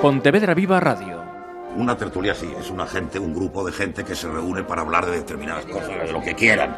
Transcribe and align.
Pontevedra 0.00 0.54
Viva 0.54 0.78
Radio. 0.78 1.20
Una 1.74 1.96
tertulia 1.96 2.32
sí, 2.32 2.48
es 2.56 2.70
una 2.70 2.86
gente, 2.86 3.18
un 3.18 3.34
grupo 3.34 3.66
de 3.66 3.72
gente 3.72 4.04
que 4.04 4.14
se 4.14 4.28
reúne 4.28 4.62
para 4.62 4.82
hablar 4.82 5.04
de 5.06 5.16
determinadas 5.16 5.66
cosas, 5.66 5.88
de 5.88 6.12
lo 6.12 6.22
que 6.22 6.36
quieran. 6.36 6.76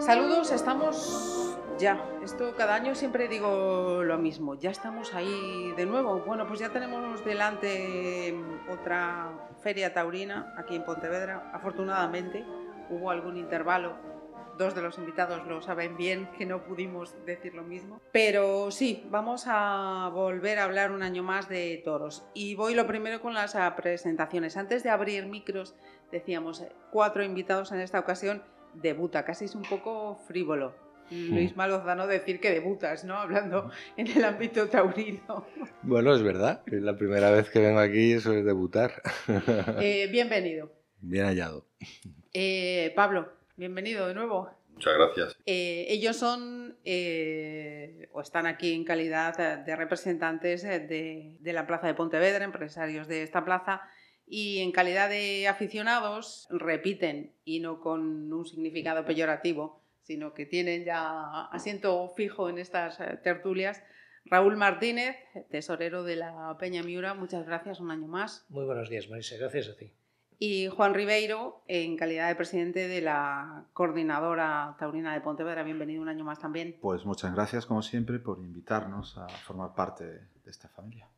Saludos, 0.00 0.50
estamos 0.52 1.34
ya. 1.78 2.02
Esto 2.24 2.54
cada 2.56 2.74
año 2.74 2.94
siempre 2.94 3.28
digo 3.28 3.83
mismo. 4.18 4.54
Ya 4.54 4.70
estamos 4.70 5.14
ahí 5.14 5.72
de 5.76 5.86
nuevo. 5.86 6.20
Bueno, 6.20 6.46
pues 6.46 6.60
ya 6.60 6.70
tenemos 6.70 7.24
delante 7.24 8.34
otra 8.70 9.30
feria 9.62 9.92
taurina 9.92 10.54
aquí 10.56 10.76
en 10.76 10.84
Pontevedra. 10.84 11.50
Afortunadamente 11.52 12.44
hubo 12.90 13.10
algún 13.10 13.36
intervalo. 13.36 13.96
Dos 14.58 14.74
de 14.74 14.82
los 14.82 14.98
invitados 14.98 15.44
lo 15.48 15.60
saben 15.62 15.96
bien 15.96 16.28
que 16.38 16.46
no 16.46 16.62
pudimos 16.62 17.14
decir 17.26 17.54
lo 17.54 17.64
mismo. 17.64 18.00
Pero 18.12 18.70
sí, 18.70 19.04
vamos 19.10 19.46
a 19.48 20.10
volver 20.12 20.60
a 20.60 20.64
hablar 20.64 20.92
un 20.92 21.02
año 21.02 21.24
más 21.24 21.48
de 21.48 21.82
toros. 21.84 22.24
Y 22.34 22.54
voy 22.54 22.74
lo 22.74 22.86
primero 22.86 23.20
con 23.20 23.34
las 23.34 23.56
presentaciones. 23.76 24.56
Antes 24.56 24.84
de 24.84 24.90
abrir 24.90 25.26
micros, 25.26 25.74
decíamos 26.12 26.60
eh, 26.60 26.70
cuatro 26.92 27.24
invitados 27.24 27.72
en 27.72 27.80
esta 27.80 27.98
ocasión 27.98 28.44
debuta, 28.74 29.24
casi 29.24 29.46
es 29.46 29.54
un 29.54 29.62
poco 29.62 30.16
frívolo. 30.26 30.83
Luis 31.10 31.54
Malozano 31.56 32.06
decir 32.06 32.40
que 32.40 32.50
debutas, 32.50 33.04
¿no? 33.04 33.14
Hablando 33.14 33.70
en 33.96 34.06
el 34.06 34.24
ámbito 34.24 34.68
taurino. 34.68 35.46
Bueno, 35.82 36.14
es 36.14 36.22
verdad, 36.22 36.62
es 36.66 36.82
la 36.82 36.96
primera 36.96 37.30
vez 37.30 37.50
que 37.50 37.58
vengo 37.58 37.78
aquí, 37.78 38.12
eso 38.12 38.32
es 38.32 38.44
debutar. 38.44 39.02
Eh, 39.80 40.08
bienvenido. 40.12 40.72
Bien 41.00 41.26
hallado. 41.26 41.66
Eh, 42.32 42.90
Pablo, 42.96 43.30
bienvenido 43.56 44.08
de 44.08 44.14
nuevo. 44.14 44.50
Muchas 44.72 44.94
gracias. 44.94 45.36
Eh, 45.44 45.84
ellos 45.90 46.16
son 46.16 46.78
eh, 46.84 48.08
o 48.12 48.22
están 48.22 48.46
aquí 48.46 48.72
en 48.72 48.84
calidad 48.84 49.64
de 49.64 49.76
representantes 49.76 50.62
de, 50.62 51.36
de 51.38 51.52
la 51.52 51.66
Plaza 51.66 51.86
de 51.86 51.94
Pontevedra, 51.94 52.44
empresarios 52.44 53.06
de 53.06 53.22
esta 53.22 53.44
plaza, 53.44 53.82
y 54.26 54.60
en 54.60 54.72
calidad 54.72 55.10
de 55.10 55.46
aficionados 55.48 56.48
repiten, 56.50 57.34
y 57.44 57.60
no 57.60 57.80
con 57.80 58.32
un 58.32 58.46
significado 58.46 59.04
peyorativo, 59.04 59.83
sino 60.04 60.34
que 60.34 60.46
tienen 60.46 60.84
ya 60.84 61.46
asiento 61.46 62.08
fijo 62.16 62.48
en 62.48 62.58
estas 62.58 63.00
eh, 63.00 63.18
tertulias. 63.22 63.82
Raúl 64.26 64.56
Martínez, 64.56 65.16
tesorero 65.50 66.02
de 66.02 66.16
la 66.16 66.56
Peña 66.58 66.82
Miura, 66.82 67.14
muchas 67.14 67.44
gracias 67.44 67.80
un 67.80 67.90
año 67.90 68.06
más. 68.06 68.46
Muy 68.48 68.64
buenos 68.64 68.88
días, 68.88 69.08
Marisa. 69.10 69.36
Gracias 69.36 69.68
a 69.68 69.76
ti. 69.76 69.92
Y 70.38 70.68
Juan 70.68 70.94
Ribeiro, 70.94 71.62
en 71.68 71.96
calidad 71.96 72.28
de 72.28 72.34
presidente 72.34 72.88
de 72.88 73.00
la 73.00 73.66
Coordinadora 73.72 74.76
Taurina 74.78 75.14
de 75.14 75.20
Pontevedra, 75.20 75.62
bienvenido 75.62 76.02
un 76.02 76.08
año 76.08 76.24
más 76.24 76.38
también. 76.38 76.76
Pues 76.80 77.04
muchas 77.04 77.34
gracias, 77.34 77.66
como 77.66 77.82
siempre, 77.82 78.18
por 78.18 78.38
invitarnos 78.38 79.16
a 79.16 79.28
formar 79.28 79.74
parte 79.74 80.04
de 80.04 80.50
esta 80.50 80.68
familia. 80.68 81.08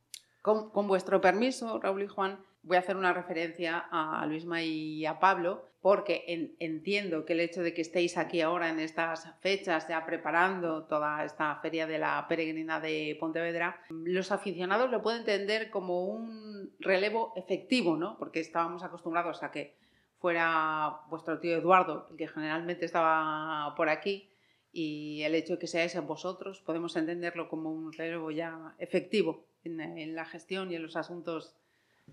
Con, 0.42 0.70
con 0.70 0.87
vuestro 0.87 1.20
permiso, 1.20 1.81
Raúl 1.81 2.03
y 2.03 2.07
Juan, 2.07 2.39
voy 2.67 2.77
a 2.77 2.81
hacer 2.81 2.97
una 2.97 3.12
referencia 3.12 3.78
a 3.91 4.27
Luisma 4.27 4.61
y 4.62 5.06
a 5.06 5.20
Pablo, 5.20 5.64
porque 5.81 6.25
en- 6.27 6.56
entiendo 6.59 7.25
que 7.25 7.34
el 7.34 7.41
hecho 7.41 7.62
de 7.62 7.73
que 7.73 7.81
estéis 7.81 8.19
aquí 8.19 8.41
ahora 8.41 8.69
en 8.70 8.81
estas 8.81 9.33
fechas, 9.41 9.86
ya 9.89 10.05
preparando 10.05 10.83
toda 10.86 11.25
esta 11.25 11.55
feria 11.62 11.86
de 11.86 11.98
la 12.00 12.27
peregrina 12.28 12.81
de 12.81 13.17
Pontevedra, 13.20 13.81
los 13.91 14.33
aficionados 14.33 14.91
lo 14.91 15.00
pueden 15.00 15.20
entender 15.20 15.70
como 15.70 16.06
un 16.06 16.73
relevo 16.80 17.33
efectivo, 17.36 17.96
¿no? 17.96 18.18
Porque 18.18 18.41
estábamos 18.41 18.83
acostumbrados 18.83 19.45
a 19.45 19.52
que 19.52 19.77
fuera 20.18 21.02
vuestro 21.08 21.39
tío 21.39 21.57
Eduardo, 21.57 22.08
que 22.18 22.27
generalmente 22.27 22.85
estaba 22.85 23.73
por 23.77 23.89
aquí, 23.89 24.29
y 24.73 25.23
el 25.23 25.36
hecho 25.36 25.52
de 25.55 25.58
que 25.61 25.68
seáis 25.68 25.96
vosotros, 26.05 26.61
podemos 26.62 26.96
entenderlo 26.96 27.48
como 27.48 27.70
un 27.70 27.92
relevo 27.92 28.33
ya 28.33 28.74
efectivo 28.79 29.46
en 29.62 30.14
la 30.17 30.24
gestión 30.24 30.73
y 30.73 30.74
en 30.74 30.83
los 30.83 30.96
asuntos 30.96 31.55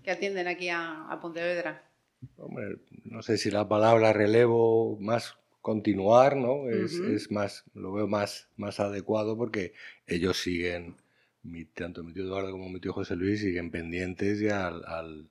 que 0.02 0.10
atienden 0.10 0.46
aquí 0.48 0.68
a, 0.68 0.82
a 1.12 1.20
Pontevedra. 1.20 1.72
Hombre, 2.36 2.76
no 3.04 3.22
sé 3.22 3.38
si 3.38 3.50
la 3.50 3.68
palabra 3.68 4.12
relevo 4.12 4.98
más 5.00 5.36
continuar, 5.60 6.36
¿no? 6.36 6.68
Es, 6.70 7.00
Ujú. 7.00 7.02
es 7.02 7.30
más, 7.30 7.64
lo 7.74 7.92
veo 7.92 8.06
más, 8.06 8.48
más 8.56 8.80
adecuado 8.80 9.36
porque 9.36 9.72
ellos 10.06 10.38
siguen, 10.40 10.96
mi- 11.42 11.64
tanto 11.64 12.02
mi 12.04 12.12
tío 12.12 12.24
Eduardo 12.24 12.52
como 12.52 12.68
mi 12.68 12.80
tío 12.80 12.92
José 12.92 13.16
Luis 13.16 13.40
siguen 13.40 13.70
pendientes 13.70 14.40
y 14.40 14.48
al, 14.48 14.84
al, 14.86 15.28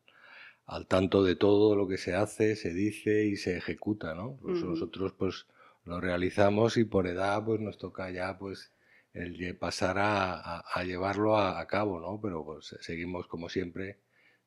al 0.66 0.88
tanto 0.88 1.24
de 1.24 1.36
todo 1.36 1.76
lo 1.76 1.88
que 1.88 1.98
se 1.98 2.16
hace, 2.16 2.56
se 2.56 2.74
dice 2.74 3.26
y 3.26 3.36
se 3.38 3.58
ejecuta, 3.58 4.16
¿no? 4.16 4.38
Pues 4.42 4.64
Ujú. 4.64 4.64
Nosotros 4.64 5.14
pues 5.18 5.48
lo 5.86 6.02
realizamos 6.02 6.78
y 6.78 6.86
por 6.86 7.08
edad 7.08 7.44
pues 7.46 7.60
nos 7.62 7.78
toca 7.78 8.12
ya 8.12 8.38
pues 8.40 8.72
el 9.14 9.56
pasar 9.58 10.00
a, 10.00 10.34
a- 10.36 10.64
a 10.74 10.84
llevarlo 10.84 11.38
a, 11.38 11.60
a 11.60 11.68
cabo, 11.68 12.00
¿no? 12.02 12.20
Pero 12.22 12.46
pues 12.46 12.76
seguimos 12.82 13.28
como 13.28 13.50
siempre 13.50 14.00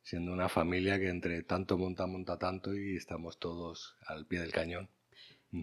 siendo 0.07 0.33
una 0.33 0.49
familia 0.49 1.01
que 1.01 1.09
entre 1.09 1.43
tanto 1.43 1.77
monta, 1.77 2.07
monta 2.07 2.39
tanto 2.39 2.73
y 2.73 2.97
estamos 2.97 3.41
todos 3.41 3.97
al 4.07 4.25
pie 4.25 4.39
del 4.41 4.53
cañón. 4.53 4.89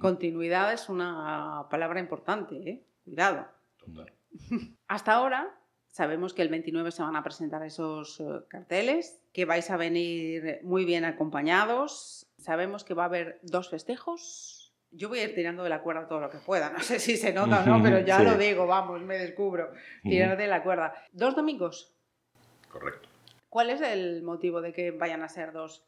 Continuidad 0.02 0.74
es 0.74 0.90
una 0.90 1.68
palabra 1.70 2.02
importante, 2.02 2.56
¿eh? 2.70 2.84
Cuidado. 3.06 3.48
No. 3.88 4.06
Hasta 4.90 5.14
ahora 5.14 5.50
sabemos 5.88 6.34
que 6.34 6.42
el 6.42 6.50
29 6.50 6.92
se 6.92 7.04
van 7.04 7.16
a 7.16 7.24
presentar 7.24 7.64
esos 7.64 8.20
eh, 8.20 8.24
carteles, 8.50 9.22
que 9.32 9.46
vais 9.46 9.70
a 9.70 9.78
venir 9.78 10.60
muy 10.64 10.84
bien 10.84 11.06
acompañados. 11.06 12.28
Sabemos 12.38 12.84
que 12.84 12.94
va 12.96 13.04
a 13.04 13.06
haber 13.08 13.40
dos 13.44 13.70
festejos. 13.70 14.74
Yo 14.92 15.08
voy 15.08 15.20
a 15.20 15.24
ir 15.24 15.36
tirando 15.36 15.64
de 15.64 15.70
la 15.70 15.82
cuerda 15.84 16.06
todo 16.08 16.20
lo 16.20 16.30
que 16.30 16.40
pueda. 16.40 16.70
No 16.70 16.82
sé 16.82 17.00
si 17.00 17.16
se 17.16 17.32
nota 17.32 17.64
o 17.64 17.66
no, 17.66 17.82
pero 17.82 18.00
ya 18.06 18.18
Sí. 18.18 18.26
lo 18.26 18.38
digo, 18.38 18.68
vamos, 18.68 19.02
me 19.04 19.18
descubro. 19.18 19.72
Tirar 20.02 20.36
de 20.36 20.48
la 20.48 20.64
cuerda. 20.64 20.94
¿Dos 21.14 21.34
domingos? 21.34 21.94
Correcto. 22.70 23.08
¿Cuál 23.54 23.70
es 23.70 23.82
el 23.82 24.24
motivo 24.24 24.62
de 24.62 24.74
que 24.74 24.90
vayan 24.90 25.22
a 25.22 25.30
ser 25.30 25.54
dos 25.54 25.86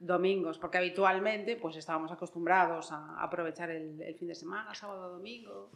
domingos? 0.00 0.58
Porque 0.58 0.78
habitualmente 0.78 1.54
pues 1.54 1.76
estábamos 1.76 2.10
acostumbrados 2.10 2.90
a 2.90 3.22
aprovechar 3.22 3.70
el, 3.70 4.02
el 4.02 4.16
fin 4.16 4.26
de 4.26 4.34
semana, 4.34 4.74
sábado, 4.74 5.12
domingo. 5.12 5.70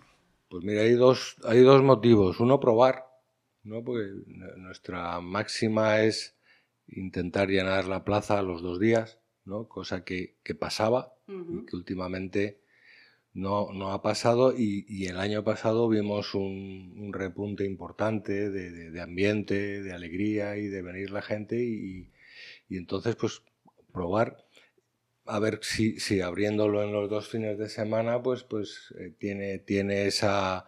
Pues 0.49 0.65
mira, 0.65 0.81
hay 0.81 0.95
dos, 0.95 1.37
hay 1.45 1.61
dos 1.61 1.81
motivos. 1.81 2.41
Uno, 2.41 2.59
probar, 2.59 3.05
¿no? 3.63 3.85
Porque 3.85 4.11
nuestra 4.57 5.21
máxima 5.21 6.01
es 6.01 6.37
intentar 6.89 7.47
llenar 7.47 7.85
la 7.85 8.03
plaza 8.03 8.43
los 8.43 8.61
dos 8.61 8.81
días, 8.81 9.21
¿no? 9.45 9.69
Cosa 9.69 10.03
que, 10.03 10.39
que 10.43 10.57
pasaba 10.57 11.15
y 11.29 11.67
que 11.67 11.77
últimamente 11.77 12.59
no, 13.35 13.73
no 13.73 13.93
ha 13.93 14.03
pasado 14.03 14.53
y, 14.57 14.85
y 14.89 15.07
el 15.07 15.19
año 15.19 15.45
pasado 15.45 15.89
vimos 15.89 16.35
un, 16.35 16.95
un 16.99 17.13
repunte 17.13 17.65
importante 17.65 18.51
de, 18.51 18.71
de- 18.71 18.91
de 18.91 19.01
ambiente, 19.01 19.83
de 19.83 19.93
alegría 19.93 20.57
y 20.57 20.67
de 20.69 20.83
venir 20.83 21.11
la 21.11 21.23
gente 21.23 21.63
y, 21.63 22.11
y 22.69 22.77
entonces 22.77 23.17
pues 23.17 23.43
probar 23.93 24.45
a 25.27 25.39
ver 25.39 25.61
si, 25.63 26.01
si 26.01 26.21
abriéndolo 26.21 26.83
en 26.83 26.93
los 26.93 27.11
dos 27.11 27.29
fines 27.29 27.59
de 27.59 27.69
semana 27.69 28.23
pues, 28.23 28.45
pues 28.45 28.95
eh, 28.99 29.13
tiene, 29.19 29.59
tiene 29.59 30.07
esa... 30.07 30.67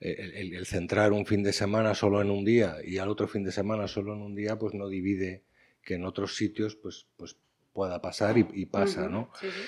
El, 0.00 0.34
el- 0.34 0.54
el 0.56 0.66
centrar 0.66 1.12
un 1.12 1.26
fin 1.26 1.44
de 1.44 1.52
semana 1.52 1.94
solo 1.94 2.20
en 2.20 2.30
un 2.30 2.44
día 2.44 2.78
y 2.84 2.98
al 2.98 3.08
otro 3.08 3.28
fin 3.28 3.44
de 3.44 3.52
semana 3.52 3.86
solo 3.86 4.14
en 4.14 4.20
un 4.22 4.34
día, 4.34 4.58
pues 4.58 4.74
no 4.74 4.88
divide 4.88 5.44
que 5.82 5.94
en 5.94 6.04
otros 6.04 6.36
sitios 6.36 6.74
pues, 6.74 7.06
pues 7.16 7.36
pueda 7.72 8.02
pasar 8.02 8.36
y, 8.36 8.46
y 8.52 8.66
pasa. 8.66 9.08
¿no? 9.08 9.30
Sí, 9.40 9.46
sí. 9.50 9.62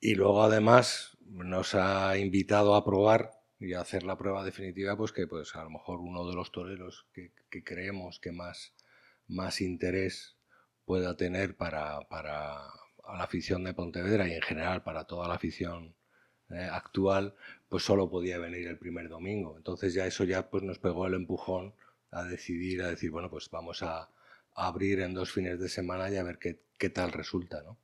Y 0.00 0.14
luego 0.14 0.42
además 0.42 1.16
nos 1.26 1.74
ha 1.74 2.16
invitado 2.18 2.74
a 2.74 2.84
probar 2.84 3.32
y 3.58 3.72
a 3.72 3.80
hacer 3.80 4.02
la 4.02 4.18
prueba 4.18 4.44
definitiva, 4.44 4.96
pues 4.96 5.12
que 5.12 5.26
pues 5.26 5.54
a 5.56 5.64
lo 5.64 5.70
mejor 5.70 6.00
uno 6.00 6.28
de 6.28 6.34
los 6.34 6.52
toreros 6.52 7.06
que, 7.12 7.32
creemos 7.64 8.20
que 8.20 8.32
más, 8.32 8.74
más 9.28 9.60
interés 9.60 10.36
pueda 10.84 11.16
tener 11.16 11.56
para, 11.56 12.00
para 12.08 12.58
la 13.06 13.24
afición 13.24 13.64
de 13.64 13.74
Pontevedra 13.74 14.28
y 14.28 14.34
en 14.34 14.42
general 14.42 14.82
para 14.82 15.04
toda 15.04 15.26
la 15.28 15.34
afición 15.34 15.94
eh, 16.50 16.68
actual, 16.70 17.34
pues 17.68 17.82
solo 17.82 18.10
podía 18.10 18.38
venir 18.38 18.68
el 18.68 18.78
primer 18.78 19.08
domingo. 19.08 19.56
Entonces 19.56 19.94
ya 19.94 20.06
eso 20.06 20.24
ya 20.24 20.50
pues 20.50 20.62
nos 20.62 20.78
pegó 20.78 21.06
el 21.06 21.14
empujón 21.14 21.74
a 22.10 22.24
decidir, 22.24 22.82
a 22.82 22.88
decir, 22.88 23.10
bueno, 23.10 23.30
pues 23.30 23.50
vamos 23.50 23.82
a, 23.82 24.10
abrir 24.58 25.00
en 25.00 25.12
dos 25.12 25.32
fines 25.32 25.60
de 25.60 25.68
semana 25.68 26.10
y 26.10 26.16
a 26.16 26.22
ver 26.22 26.38
qué, 26.38 26.62
qué 26.78 26.88
tal 26.88 27.12
resulta, 27.12 27.62
¿no? 27.62 27.76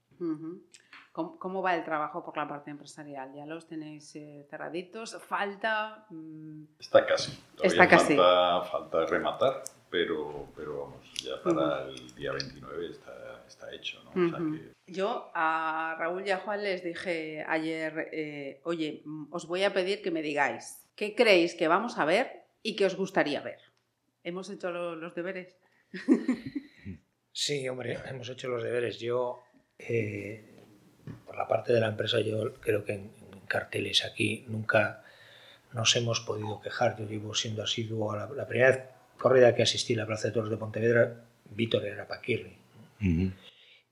¿Cómo, 1.13 1.39
cómo 1.39 1.61
va 1.63 1.75
el 1.77 1.85
trabajo 1.85 2.25
por 2.25 2.37
la 2.37 2.49
parte 2.49 2.71
empresarial? 2.71 3.33
¿Ya 3.35 3.45
los 3.45 3.67
tenéis 3.67 4.17
eh, 4.17 4.47
cerraditos? 4.49 5.17
¿Falta? 5.23 6.07
Mm, 6.11 6.65
Está 6.81 7.05
casi. 7.05 7.33
Todavía 7.55 7.83
Está 7.83 7.89
casi. 7.89 8.17
Falta, 8.17 8.63
falta 8.71 9.07
rematar, 9.07 9.63
pero, 9.91 10.49
pero 10.57 10.81
vamos, 10.85 11.13
ya 11.23 11.43
para 11.43 11.83
el 11.89 12.15
día 12.15 12.33
29 12.33 12.91
está, 12.91 13.45
está 13.47 13.73
hecho. 13.75 14.03
¿no? 14.05 14.11
O 14.11 14.29
sea 14.31 14.39
Ujú. 14.41 14.53
que 14.57 14.73
Yo 14.93 15.31
a 15.35 15.97
Raúl 15.99 16.27
y 16.27 16.31
a 16.31 16.39
Juan 16.39 16.63
les 16.63 16.83
dije 16.83 17.45
ayer, 17.47 18.09
eh, 18.13 18.61
oye, 18.65 19.03
mm, 19.05 19.27
os 19.35 19.47
voy 19.47 19.65
a 19.65 19.73
pedir 19.75 20.01
que 20.01 20.11
me 20.11 20.23
digáis 20.23 20.89
qué 20.97 21.15
creéis 21.15 21.55
que 21.55 21.69
vamos 21.69 21.99
a 21.99 22.07
ver 22.07 22.45
y 22.63 22.75
qué 22.75 22.87
os 22.87 22.97
gustaría 22.97 23.43
ver. 23.43 23.59
Hemos 24.25 24.49
hecho 24.49 24.71
lo- 24.71 24.97
los 24.97 25.15
deberes. 25.15 25.57
Sí, 27.35 27.67
hombre, 27.67 27.99
hemos 28.07 28.29
hecho 28.29 28.49
los 28.49 28.63
deberes. 28.63 28.99
Yo, 29.01 29.43
eh, 29.79 30.52
por 31.33 31.39
la 31.39 31.49
parte 31.49 31.73
de 31.73 31.81
la 31.81 31.89
empresa, 31.89 32.21
yo 32.21 32.53
creo 32.61 32.85
que 32.85 32.93
en, 32.93 33.11
en 33.33 33.41
carteles 33.47 34.05
aquí 34.05 34.45
nunca 34.49 35.03
nos 35.73 35.97
hemos 35.97 36.21
podido 36.21 36.61
quejar. 36.61 36.99
Yo 36.99 37.07
llevo 37.07 37.35
siendo 37.35 37.63
asiduo 37.63 38.13
a 38.13 38.17
la, 38.19 38.27
la 38.29 38.47
primera 38.47 38.91
corrida 39.17 39.55
que 39.55 39.63
asistí 39.63 39.95
a 39.95 39.99
la 39.99 40.07
Plaza 40.07 40.29
de 40.29 40.35
Toros 40.35 40.51
de 40.51 40.59
Pontevedra, 40.59 41.25
Víctor 41.51 41.87
era 41.87 42.07
Paquirri. 42.07 42.59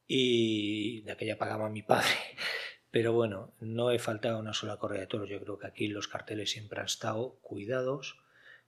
y 0.07 1.01
de 1.01 1.13
aquella 1.13 1.39
pagaba 1.39 1.71
mi 1.71 1.83
padre. 1.83 2.11
Pero 2.91 3.15
bueno, 3.15 3.55
no 3.61 3.91
he 3.91 3.99
faltado 3.99 4.39
una 4.39 4.53
sola 4.53 4.77
corrida 4.77 5.01
de 5.01 5.07
toros. 5.07 5.31
Yo 5.31 5.41
creo 5.41 5.59
que 5.59 5.69
aquí 5.69 5.87
los 5.89 6.09
carteles 6.09 6.51
siempre 6.51 6.81
han 6.81 6.87
estado 6.87 7.39
cuidados, 7.41 8.19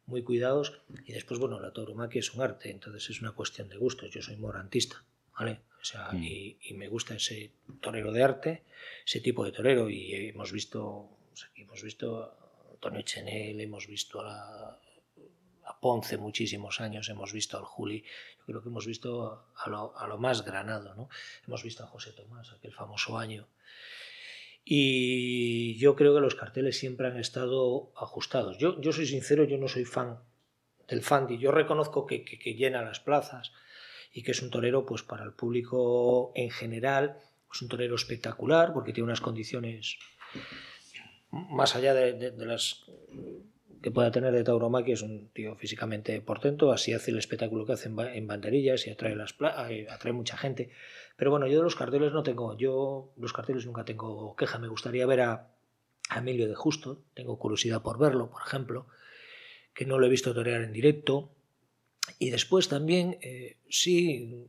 muy 0.07 0.23
cuidados. 0.23 0.81
Y 1.05 1.13
después, 1.13 1.41
bueno, 1.41 1.61
la 1.61 1.73
tauromaquia 1.73 2.21
es 2.21 2.33
un 2.33 2.41
arte, 2.43 2.71
entonces 2.71 3.11
es 3.11 3.21
una 3.21 3.33
cuestión 3.33 3.69
de 3.69 3.77
gustos. 3.77 4.11
Yo 4.13 4.23
soy 4.23 4.37
morantista, 4.37 5.05
¿vale? 5.39 5.61
O 5.81 5.85
sea, 5.85 6.11
Mm. 6.13 6.23
y, 6.23 6.59
y 6.63 6.75
me 6.75 6.89
gusta 6.89 7.15
ese 7.15 7.51
torero 7.81 8.13
de 8.13 8.23
arte, 8.23 8.63
ese 9.05 9.21
tipo 9.21 9.45
de 9.45 9.53
torero. 9.53 9.91
Y 9.91 10.15
hemos 10.29 10.53
visto, 10.53 10.85
o 10.87 11.19
sea, 11.35 11.49
aquí 11.49 11.63
hemos 11.63 11.83
visto 11.83 12.23
a 12.23 12.73
Antonio 12.75 13.03
Chenel, 13.03 13.61
hemos 13.61 13.87
visto 13.87 14.21
a, 14.21 14.25
la- 14.25 14.79
a 15.65 15.81
Ponce 15.81 16.17
muchísimos 16.19 16.81
años, 16.81 17.09
hemos 17.09 17.33
visto 17.33 17.57
al 17.59 17.65
Juli, 17.65 18.03
yo 18.39 18.45
creo 18.47 18.63
que 18.63 18.69
hemos 18.69 18.87
visto 18.87 19.47
a 19.57 19.69
lo, 19.69 19.97
a 19.99 20.07
lo 20.07 20.19
más 20.19 20.45
granado, 20.45 20.95
¿no? 20.95 21.09
Hemos 21.47 21.63
visto 21.63 21.83
a 21.85 21.87
José 21.89 22.13
Tomás, 22.13 22.53
aquel 22.53 22.73
famoso 22.73 23.17
año. 23.19 23.49
Y 24.65 25.77
yo 25.79 25.97
creo 25.97 26.15
que 26.15 26.21
los 26.21 26.35
carteles 26.37 26.79
siempre 26.79 27.09
han 27.09 27.19
estado 27.19 27.93
ajustados. 27.97 28.59
Yo, 28.59 28.81
yo 28.81 28.93
soy 28.93 29.07
sincero, 29.07 29.45
yo 29.45 29.59
no 29.59 29.67
soy 29.69 29.85
fan 29.85 30.21
del 30.89 31.03
Fandi. 31.03 31.39
Yo 31.39 31.51
reconozco 31.51 32.07
que, 32.07 32.25
que- 32.25 32.39
que 32.39 32.55
llena 32.55 32.83
las 32.83 33.01
plazas 33.01 33.53
y 34.13 34.23
que 34.23 34.33
es 34.33 34.43
un 34.43 34.51
torero, 34.51 34.85
pues 34.85 35.03
para 35.03 35.25
el 35.25 35.33
público 35.33 36.33
en 36.35 36.51
general, 36.51 37.17
es 37.53 37.63
un 37.63 37.69
torero 37.69 37.95
espectacular 37.95 38.73
porque 38.73 38.93
tiene 38.93 39.07
unas 39.07 39.21
condiciones 39.21 39.97
más 41.31 41.77
allá 41.77 41.95
de, 41.95 42.33
las 42.47 42.85
que 43.83 43.91
pueda 43.91 44.11
tener 44.11 44.33
de 44.33 44.45
tauromaquia, 44.45 44.95
es 44.95 45.03
un 45.03 45.29
tío 45.31 45.57
físicamente 45.57 46.21
portento, 46.21 46.73
así 46.73 46.93
hace 46.93 47.11
el 47.11 47.19
espectáculo 47.19 47.67
que 47.67 47.73
hace 47.73 47.89
en, 47.89 47.97
ba- 47.97 48.15
en 48.15 48.27
banderillas 48.27 48.87
y 48.87 48.91
atrae, 48.91 49.17
las 49.17 49.35
eh, 49.71 49.87
mucha 50.13 50.37
gente. 50.37 50.71
Pero 51.17 51.31
bueno, 51.31 51.47
yo 51.47 51.57
de 51.59 51.65
los 51.65 51.75
carteles 51.75 52.13
no 52.13 52.23
tengo, 52.23 52.57
yo 52.57 53.13
los 53.17 53.33
carteles 53.33 53.67
nunca 53.67 53.85
tengo 53.85 54.37
queja. 54.37 54.59
Me 54.59 54.69
gustaría 54.69 55.05
ver 55.07 55.23
a, 55.23 55.49
a 56.11 56.19
Emilio 56.19 56.49
de 56.49 56.55
Justo, 56.55 57.03
tengo 57.15 57.39
curiosidad 57.39 57.83
por 57.83 57.99
verlo, 57.99 58.31
por 58.31 58.43
ejemplo, 58.47 58.87
que 59.75 59.85
no 59.87 59.99
lo 59.99 60.07
he 60.07 60.11
visto 60.11 60.33
torear 60.35 60.63
en 60.63 60.73
directo. 60.73 61.31
Y 62.23 62.31
después 62.31 62.69
también, 62.69 63.19
eh, 63.21 63.57
sí, 63.69 64.47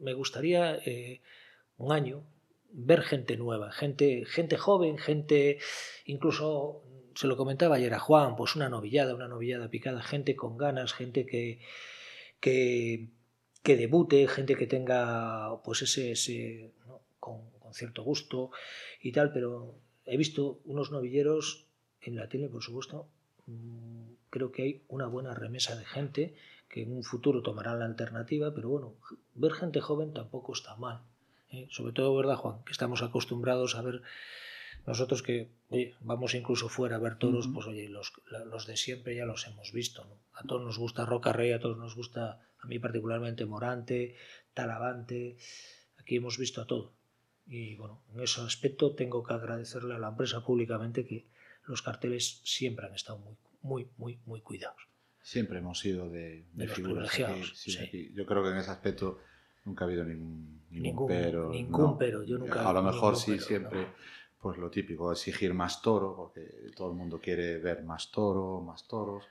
me 0.00 0.14
gustaría 0.14 0.74
eh, 0.84 1.20
un 1.76 1.92
año 1.92 2.24
ver 2.72 3.02
gente 3.02 3.36
nueva, 3.36 3.70
gente, 3.70 4.24
gente 4.24 4.56
joven, 4.56 4.98
gente, 4.98 5.58
incluso 6.06 6.82
se 7.14 7.28
lo 7.28 7.36
comentaba 7.36 7.76
ayer 7.76 7.94
a 7.94 8.00
Juan, 8.00 8.34
pues 8.34 8.56
una 8.56 8.68
novillada, 8.68 9.14
una 9.14 9.28
novillada 9.28 9.70
picada, 9.70 10.02
gente 10.02 10.34
con 10.34 10.58
ganas, 10.58 10.92
gente 10.92 11.24
que, 11.24 11.60
que, 12.40 13.06
que 13.62 13.76
debute, 13.76 14.26
gente 14.26 14.56
que 14.56 14.66
tenga 14.66 15.62
pues 15.62 15.82
ese, 15.82 16.10
ese 16.10 16.72
con, 17.20 17.48
con 17.60 17.74
cierto 17.74 18.02
gusto 18.02 18.50
y 19.00 19.12
tal, 19.12 19.32
pero 19.32 19.76
he 20.04 20.16
visto 20.16 20.58
unos 20.64 20.90
novilleros 20.90 21.66
en 22.00 22.16
la 22.16 22.28
tele, 22.28 22.48
por 22.48 22.64
supuesto, 22.64 23.06
mm, 23.46 24.14
creo 24.30 24.50
que 24.50 24.62
hay 24.62 24.82
una 24.88 25.06
buena 25.06 25.32
remesa 25.32 25.76
de 25.76 25.84
gente 25.84 26.34
que 26.74 26.82
en 26.82 26.90
un 26.90 27.04
futuro 27.04 27.40
tomarán 27.40 27.78
la 27.78 27.84
alternativa, 27.84 28.52
pero 28.52 28.68
bueno, 28.68 28.96
ver 29.34 29.52
gente 29.52 29.80
joven 29.80 30.12
tampoco 30.12 30.52
está 30.52 30.74
mal. 30.74 31.02
¿eh? 31.50 31.68
Sobre 31.70 31.92
todo, 31.92 32.16
¿verdad, 32.16 32.34
Juan? 32.34 32.64
Que 32.64 32.72
estamos 32.72 33.00
acostumbrados 33.00 33.76
a 33.76 33.82
ver 33.82 34.02
nosotros 34.84 35.22
que 35.22 35.52
oye, 35.68 35.94
vamos 36.00 36.34
incluso 36.34 36.68
fuera 36.68 36.96
a 36.96 36.98
ver 36.98 37.16
toros, 37.16 37.48
pues 37.54 37.68
oye, 37.68 37.88
los, 37.88 38.12
de 38.66 38.76
siempre 38.76 39.14
ya 39.14 39.24
los 39.24 39.46
hemos 39.46 39.72
visto. 39.72 40.04
¿no? 40.04 40.16
A 40.32 40.42
todos 40.42 40.62
nos 40.62 40.76
gusta 40.76 41.06
Roca 41.06 41.32
Rey, 41.32 41.52
a 41.52 41.60
todos 41.60 41.78
nos 41.78 41.94
gusta, 41.94 42.40
a 42.58 42.66
mí 42.66 42.80
particularmente 42.80 43.46
Morante, 43.46 44.16
Talavante, 44.52 45.36
aquí 45.96 46.16
hemos 46.16 46.38
visto 46.38 46.60
a 46.60 46.66
todo. 46.66 46.92
Y 47.46 47.76
bueno, 47.76 48.02
en 48.12 48.20
ese 48.20 48.40
aspecto 48.40 48.96
tengo 48.96 49.22
que 49.22 49.32
agradecerle 49.32 49.94
a 49.94 49.98
la 50.00 50.08
empresa 50.08 50.44
públicamente 50.44 51.06
que 51.06 51.28
los 51.66 51.82
carteles 51.82 52.40
siempre 52.42 52.86
han 52.86 52.94
estado 52.94 53.18
muy, 53.18 53.36
muy, 53.62 53.88
muy, 53.96 54.18
muy 54.26 54.40
cuidados. 54.40 54.93
Siempre 55.26 55.58
hemos 55.58 55.78
sido 55.78 56.10
de, 56.10 56.44
De 56.52 56.66
los 56.66 56.76
figuras 56.76 57.08
privilegiados, 57.08 57.48
aquí, 57.48 57.56
sí, 57.56 57.70
sí. 57.72 57.78
aquí. 57.82 58.12
Yo 58.14 58.26
creo 58.26 58.42
que 58.42 58.50
en 58.50 58.58
ese 58.58 58.70
aspecto 58.70 59.20
nunca 59.64 59.84
ha 59.84 59.88
habido 59.88 60.04
ningún, 60.04 60.60
ningún, 60.70 60.82
Ningún- 60.82 61.08
pero. 61.08 61.48
ningún 61.48 61.80
no. 61.80 61.98
pero, 61.98 62.22
yo 62.24 62.36
nunca- 62.36 62.68
A 62.68 62.72
lo 62.74 62.82
mejor 62.82 63.16
sí, 63.16 63.32
pero, 63.32 63.42
siempre, 63.42 63.80
no. 63.80 63.88
pues 64.38 64.58
lo 64.58 64.70
típico, 64.70 65.10
exigir 65.10 65.54
más 65.54 65.80
toro, 65.80 66.14
porque 66.14 66.42
todo 66.76 66.90
el 66.90 66.96
mundo 66.98 67.18
quiere 67.22 67.56
ver 67.58 67.82
más 67.84 68.10
toro, 68.10 68.60
más 68.60 68.86
toros. 68.86 69.24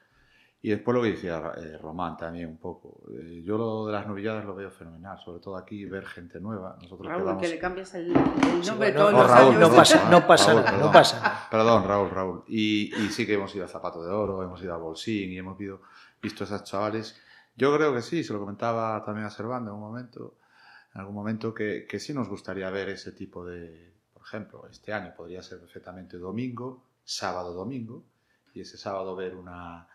Y 0.66 0.70
después 0.70 0.96
lo 0.96 1.04
que 1.04 1.10
decía 1.12 1.52
eh, 1.58 1.78
Román 1.78 2.16
también 2.16 2.48
un 2.48 2.56
poco. 2.58 3.04
Eh, 3.12 3.44
yo 3.46 3.58
lo 3.58 3.86
de 3.86 3.92
las 3.92 4.08
novilladas 4.08 4.46
lo 4.46 4.56
veo 4.56 4.72
fenomenal, 4.72 5.20
sobre 5.20 5.42
todo 5.42 5.58
aquí 5.58 5.84
ver 5.84 6.06
gente 6.06 6.40
nueva. 6.40 6.78
Nosotros 6.82 7.06
Raúl, 7.06 7.38
que 7.38 7.50
le 7.50 7.60
cambias 7.60 7.94
el, 7.96 8.08
el 8.16 8.64
Sí, 8.64 8.70
nombre 8.70 8.92
bueno, 8.94 9.00
todos 9.00 9.12
no, 9.12 9.18
los 9.24 9.28
Raúl, 9.32 9.56
años. 9.56 9.70
no 9.70 9.76
pasa, 9.76 10.10
no 10.10 10.26
pasa 10.26 10.48
Raúl, 10.54 10.64
nada, 10.64 10.72
no 10.72 10.78
perdón. 10.78 10.94
pasa 10.94 11.20
nada. 11.20 11.48
Perdón, 11.52 11.84
Raúl, 11.86 12.10
Raúl. 12.12 12.44
Y, 12.48 12.96
y 12.96 13.10
sí 13.10 13.26
que 13.28 13.34
hemos 13.34 13.54
ido 13.54 13.66
a 13.66 13.68
Zapato 13.68 14.02
de 14.06 14.10
Oro, 14.10 14.42
hemos 14.42 14.64
ido 14.64 14.74
a 14.74 14.78
Bolsín 14.78 15.32
y 15.34 15.38
hemos 15.38 15.58
visto, 15.58 15.82
visto 16.22 16.46
a 16.46 16.48
esos 16.48 16.64
chavales. 16.64 17.22
Yo 17.58 17.76
creo 17.76 17.94
que 17.94 18.02
sí, 18.02 18.24
se 18.24 18.32
lo 18.32 18.40
comentaba 18.40 19.04
también 19.04 19.28
a 19.28 19.30
Servando 19.32 19.70
en 19.72 19.76
un 19.76 19.82
momento, 19.82 20.38
en 20.96 21.02
algún 21.02 21.16
momento, 21.16 21.54
que, 21.54 21.86
que 21.90 22.00
sí 22.00 22.14
nos 22.14 22.30
gustaría 22.30 22.70
ver 22.70 22.88
ese 22.88 23.12
tipo 23.12 23.46
de, 23.46 23.94
por 24.14 24.24
ejemplo, 24.24 24.66
este 24.72 24.94
año 24.94 25.14
podría 25.14 25.44
ser 25.44 25.60
perfectamente 25.60 26.18
domingo, 26.18 26.86
sábado, 27.04 27.54
domingo, 27.54 28.06
y 28.54 28.62
ese 28.62 28.78
sábado 28.78 29.14
ver 29.14 29.36
una, 29.36 29.88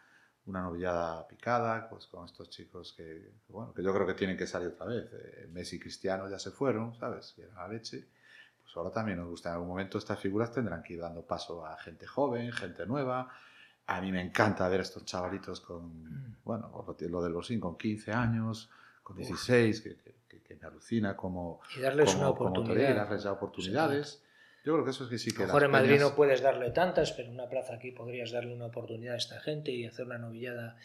una 0.49 0.63
novillada 0.63 1.27
picada, 1.29 1.89
pues 1.89 2.07
con 2.07 2.25
estos 2.25 2.49
chicos 2.51 2.95
que, 2.97 3.31
bueno, 3.49 3.73
que 3.75 3.83
yo 3.83 3.93
creo 3.93 4.07
que 4.07 4.15
tienen 4.15 4.37
que 4.37 4.47
salir 4.47 4.69
otra 4.69 4.87
vez. 4.87 5.07
Eh, 5.13 5.49
Messi 5.53 5.77
y 5.77 5.79
Cristiano 5.79 6.29
ya 6.29 6.39
se 6.39 6.51
fueron, 6.51 6.95
¿sabes? 6.95 7.35
Y 7.37 7.43
era 7.43 7.55
la 7.55 7.69
leche. 7.69 8.09
Pues 8.63 8.77
ahora 8.77 8.91
también 8.91 9.19
nos 9.19 9.29
gusta. 9.29 9.51
En 9.51 9.55
algún 9.57 9.69
momento 9.69 9.99
estas 9.99 10.19
figuras 10.19 10.51
tendrán 10.53 10.83
que 10.83 10.95
ir 10.95 11.01
dando 11.01 11.23
paso 11.23 11.65
a 11.67 11.77
gente 11.79 12.07
joven, 12.07 12.51
gente 12.53 12.87
nueva. 12.87 13.29
A 13.87 14.01
mí 14.01 14.11
me 14.13 14.21
encanta 14.23 14.69
ver 14.69 14.81
a 14.81 14.83
estos 14.83 15.05
chavalitos 15.05 15.61
con, 15.61 16.37
bueno, 16.45 16.85
lo, 17.09 17.23
del 17.23 17.33
Bosín 17.33 17.61
con 17.61 17.77
15 17.79 18.13
años, 18.13 18.71
con 19.03 19.17
16, 19.17 19.81
que, 19.81 19.97
que- 19.97 20.15
que- 20.43 20.57
me 20.61 20.67
alucina 20.67 21.15
como, 21.15 21.61
Y 21.77 21.81
darles 21.81 22.07
como, 22.07 22.19
una 22.19 22.29
como 22.37 22.51
oportunidad. 22.51 22.75
torera, 22.75 23.05
darles 23.05 23.23
ya 23.23 23.33
oportunidades. 23.33 24.23
Yo 24.65 24.73
creo 24.75 24.85
que 24.85 24.91
eso 24.91 25.05
es 25.05 25.11
que 25.11 25.19
sí 25.19 25.31
A 25.31 25.33
que 25.35 25.39
lo 25.41 25.47
mejor 25.47 25.65
en 25.65 25.71
Madrid 25.71 25.91
peñas- 25.97 26.01
no 26.11 26.15
puedes 26.15 26.43
darle 26.43 26.71
tantas, 26.71 27.13
pero 27.13 27.29
en 27.29 27.35
una 27.35 27.49
plaza 27.49 27.75
aquí 27.75 27.91
podrías 27.93 28.31
darle 28.33 28.55
una 28.55 28.67
oportunidad 28.67 29.15
a 29.15 29.19
esta 29.19 29.41
gente 29.41 29.71
y 29.71 29.87
hacer 29.87 30.05
una 30.07 30.19
novillada 30.19 30.77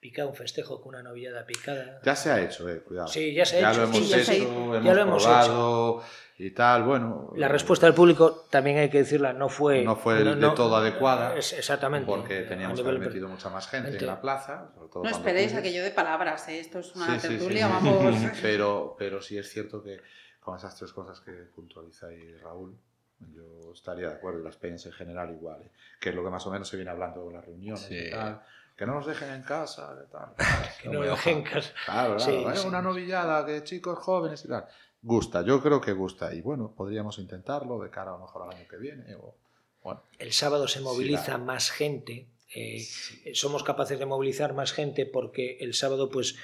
picada, 0.00 0.28
un 0.28 0.34
festejo 0.34 0.80
con 0.80 0.94
una 0.94 1.02
novillada 1.02 1.44
picada. 1.46 2.00
Ya 2.04 2.16
se 2.16 2.30
ha 2.30 2.40
hecho, 2.42 2.68
eh, 2.68 2.80
cuidado. 2.80 3.06
Sí, 3.08 3.32
ya 3.34 3.44
se 3.44 3.58
ha 3.58 3.60
ya 3.60 3.70
hecho, 3.70 3.80
Lo 3.80 3.84
hemos 3.86 3.96
sí, 3.98 4.06
ya 4.08 4.16
hecho, 4.16 4.24
se 4.26 4.32
ha 4.32 4.34
hecho. 4.34 4.44
hemos 4.48 4.84
Ya 4.84 4.94
lo 4.94 5.00
hemos 5.02 5.22
probado 5.22 6.02
y 6.38 6.50
tal, 6.50 6.82
bueno. 6.82 7.32
La 7.36 7.46
respuesta 7.46 7.86
del 7.86 7.94
público, 7.94 8.46
también 8.50 8.78
hay 8.78 8.88
que 8.90 8.98
decirla, 8.98 9.32
no 9.32 9.48
fue... 9.48 9.84
No 9.84 9.94
fue 9.94 10.24
de 10.24 10.34
todo 10.56 10.74
adecuada, 10.76 11.36
es- 11.36 11.52
exactamente. 11.52 12.06
Porque 12.06 12.38
A 12.40 12.48
teníamos 12.48 12.80
que 12.80 12.88
haber 12.88 12.98
metido 13.00 13.28
mucha 13.28 13.48
más 13.50 13.68
gente 13.68 13.96
en 13.96 14.06
la 14.06 14.20
plaza. 14.20 14.72
sobre 14.74 14.88
todo 14.88 15.04
No 15.04 15.10
esperéis 15.10 15.54
aquello 15.54 15.84
de 15.84 15.90
palabras, 15.92 16.48
¿eh? 16.48 16.58
esto 16.58 16.80
es 16.80 16.96
una 16.96 17.06
Sí, 17.06 17.12
sí, 17.12 17.20
sí, 17.20 17.28
tertulia, 17.36 17.66
sí. 17.66 17.72
vamos. 17.72 18.14
Pero, 18.42 18.96
pero 18.98 19.22
sí 19.22 19.38
es 19.38 19.48
cierto 19.50 19.82
que 19.84 20.00
con 20.40 20.56
esas 20.56 20.74
tres 20.76 20.92
cosas 20.92 21.20
que 21.20 21.30
puntualiza 21.30 22.08
ahí 22.08 22.34
Raúl, 22.38 22.76
yo 23.34 23.72
estaría 23.72 24.08
de 24.08 24.14
acuerdo, 24.14 24.40
las 24.40 24.56
peñas 24.56 24.84
en 24.86 24.92
general 24.92 25.30
igual, 25.30 25.62
¿eh? 25.62 25.70
que 26.00 26.10
es 26.10 26.14
lo 26.14 26.22
que 26.24 26.30
más 26.30 26.46
o 26.46 26.50
menos 26.50 26.68
se 26.68 26.76
viene 26.76 26.90
hablando 26.90 27.26
en 27.28 27.34
las 27.34 27.44
reuniones 27.44 27.80
Sí. 27.82 27.96
y 27.96 28.10
tal. 28.10 28.42
Que 28.76 28.86
no 28.86 28.94
nos 28.94 29.06
dejen 29.06 29.30
en 29.30 29.42
casa, 29.42 29.94
y 30.06 30.10
tal. 30.10 30.28
Que 30.82 30.88
no 30.88 31.00
lo 31.02 31.10
dejen 31.10 31.38
en 31.38 31.44
casa. 31.44 31.72
Claro, 31.84 32.16
claro, 32.16 32.20
Sí, 32.20 32.30
¿eh? 32.48 32.56
sí. 32.56 32.66
una 32.66 32.82
novillada 32.82 33.44
que 33.46 33.62
chicos 33.64 33.98
jóvenes 33.98 34.44
y 34.44 34.48
tal. 34.48 34.66
Gusta, 35.02 35.42
yo 35.42 35.60
creo 35.62 35.80
que 35.80 35.92
gusta. 35.92 36.32
Y 36.34 36.40
bueno, 36.40 36.72
podríamos 36.76 37.18
intentarlo 37.18 37.80
de 37.82 37.90
cara 37.90 38.10
a 38.10 38.14
lo 38.14 38.20
mejor 38.20 38.42
al 38.42 38.56
año 38.56 38.66
que 38.68 38.76
viene. 38.76 39.14
O, 39.16 39.34
bueno, 39.82 40.02
El 40.18 40.32
sábado 40.32 40.68
se 40.68 40.80
moviliza 40.80 41.38
más 41.38 41.70
gente. 41.70 42.26
eh, 42.54 42.82
somos 43.34 43.62
capaces 43.64 43.98
de 43.98 44.06
movilizar 44.06 44.52
más 44.54 44.72
gente 44.72 45.06
porque 45.06 45.56
el 45.60 45.74
sábado, 45.74 46.08
pues, 46.10 46.36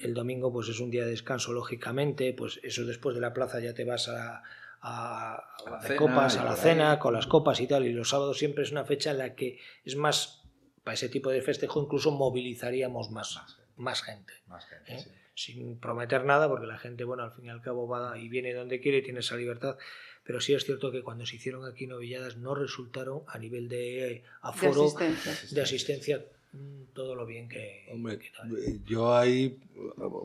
el 0.00 0.12
domingo, 0.12 0.52
pues 0.52 0.68
es 0.68 0.80
un 0.80 0.90
día 0.90 1.04
de 1.04 1.10
descanso, 1.10 1.52
lógicamente. 1.52 2.32
Pues 2.34 2.60
eso 2.62 2.84
después 2.84 3.14
de 3.14 3.20
la 3.22 3.32
plaza 3.32 3.58
ya 3.60 3.72
te 3.74 3.84
vas 3.84 4.08
a, 4.08 4.42
a, 4.86 5.36
A 5.66 5.70
la 5.70 5.78
de 5.80 5.86
cena 5.88 5.96
copas, 5.98 6.36
a 6.36 6.44
la 6.44 6.56
cena, 6.56 6.98
con 6.98 7.14
las 7.14 7.26
copas 7.26 7.58
y 7.60 7.66
tal. 7.66 7.86
Y 7.86 7.92
los 7.92 8.10
sábados 8.10 8.38
siempre 8.38 8.64
es 8.64 8.70
una 8.70 8.84
fecha 8.84 9.10
en 9.12 9.18
la 9.18 9.34
que 9.34 9.58
es 9.84 9.96
más, 9.96 10.42
para 10.84 10.94
ese 10.94 11.08
tipo 11.08 11.30
de 11.30 11.40
festejo, 11.40 11.82
incluso 11.82 12.10
movilizaríamos 12.10 13.10
más, 13.10 13.34
más, 13.34 13.58
más 13.76 14.02
gente. 14.02 14.32
más 14.46 14.66
gente, 14.66 14.94
¿eh? 14.94 14.98
sí. 15.34 15.52
sin 15.54 15.78
prometer 15.78 16.24
nada, 16.26 16.48
porque 16.48 16.66
la 16.66 16.78
gente, 16.78 17.04
bueno, 17.04 17.22
al 17.24 17.32
fin 17.32 17.46
y 17.46 17.48
al 17.48 17.62
cabo 17.62 17.88
va 17.88 18.18
y 18.18 18.28
viene 18.28 18.52
donde 18.52 18.78
quiere 18.80 18.98
y 18.98 19.02
tiene 19.02 19.20
esa 19.20 19.36
libertad. 19.36 19.76
Pero 20.22 20.40
sí 20.40 20.54
es 20.54 20.64
cierto 20.64 20.90
que 20.90 21.02
cuando 21.02 21.24
se 21.26 21.36
hicieron 21.36 21.64
aquí 21.66 21.86
novilladas 21.86 22.36
no 22.36 22.54
resultaron 22.54 23.22
a 23.26 23.38
nivel 23.38 23.68
de 23.68 24.06
eh, 24.06 24.08
De 24.10 24.22
aforo, 24.42 24.84
asistencia. 24.84 25.48
de 25.50 25.60
asistencia, 25.62 26.24
mm, 26.52 26.82
todo 26.94 27.14
lo 27.14 27.26
bien 27.26 27.48
que, 27.48 27.86
Hombre, 27.92 28.18
que 28.18 28.30
tal. 28.30 28.56
eh, 28.56 28.80
yo 28.86 29.14
ahí 29.14 29.58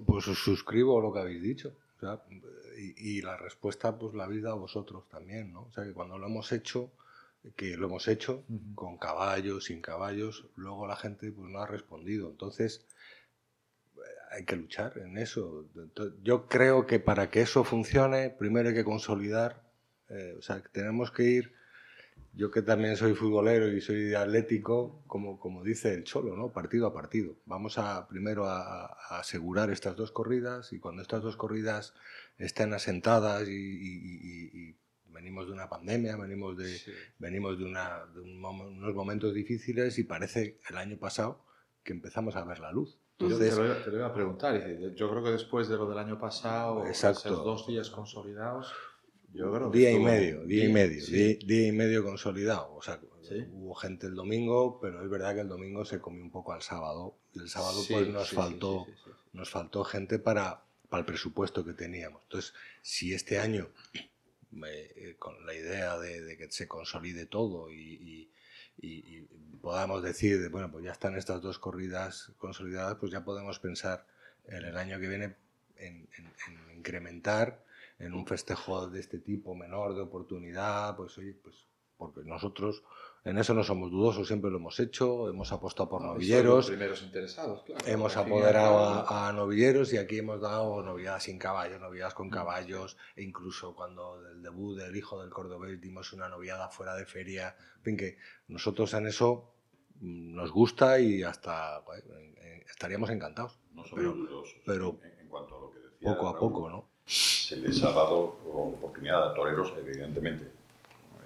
pues 0.05 0.27
os 0.27 0.37
suscribo 0.39 1.01
lo 1.01 1.11
que 1.13 1.19
habéis 1.19 1.41
dicho. 1.41 1.73
o 1.97 1.99
sea, 1.99 2.21
y, 2.79 3.17
y 3.17 3.21
la 3.21 3.37
respuesta 3.37 3.97
pues 3.97 4.13
la 4.13 4.25
habéis 4.25 4.43
dado 4.43 4.59
vosotros 4.59 5.07
también, 5.09 5.51
¿no? 5.53 5.63
O 5.63 5.71
sea, 5.71 5.83
que 5.83 5.93
cuando 5.93 6.17
lo 6.17 6.27
hemos 6.27 6.51
hecho, 6.51 6.91
que 7.55 7.77
lo 7.77 7.87
hemos 7.87 8.07
hecho 8.07 8.43
con 8.75 8.97
caballos, 8.97 9.65
sin 9.65 9.81
caballos, 9.81 10.47
luego 10.55 10.87
la 10.87 10.95
gente 10.95 11.31
pues 11.31 11.49
no 11.49 11.59
ha 11.59 11.67
respondido. 11.67 12.29
Entonces, 12.29 12.85
hay 14.31 14.45
que 14.45 14.55
luchar 14.55 14.97
en 14.97 15.17
eso. 15.17 15.65
Yo 16.23 16.47
creo 16.47 16.85
que 16.85 16.99
para 16.99 17.29
que 17.29 17.41
eso 17.41 17.63
funcione, 17.63 18.29
primero 18.29 18.69
hay 18.69 18.75
que 18.75 18.83
consolidar, 18.83 19.63
eh, 20.09 20.35
o 20.37 20.41
sea, 20.41 20.61
que 20.61 20.69
tenemos 20.69 21.11
que 21.11 21.23
ir, 21.23 21.53
yo 22.33 22.51
que 22.51 22.61
también 22.61 22.95
soy 22.95 23.13
futbolero 23.15 23.67
y 23.67 23.81
soy 23.81 24.13
atlético, 24.13 25.01
como, 25.07 25.39
como 25.39 25.63
dice 25.63 25.93
el 25.93 26.03
Cholo, 26.03 26.35
¿no? 26.35 26.51
Partido 26.53 26.87
a 26.87 26.93
partido. 26.93 27.35
Vamos 27.45 27.77
a 27.77 28.07
primero 28.07 28.45
a, 28.47 28.85
a 28.85 29.19
asegurar 29.19 29.69
estas 29.71 29.95
dos 29.95 30.11
corridas 30.11 30.71
y 30.73 30.79
cuando 30.79 31.01
estas 31.01 31.21
dos 31.23 31.35
corridas 31.35 31.93
estén 32.37 32.73
asentadas 32.73 33.47
y, 33.47 33.51
y- 33.51 34.19
y- 34.23 34.59
y 34.69 34.75
venimos 35.11 35.47
de 35.47 35.53
una 35.53 35.67
pandemia, 35.69 36.15
venimos 36.15 36.55
de, 36.57 36.67
Sí. 36.77 36.91
venimos 37.17 37.57
de, 37.57 37.65
una- 37.65 38.05
de 38.13 38.21
un 38.21 38.43
unos 38.45 38.93
momentos 38.95 39.33
difíciles 39.33 39.97
y 39.99 40.03
parece 40.03 40.59
el 40.69 40.77
año 40.77 40.97
pasado 40.97 41.43
que 41.83 41.91
empezamos 41.93 42.35
a 42.35 42.45
ver 42.45 42.59
la 42.59 42.71
luz. 42.71 42.99
Yo 43.17 43.27
te, 43.27 43.33
Entonces, 43.49 43.57
lo, 43.57 43.75
te 43.83 43.89
lo 43.91 43.97
iba 43.97 44.05
a 44.07 44.13
preguntar. 44.13 44.55
Yo 44.95 45.09
creo 45.09 45.21
que 45.23 45.31
después 45.31 45.67
de 45.67 45.75
lo 45.75 45.89
del 45.89 45.97
año 45.97 46.17
pasado, 46.17 46.85
Exacto. 46.87 47.19
esos 47.19 47.43
dos 47.43 47.67
días 47.67 47.89
consolidados, 47.89 48.71
yo 49.33 49.51
creo 49.53 49.71
que 49.71 49.77
día 49.79 49.91
y 49.91 49.99
medio, 49.99 50.43
día 50.45 50.57
y 50.57 50.61
bien, 50.61 50.73
medio, 50.73 51.01
sí. 51.05 51.11
día, 51.13 51.37
día 51.45 51.67
y 51.67 51.71
medio 51.71 52.03
consolidado. 52.03 52.73
O 52.75 52.81
sea, 52.81 52.99
Sí. 53.21 53.45
hubo 53.51 53.75
gente 53.75 54.07
el 54.07 54.15
domingo, 54.15 54.79
pero 54.81 55.03
es 55.03 55.09
verdad 55.09 55.35
que 55.35 55.41
el 55.41 55.47
domingo 55.47 55.85
se 55.85 55.99
comió 55.99 56.23
un 56.23 56.31
poco 56.31 56.51
al 56.53 56.63
sábado. 56.63 57.15
Y 57.33 57.39
el 57.39 57.49
sábado 57.49 57.81
Sí, 57.83 57.93
pues 57.93 58.07
nos 58.07 58.31
faltó, 58.31 58.87
nos 59.33 59.49
faltó 59.51 59.83
gente 59.83 60.17
para, 60.17 60.63
para 60.89 61.01
el 61.01 61.05
presupuesto 61.05 61.63
que 61.63 61.73
teníamos. 61.73 62.23
Entonces, 62.23 62.53
si 62.81 63.13
este 63.13 63.37
año, 63.37 63.69
eh, 64.65 65.15
con 65.19 65.45
la 65.45 65.53
idea 65.53 65.99
de, 65.99 66.21
de 66.21 66.37
que 66.37 66.51
se 66.51 66.67
consolide 66.67 67.27
todo 67.27 67.69
y, 67.71 67.75
y- 67.77 68.31
y- 68.81 69.17
y 69.19 69.27
podamos 69.61 70.01
decir, 70.01 70.41
de, 70.41 70.47
bueno, 70.49 70.71
pues 70.71 70.85
ya 70.85 70.91
están 70.91 71.15
estas 71.15 71.41
dos 71.41 71.59
corridas 71.59 72.31
consolidadas, 72.37 72.95
pues 72.99 73.11
ya 73.11 73.23
podemos 73.23 73.59
pensar 73.59 74.07
en 74.47 74.65
el 74.65 74.75
año 74.77 74.99
que 74.99 75.07
viene 75.07 75.35
en, 75.77 76.07
en- 76.17 76.33
en 76.47 76.77
incrementar 76.77 77.63
en 77.99 78.13
un 78.13 78.25
festejo 78.25 78.87
de 78.87 78.99
este 78.99 79.19
tipo 79.19 79.53
menor 79.55 79.93
de 79.95 80.01
oportunidad, 80.01 80.95
pues 80.95 81.17
oye, 81.17 81.33
pues 81.33 81.67
porque 81.97 82.21
nosotros 82.23 82.81
en 83.25 83.37
eso 83.37 83.53
no 83.53 83.61
somos 83.61 83.91
dudosos, 83.91 84.25
siempre 84.25 84.49
lo 84.49 84.55
hemos 84.55 84.79
hecho, 84.79 85.27
hemos 85.27 85.51
apostado 85.51 85.89
por 85.89 86.01
No, 86.01 86.07
y 86.07 86.09
sois 86.11 86.29
novilleros, 86.29 86.55
los 86.55 86.67
primeros 86.67 87.03
interesados, 87.03 87.63
claro. 87.63 87.85
Hemos 87.85 88.15
apoderado 88.15 88.79
a, 88.79 89.27
a 89.27 89.33
novilleros 89.33 89.91
y 89.91 89.97
aquí 89.97 90.19
hemos 90.19 90.39
dado 90.39 90.81
novilladas 90.81 91.23
sin 91.23 91.37
caballos, 91.37 91.81
novilladas 91.81 92.13
con 92.13 92.29
caballos, 92.29 92.95
e 93.17 93.23
incluso 93.23 93.75
cuando 93.75 94.21
del 94.21 94.41
debut 94.41 94.77
del 94.77 94.95
hijo 94.95 95.19
del 95.21 95.29
cordobés 95.29 95.81
dimos 95.81 96.13
una 96.13 96.29
noviada 96.29 96.69
fuera 96.69 96.95
de 96.95 97.05
feria. 97.05 97.57
En 97.79 97.83
fin, 97.83 97.97
que 97.97 98.17
nosotros 98.47 98.93
en 98.93 99.07
eso 99.07 99.53
mm, 99.99 100.35
nos 100.35 100.51
gusta 100.53 100.97
y 101.01 101.21
hasta 101.23 101.79
bueno, 101.81 102.13
en- 102.17 102.37
en- 102.37 102.61
estaríamos 102.69 103.09
encantados. 103.09 103.59
No 103.73 103.83
somos 103.83 103.95
Pero- 103.99 104.13
dudosos 104.13 104.55
pero 104.65 104.99
en, 105.03 105.19
en 105.19 105.27
cuanto 105.27 105.57
a 105.57 105.59
lo 105.59 105.71
que 105.71 105.79
decía. 105.79 106.13
Poco 106.13 106.29
a 106.29 106.31
Raúl. 106.31 106.39
poco, 106.39 106.69
¿no? 106.69 106.88
Se 107.49 107.57
les 107.57 107.83
ha 107.83 107.91
dado 107.91 108.37
oportunidad 108.45 109.31
a 109.31 109.33
toreros, 109.33 109.73
evidentemente. 109.75 110.51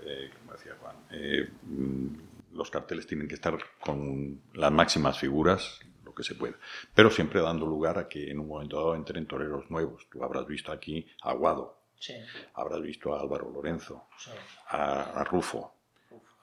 Eh, 0.05 0.31
como 0.39 0.53
decía 0.53 0.73
Juan, 0.79 0.95
eh, 1.11 1.49
mm, 1.63 2.07
los 2.53 2.71
carteles 2.71 3.05
tienen 3.05 3.27
que 3.27 3.35
estar 3.35 3.57
con 3.81 4.39
las 4.53 4.71
máximas 4.71 5.19
figuras, 5.19 5.81
lo 6.05 6.15
que 6.15 6.23
se 6.23 6.35
pueda. 6.35 6.55
Pero 6.95 7.09
siempre 7.09 7.41
dando 7.41 7.65
lugar 7.65 7.97
a 7.97 8.07
que 8.07 8.31
en 8.31 8.39
un 8.39 8.47
momento 8.47 8.77
dado 8.77 8.95
entren 8.95 9.25
toreros 9.25 9.69
nuevos. 9.69 10.07
Tú 10.09 10.23
habrás 10.23 10.47
visto 10.47 10.71
aquí 10.71 11.05
a 11.23 11.31
Aguado, 11.31 11.77
Sí, 11.99 12.13
habrás 12.53 12.81
visto 12.81 13.13
a 13.13 13.19
Álvaro 13.19 13.49
Lorenzo, 13.49 14.07
sí. 14.17 14.31
a, 14.69 15.19
a 15.19 15.23
Rufo, 15.25 15.72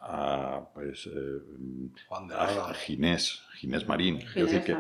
a, 0.00 0.68
pues, 0.74 1.06
eh, 1.06 1.90
Juan 2.08 2.28
de 2.28 2.34
a, 2.34 2.72
Ginés, 2.74 3.42
Ginés 3.54 3.86
Marín. 3.86 4.18
Es 4.18 4.34
decir, 4.34 4.62
que, 4.64 4.76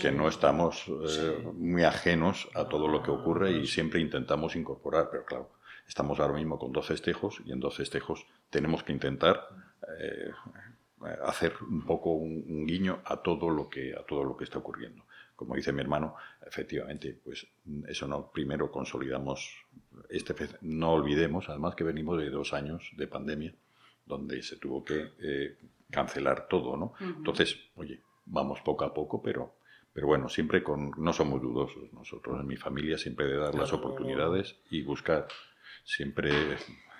que 0.00 0.10
no 0.12 0.28
estamos 0.28 0.86
eh, 0.88 1.38
Sí. 1.42 1.46
muy 1.54 1.84
ajenos 1.84 2.48
a 2.54 2.68
todo 2.68 2.88
lo 2.88 3.02
que 3.02 3.10
ocurre 3.10 3.52
y 3.52 3.66
siempre 3.66 4.00
intentamos 4.00 4.56
incorporar, 4.56 5.08
pero 5.10 5.24
claro, 5.24 5.50
estamos 5.86 6.18
ahora 6.18 6.34
mismo 6.34 6.58
con 6.58 6.72
dos 6.72 6.86
festejos 6.86 7.40
y 7.44 7.52
en 7.52 7.60
dos 7.60 7.76
festejos 7.76 8.26
tenemos 8.50 8.82
que 8.82 8.92
intentar 8.92 9.48
eh, 10.00 10.30
hacer 11.24 11.52
un 11.68 11.84
poco 11.84 12.10
un, 12.12 12.44
un 12.48 12.66
guiño 12.66 13.00
a 13.04 13.18
todo 13.22 13.50
lo 13.50 13.68
que 13.68 13.94
a 13.94 14.02
todo 14.04 14.24
lo 14.24 14.36
que 14.36 14.44
está 14.44 14.58
ocurriendo. 14.58 15.04
Como 15.36 15.56
dice 15.56 15.72
mi 15.72 15.80
hermano, 15.80 16.14
efectivamente, 16.46 17.18
pues 17.22 17.46
eso 17.88 18.06
no 18.06 18.30
primero 18.30 18.70
consolidamos 18.70 19.52
este 20.08 20.32
fe- 20.34 20.56
no 20.62 20.92
olvidemos 20.92 21.48
además 21.48 21.74
que 21.74 21.84
venimos 21.84 22.18
de 22.18 22.30
dos 22.30 22.52
años 22.52 22.90
de 22.96 23.06
pandemia 23.08 23.54
donde 24.06 24.42
se 24.42 24.56
tuvo 24.56 24.84
que 24.84 25.12
eh, 25.20 25.56
cancelar 25.90 26.48
todo, 26.48 26.76
¿no? 26.76 26.92
Entonces, 27.00 27.56
oye, 27.76 28.00
vamos 28.26 28.60
poco 28.60 28.84
a 28.84 28.92
poco, 28.92 29.22
pero, 29.22 29.54
pero 29.92 30.06
bueno, 30.06 30.28
siempre 30.28 30.62
con, 30.62 30.90
no 30.98 31.12
somos 31.12 31.40
dudosos 31.40 31.92
nosotros 31.92 32.40
en 32.40 32.46
mi 32.46 32.56
familia, 32.56 32.98
siempre 32.98 33.26
de 33.26 33.36
dar 33.36 33.54
las 33.54 33.72
oportunidades 33.72 34.56
y 34.70 34.82
buscar 34.82 35.26
siempre 35.84 36.30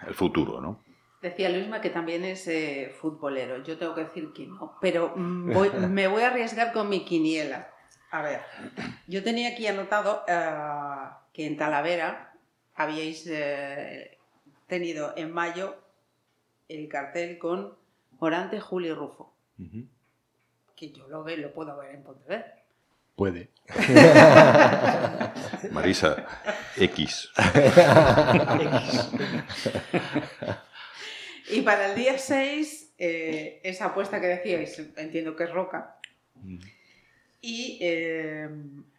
el 0.07 0.15
futuro, 0.15 0.61
¿no? 0.61 0.83
Decía 1.23 1.49
Luisma 1.49 1.81
que 1.81 1.89
también 1.89 2.23
es 2.25 2.47
eh, 2.49 2.93
futbolero. 3.01 3.63
Yo 3.63 3.79
tengo 3.79 3.95
que 3.95 4.03
decir 4.05 4.33
que 4.35 4.47
no. 4.47 4.77
Pero 4.83 5.15
voy- 5.17 5.71
me 5.89 6.07
voy 6.07 6.23
a 6.23 6.29
arriesgar 6.29 6.73
con 6.75 6.89
mi 6.91 7.05
quiniela. 7.07 7.71
A 8.11 8.21
ver, 8.23 8.41
yo 9.09 9.23
tenía 9.25 9.49
aquí 9.51 9.67
anotado 9.67 10.23
eh, 10.29 11.09
que 11.33 11.47
en 11.47 11.57
Talavera 11.57 12.35
habíais 12.75 13.27
eh, 13.27 14.19
tenido 14.67 15.15
en 15.17 15.33
mayo 15.33 15.77
el 16.69 16.89
cartel 16.89 17.39
con 17.39 17.75
Morante, 18.21 18.61
Julio 18.61 18.93
y 18.93 18.95
Rufo. 18.95 19.35
Que 20.77 20.91
yo 20.91 21.09
lo, 21.09 21.25
ve, 21.25 21.37
lo 21.37 21.53
puedo 21.53 21.77
ver 21.79 21.95
en 21.95 22.03
Pontevedra. 22.03 22.65
Puede. 23.15 23.51
Marisa, 25.71 26.27
X. 26.77 27.31
Y 31.51 31.63
para 31.63 31.91
el 31.91 31.95
día 31.95 32.19
6, 32.19 32.95
eh, 32.99 33.61
esa 33.63 33.87
apuesta 33.87 34.21
que 34.21 34.27
decíais, 34.27 34.79
entiendo 34.97 35.37
que 35.37 35.45
es 35.45 35.53
Roca, 35.53 35.99
y 37.41 37.79
eh, 37.83 38.49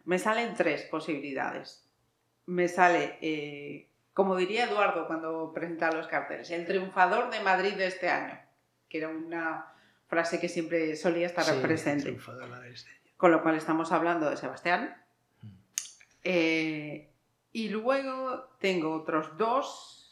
me 0.04 0.18
salen 0.18 0.54
tres 0.54 0.82
posibilidades. 0.82 1.84
Me 2.46 2.68
sale, 2.68 3.18
eh, 3.20 3.88
como 4.16 4.34
diría 4.34 4.64
Eduardo 4.64 5.06
cuando 5.06 5.52
presentaba 5.52 5.94
los 5.94 6.06
carteles, 6.06 6.50
el 6.50 6.64
triunfador 6.66 7.28
de 7.28 7.40
Madrid 7.40 7.74
de 7.74 7.86
este 7.86 8.08
año, 8.08 8.40
que 8.88 8.96
era 8.96 9.08
una 9.10 9.66
frase 10.08 10.40
que 10.40 10.48
siempre 10.48 10.96
solía 10.96 11.26
estar 11.26 11.44
Sí, 11.44 11.60
presente. 11.60 12.04
triunfadora 12.04 12.58
de 12.60 12.70
este 12.72 12.88
año. 12.92 13.00
Con 13.18 13.30
lo 13.30 13.42
cual 13.42 13.56
estamos 13.56 13.92
hablando 13.92 14.30
de 14.30 14.38
Sebastián. 14.38 14.96
Eh, 16.24 17.10
y 17.52 17.68
luego 17.68 18.44
tengo 18.58 18.94
otros 18.94 19.36
dos, 19.36 20.10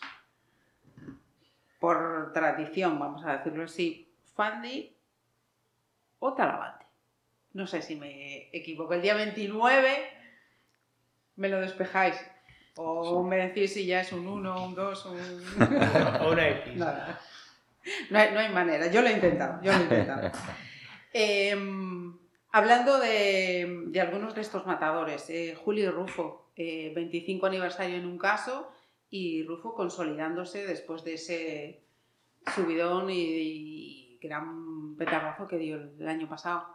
por 1.81 2.31
tradición, 2.35 2.99
vamos 2.99 3.25
a 3.25 3.39
decirlo 3.39 3.65
así, 3.65 4.13
Fandi 4.35 4.95
o 6.19 6.35
Talavante. 6.35 6.85
No 7.55 7.67
sé 7.67 7.81
si 7.81 7.97
me 7.97 8.51
equivoco. 8.55 8.93
El 8.93 9.01
día 9.01 9.15
29 9.15 10.09
me 11.37 11.49
lo 11.49 11.59
despejáis. 11.63 12.17
O 12.77 13.23
me 13.23 13.37
decís 13.37 13.73
si 13.75 13.87
ya 13.87 14.01
es 14.01 14.13
un 14.13 14.27
1, 14.27 14.67
un 14.67 14.75
2, 14.75 15.07
un... 15.07 15.19
O 16.23 16.33
una 16.33 16.49
X. 16.49 16.77
Nada. 16.77 17.21
No 18.11 18.19
hay, 18.19 18.33
no 18.33 18.41
hay 18.41 18.53
manera. 18.53 18.91
Yo 18.91 19.03
lo 19.03 19.09
he 19.09 19.13
intentado. 19.13 19.63
Yo 19.63 19.73
lo 19.73 19.79
he 19.79 19.83
intentado. 19.83 20.31
Eh, 21.17 21.55
hablando 22.51 22.99
de, 22.99 23.85
de 23.87 24.01
algunos 24.01 24.35
de 24.35 24.41
estos 24.41 24.67
matadores, 24.67 25.31
eh, 25.31 25.57
Julio 25.57 25.85
y 25.85 25.89
Rufo, 25.91 26.51
eh, 26.57 26.93
25 26.93 27.47
aniversario 27.47 27.95
en 27.95 28.05
un 28.05 28.19
caso 28.19 28.69
y 29.11 29.45
Rufo 29.45 29.75
consolidándose 29.75 30.67
después 30.67 31.05
de 31.05 31.15
ese 31.15 31.85
subidón 32.53 33.11
y, 33.11 33.21
y 33.21 34.19
gran 34.21 34.97
petardazo 34.97 35.47
que 35.47 35.57
dio 35.57 35.77
el 35.77 36.09
año 36.09 36.29
pasado. 36.29 36.67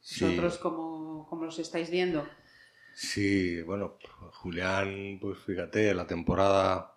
Sí. 0.00 0.24
¿Vosotros 0.24 0.58
cómo, 0.58 1.26
cómo 1.28 1.44
los 1.44 1.58
estáis 1.58 1.90
viendo? 1.90 2.24
Sí, 2.98 3.60
bueno, 3.62 3.98
Julián, 4.32 5.18
pues 5.20 5.38
fíjate, 5.40 5.92
la 5.94 6.06
temporada 6.06 6.94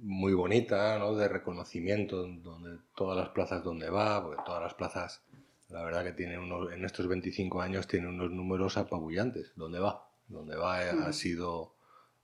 muy 0.00 0.32
bonita, 0.34 0.98
¿no? 0.98 1.14
De 1.14 1.28
reconocimiento, 1.28 2.26
donde 2.26 2.78
todas 2.96 3.16
las 3.18 3.28
plazas 3.30 3.62
donde 3.62 3.90
va, 3.90 4.22
porque 4.22 4.42
todas 4.46 4.62
las 4.62 4.74
plazas, 4.74 5.22
la 5.68 5.82
verdad 5.84 6.04
que 6.04 6.12
tiene 6.12 6.38
unos, 6.38 6.72
en 6.72 6.84
estos 6.84 7.06
25 7.08 7.60
años 7.60 7.86
tiene 7.86 8.08
unos 8.08 8.30
números 8.30 8.78
apabullantes, 8.78 9.52
donde 9.56 9.78
va, 9.80 10.08
donde 10.28 10.56
va 10.56 10.84
eh, 10.84 10.90
ha 10.90 11.12
Mm. 11.12 11.12
sido, 11.12 11.74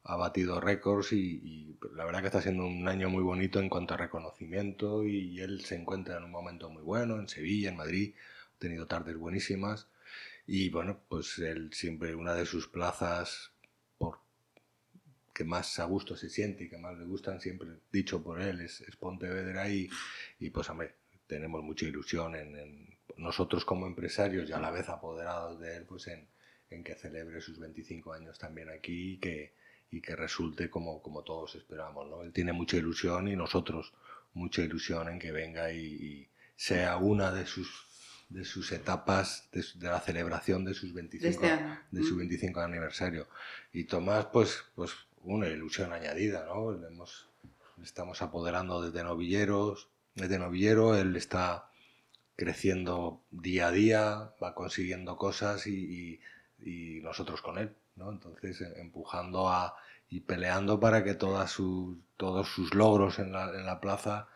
ha 0.04 0.16
batido 0.16 0.60
récords 0.60 1.12
y, 1.12 1.18
y 1.44 1.78
la 1.94 2.04
verdad 2.06 2.20
que 2.22 2.28
está 2.28 2.42
siendo 2.42 2.66
un 2.66 2.88
año 2.88 3.10
muy 3.10 3.22
bonito 3.22 3.60
en 3.60 3.68
cuanto 3.68 3.94
a 3.94 3.98
reconocimiento 3.98 5.04
y 5.06 5.40
él 5.40 5.60
se 5.64 5.76
encuentra 5.76 6.16
en 6.18 6.24
un 6.24 6.30
momento 6.30 6.70
muy 6.70 6.82
bueno 6.82 7.18
en 7.20 7.28
Sevilla, 7.28 7.68
en 7.70 7.76
Madrid, 7.76 8.14
tenido 8.58 8.86
tardes 8.86 9.16
buenísimas 9.18 9.88
y 10.46 10.70
bueno, 10.70 11.00
pues 11.08 11.38
él 11.38 11.72
siempre 11.72 12.14
una 12.14 12.34
de 12.34 12.46
sus 12.46 12.68
plazas 12.68 13.52
por 13.98 14.18
que 15.32 15.44
más 15.44 15.78
a 15.78 15.84
gusto 15.84 16.16
se 16.16 16.28
siente 16.28 16.64
y 16.64 16.68
que 16.68 16.78
más 16.78 16.98
le 16.98 17.04
gustan, 17.04 17.40
siempre 17.40 17.68
dicho 17.92 18.22
por 18.22 18.40
él, 18.40 18.60
es, 18.60 18.82
Pontevedra 18.98 19.68
y, 19.68 19.88
y 20.40 20.50
pues 20.50 20.68
hombre, 20.68 20.96
tenemos 21.26 21.62
mucha 21.62 21.86
ilusión 21.86 22.34
en, 22.36 22.92
nosotros 23.16 23.64
como 23.64 23.86
empresarios 23.86 24.48
y 24.48 24.52
a 24.52 24.58
la 24.58 24.70
vez 24.70 24.88
apoderados 24.88 25.60
de 25.60 25.76
él, 25.76 25.84
pues 25.84 26.08
en, 26.08 26.26
en 26.70 26.82
que 26.82 26.94
celebre 26.94 27.40
sus 27.40 27.58
25 27.58 28.12
años 28.12 28.38
también 28.38 28.68
aquí 28.70 29.12
y 29.12 29.18
que, 29.18 29.54
y 29.90 30.00
que 30.00 30.16
resulte 30.16 30.70
como, 30.70 31.02
como 31.02 31.22
todos 31.22 31.54
esperamos. 31.54 32.08
¿no? 32.08 32.22
Él 32.22 32.32
tiene 32.32 32.52
mucha 32.52 32.78
ilusión 32.78 33.28
y 33.28 33.36
nosotros 33.36 33.92
mucha 34.34 34.62
ilusión 34.62 35.08
en 35.08 35.18
que 35.18 35.30
venga 35.30 35.72
y 35.72 36.28
sea 36.56 36.96
una 36.96 37.32
de 37.32 37.46
sus 37.46 37.91
de 38.32 38.44
sus 38.44 38.72
etapas 38.72 39.48
de, 39.52 39.64
de, 39.74 39.88
la 39.88 40.00
celebración 40.00 40.64
de 40.64 40.74
sus 40.74 40.92
25 40.94 41.40
de, 41.40 41.48
este 41.48 41.64
de 41.90 42.02
su 42.02 42.16
25 42.16 42.60
aniversario. 42.60 43.28
Y 43.72 43.84
Tomás 43.84 44.26
pues 44.26 44.64
pues 44.74 44.92
una 45.22 45.48
ilusión 45.48 45.92
añadida 45.92 46.44
no 46.46 46.72
Le 46.72 46.88
hemos 46.88 47.28
estamos 47.82 48.22
apoderando 48.22 48.82
desde 48.82 49.04
novilleros 49.04 49.88
desde 50.14 50.38
novillero 50.38 50.96
él 50.96 51.16
está 51.16 51.68
creciendo 52.36 53.22
día 53.30 53.68
a 53.68 53.72
día 53.72 54.32
va 54.42 54.54
consiguiendo 54.54 55.16
cosas 55.16 55.66
y, 55.66 56.20
y, 56.58 56.98
y 56.98 57.00
nosotros 57.02 57.42
con 57.42 57.58
él 57.58 57.74
¿no? 57.96 58.10
entonces 58.10 58.60
empujando 58.76 59.48
a 59.48 59.76
y 60.08 60.20
peleando 60.20 60.78
para 60.78 61.04
que 61.04 61.14
todas 61.14 61.50
sus, 61.50 61.96
todos 62.18 62.46
sus 62.48 62.74
logros 62.74 63.18
en 63.18 63.32
la, 63.32 63.44
en 63.44 63.64
la 63.64 63.80
plaza 63.80 64.28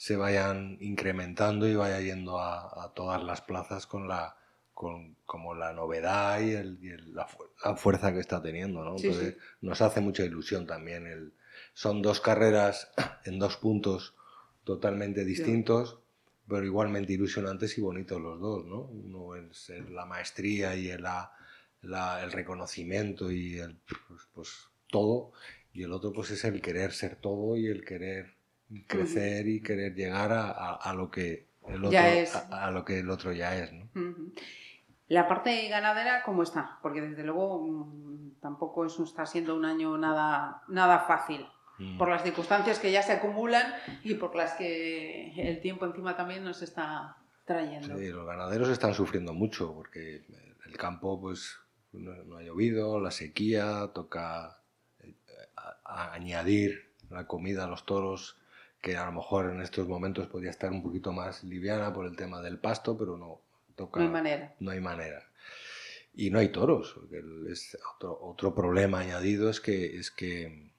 se 0.00 0.16
vayan 0.16 0.78
incrementando 0.80 1.68
y 1.68 1.74
vaya 1.74 2.00
yendo 2.00 2.38
a, 2.38 2.84
a 2.84 2.94
todas 2.94 3.22
las 3.22 3.42
plazas 3.42 3.86
con 3.86 4.08
la 4.08 4.34
con 4.72 5.14
como 5.26 5.54
la 5.54 5.74
novedad 5.74 6.40
y, 6.40 6.52
el, 6.52 6.78
y 6.80 6.88
el, 6.88 7.14
la, 7.14 7.28
la, 7.62 7.76
fuerza 7.76 8.10
que 8.10 8.20
está 8.20 8.40
teniendo, 8.40 8.82
¿no? 8.82 8.96
Sí, 8.96 9.08
Entonces, 9.08 9.34
sí. 9.34 9.40
nos 9.60 9.82
hace 9.82 10.00
mucha 10.00 10.24
ilusión 10.24 10.66
también. 10.66 11.06
El, 11.06 11.34
son 11.74 12.00
dos 12.00 12.22
carreras 12.22 12.90
en 13.26 13.38
dos 13.38 13.58
puntos 13.58 14.14
totalmente 14.64 15.26
distintos, 15.26 15.90
sí. 15.90 15.96
pero 16.48 16.64
igualmente 16.64 17.12
ilusionantes 17.12 17.76
y 17.76 17.82
bonitos 17.82 18.22
los 18.22 18.40
dos, 18.40 18.64
¿no? 18.64 18.84
Uno 18.84 19.34
es 19.34 19.70
la 19.90 20.06
maestría 20.06 20.76
y 20.76 20.88
el, 20.88 21.02
la, 21.02 21.30
la, 21.82 22.24
el 22.24 22.32
reconocimiento 22.32 23.30
y 23.30 23.58
el, 23.58 23.76
pues, 24.08 24.22
pues, 24.32 24.48
todo, 24.86 25.32
y 25.74 25.82
el 25.82 25.92
otro 25.92 26.10
pues 26.10 26.30
es 26.30 26.42
el 26.46 26.62
querer 26.62 26.92
ser 26.92 27.16
todo 27.16 27.58
y 27.58 27.66
el 27.66 27.84
querer 27.84 28.39
crecer 28.86 29.48
y 29.48 29.60
querer 29.62 29.94
llegar 29.94 30.32
a, 30.32 30.50
a, 30.50 30.74
a 30.74 30.94
lo 30.94 31.10
que 31.10 31.48
el 31.68 31.84
otro, 31.84 31.98
a, 31.98 32.66
a, 32.66 32.70
lo 32.70 32.84
que 32.84 33.00
el 33.00 33.10
otro 33.10 33.32
ya 33.32 33.56
es. 33.56 33.72
¿no? 33.72 33.84
Uh 33.94 33.98
-huh. 33.98 34.32
La 35.08 35.26
parte 35.26 35.68
ganadera, 35.68 36.22
¿cómo 36.22 36.42
está? 36.42 36.78
Porque 36.82 37.00
desde 37.00 37.24
luego 37.24 37.66
mmm, 37.66 38.40
tampoco 38.40 38.86
eso 38.86 39.04
está 39.04 39.26
siendo 39.26 39.56
un 39.56 39.64
año 39.64 39.98
nada, 39.98 40.62
nada 40.68 41.00
fácil. 41.00 41.46
Mm. 41.78 41.98
Por 41.98 42.10
las 42.10 42.22
circunstancias 42.22 42.78
que 42.78 42.92
ya 42.92 43.02
se 43.02 43.12
acumulan 43.12 43.72
y 44.04 44.14
por 44.14 44.34
las 44.36 44.52
que 44.54 45.32
el 45.36 45.60
tiempo 45.60 45.86
encima 45.86 46.16
también 46.16 46.44
nos 46.44 46.62
está 46.62 47.16
trayendo. 47.44 47.96
Sí, 47.98 48.08
los 48.08 48.26
ganaderos 48.26 48.68
están 48.68 48.94
sufriendo 48.94 49.32
mucho 49.32 49.74
porque 49.74 50.24
el 50.66 50.76
campo 50.76 51.20
pues 51.20 51.58
no, 51.92 52.14
no 52.24 52.36
ha 52.36 52.42
llovido, 52.42 53.00
la 53.00 53.10
sequía, 53.10 53.90
toca 53.94 54.62
eh, 55.00 55.14
añadir 55.84 56.94
la 57.08 57.26
comida 57.26 57.64
a 57.64 57.66
los 57.66 57.84
toros 57.84 58.39
que 58.80 58.96
a 58.96 59.06
lo 59.06 59.12
mejor 59.12 59.50
en 59.50 59.60
estos 59.60 59.86
momentos 59.88 60.26
podría 60.28 60.50
estar 60.50 60.70
un 60.70 60.82
poquito 60.82 61.12
más 61.12 61.44
liviana 61.44 61.92
por 61.92 62.06
el 62.06 62.16
tema 62.16 62.40
del 62.40 62.58
pasto, 62.58 62.96
pero 62.96 63.16
no 63.16 63.40
toca. 63.76 64.00
No 64.00 64.06
hay 64.06 64.12
manera. 64.12 64.54
No 64.58 64.70
hay 64.70 64.80
manera. 64.80 65.26
Y 66.14 66.30
no 66.30 66.38
hay 66.38 66.48
toros, 66.48 66.94
porque 66.94 67.22
es 67.50 67.76
otro, 67.94 68.18
otro 68.20 68.54
problema 68.54 69.00
añadido 69.00 69.48
es 69.48 69.60
que, 69.60 69.96
es 69.96 70.10
que 70.10 70.70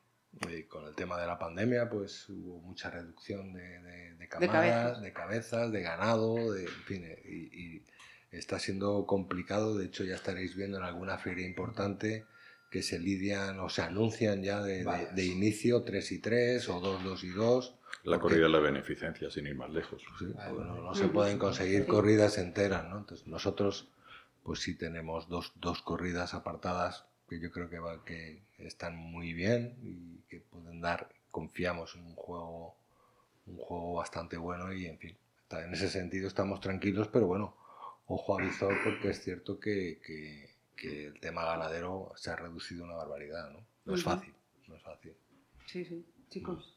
eh, 0.49 0.67
con 0.67 0.85
el 0.87 0.95
tema 0.95 1.19
de 1.19 1.27
la 1.27 1.39
pandemia 1.39 1.89
pues 1.89 2.27
hubo 2.29 2.59
mucha 2.59 2.89
reducción 2.89 3.53
de, 3.53 3.79
de, 3.81 4.15
de 4.15 4.27
camadas, 4.27 4.41
de 4.41 4.47
cabezas. 4.47 5.01
de 5.01 5.13
cabezas, 5.13 5.71
de 5.71 5.81
ganado, 5.81 6.53
de, 6.53 6.63
en 6.63 6.83
fin, 6.85 7.17
y, 7.25 7.75
y, 7.75 7.85
está 8.31 8.59
siendo 8.59 9.05
complicado, 9.05 9.77
de 9.77 9.85
hecho 9.85 10.03
ya 10.03 10.15
estaréis 10.15 10.55
viendo 10.55 10.77
en 10.77 10.83
alguna 10.83 11.17
feria 11.17 11.45
importante 11.45 12.25
que 12.71 12.81
se 12.81 12.97
lidian 12.97 13.59
o 13.59 13.69
se 13.69 13.83
anuncian 13.83 14.41
ya 14.41 14.61
de, 14.61 14.83
de 15.13 15.25
inicio 15.25 15.83
3 15.83 16.11
y 16.13 16.19
3 16.19 16.69
o 16.69 16.79
2, 16.79 17.03
2 17.03 17.23
y 17.25 17.29
2 17.29 17.75
la 18.03 18.17
porque, 18.17 18.35
corrida 18.35 18.45
de 18.47 18.51
la 18.51 18.59
beneficencia, 18.59 19.29
sin 19.29 19.45
ir 19.45 19.55
más 19.55 19.69
lejos. 19.69 20.01
Sí, 20.17 20.25
bueno, 20.53 20.81
no 20.81 20.95
se 20.95 21.07
pueden 21.07 21.37
conseguir 21.37 21.85
corridas 21.85 22.37
enteras, 22.39 22.87
¿no? 22.89 22.97
Entonces 22.97 23.27
nosotros, 23.27 23.89
pues 24.43 24.59
sí 24.59 24.73
tenemos 24.73 25.29
dos, 25.29 25.53
dos 25.55 25.83
corridas 25.83 26.33
apartadas 26.33 27.05
que 27.29 27.39
yo 27.39 27.51
creo 27.51 27.69
que, 27.69 27.79
va, 27.79 28.03
que 28.03 28.41
están 28.57 28.95
muy 28.95 29.33
bien 29.33 29.77
y 29.83 30.21
que 30.29 30.39
pueden 30.39 30.81
dar, 30.81 31.09
confiamos 31.29 31.95
en 31.95 32.05
un 32.05 32.15
juego, 32.15 32.75
un 33.45 33.57
juego 33.57 33.93
bastante 33.93 34.37
bueno 34.37 34.73
y 34.73 34.87
en 34.87 34.97
fin, 34.97 35.15
en 35.51 35.73
ese 35.73 35.89
sentido 35.89 36.27
estamos 36.27 36.59
tranquilos, 36.59 37.07
pero 37.07 37.27
bueno, 37.27 37.55
ojo 38.07 38.39
a 38.39 38.41
visor 38.41 38.75
porque 38.83 39.11
es 39.11 39.23
cierto 39.23 39.59
que, 39.59 39.99
que, 40.05 40.50
que 40.81 41.05
el 41.05 41.19
tema 41.19 41.45
ganadero 41.45 42.11
se 42.15 42.31
ha 42.31 42.35
reducido 42.35 42.83
una 42.83 42.95
barbaridad, 42.95 43.51
¿no? 43.51 43.59
No 43.85 43.93
es 43.93 44.03
fácil, 44.03 44.33
no 44.67 44.75
es 44.75 44.81
fácil. 44.81 45.13
Sí, 45.67 45.85
sí, 45.85 46.03
chicos. 46.29 46.75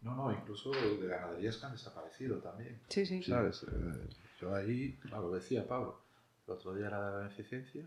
No, 0.00 0.14
no, 0.14 0.32
incluso 0.32 0.70
de 0.70 1.06
ganaderías 1.06 1.58
que 1.58 1.66
han 1.66 1.72
desaparecido 1.72 2.38
también. 2.38 2.80
Sí, 2.88 3.04
sí. 3.04 3.22
¿Sabes? 3.22 3.64
Eh, 3.64 4.08
yo 4.40 4.54
ahí, 4.54 4.96
claro, 5.02 5.30
decía 5.30 5.68
Pablo, 5.68 6.00
el 6.46 6.54
otro 6.54 6.74
día 6.74 6.86
era 6.86 7.10
la 7.10 7.16
beneficencia, 7.18 7.84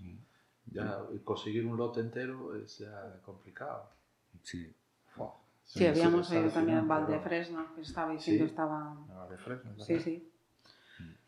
mm. 0.00 0.16
ya 0.72 1.00
conseguir 1.24 1.64
un 1.64 1.78
lote 1.78 2.00
entero 2.00 2.54
es 2.54 2.78
ya 2.78 3.18
complicado. 3.22 3.88
Sí. 4.42 4.74
Oh, 5.16 5.40
sí, 5.64 5.78
sí, 5.78 5.86
habíamos 5.86 6.30
oído 6.30 6.50
también 6.50 6.78
en 6.78 6.88
Valdefresno, 6.88 7.74
que 7.74 7.80
estaba 7.80 8.12
diciendo, 8.12 8.44
sí. 8.44 8.50
estaba... 8.50 8.94
Valdefresno, 9.08 9.78
sí, 9.78 10.00
sí. 10.00 10.33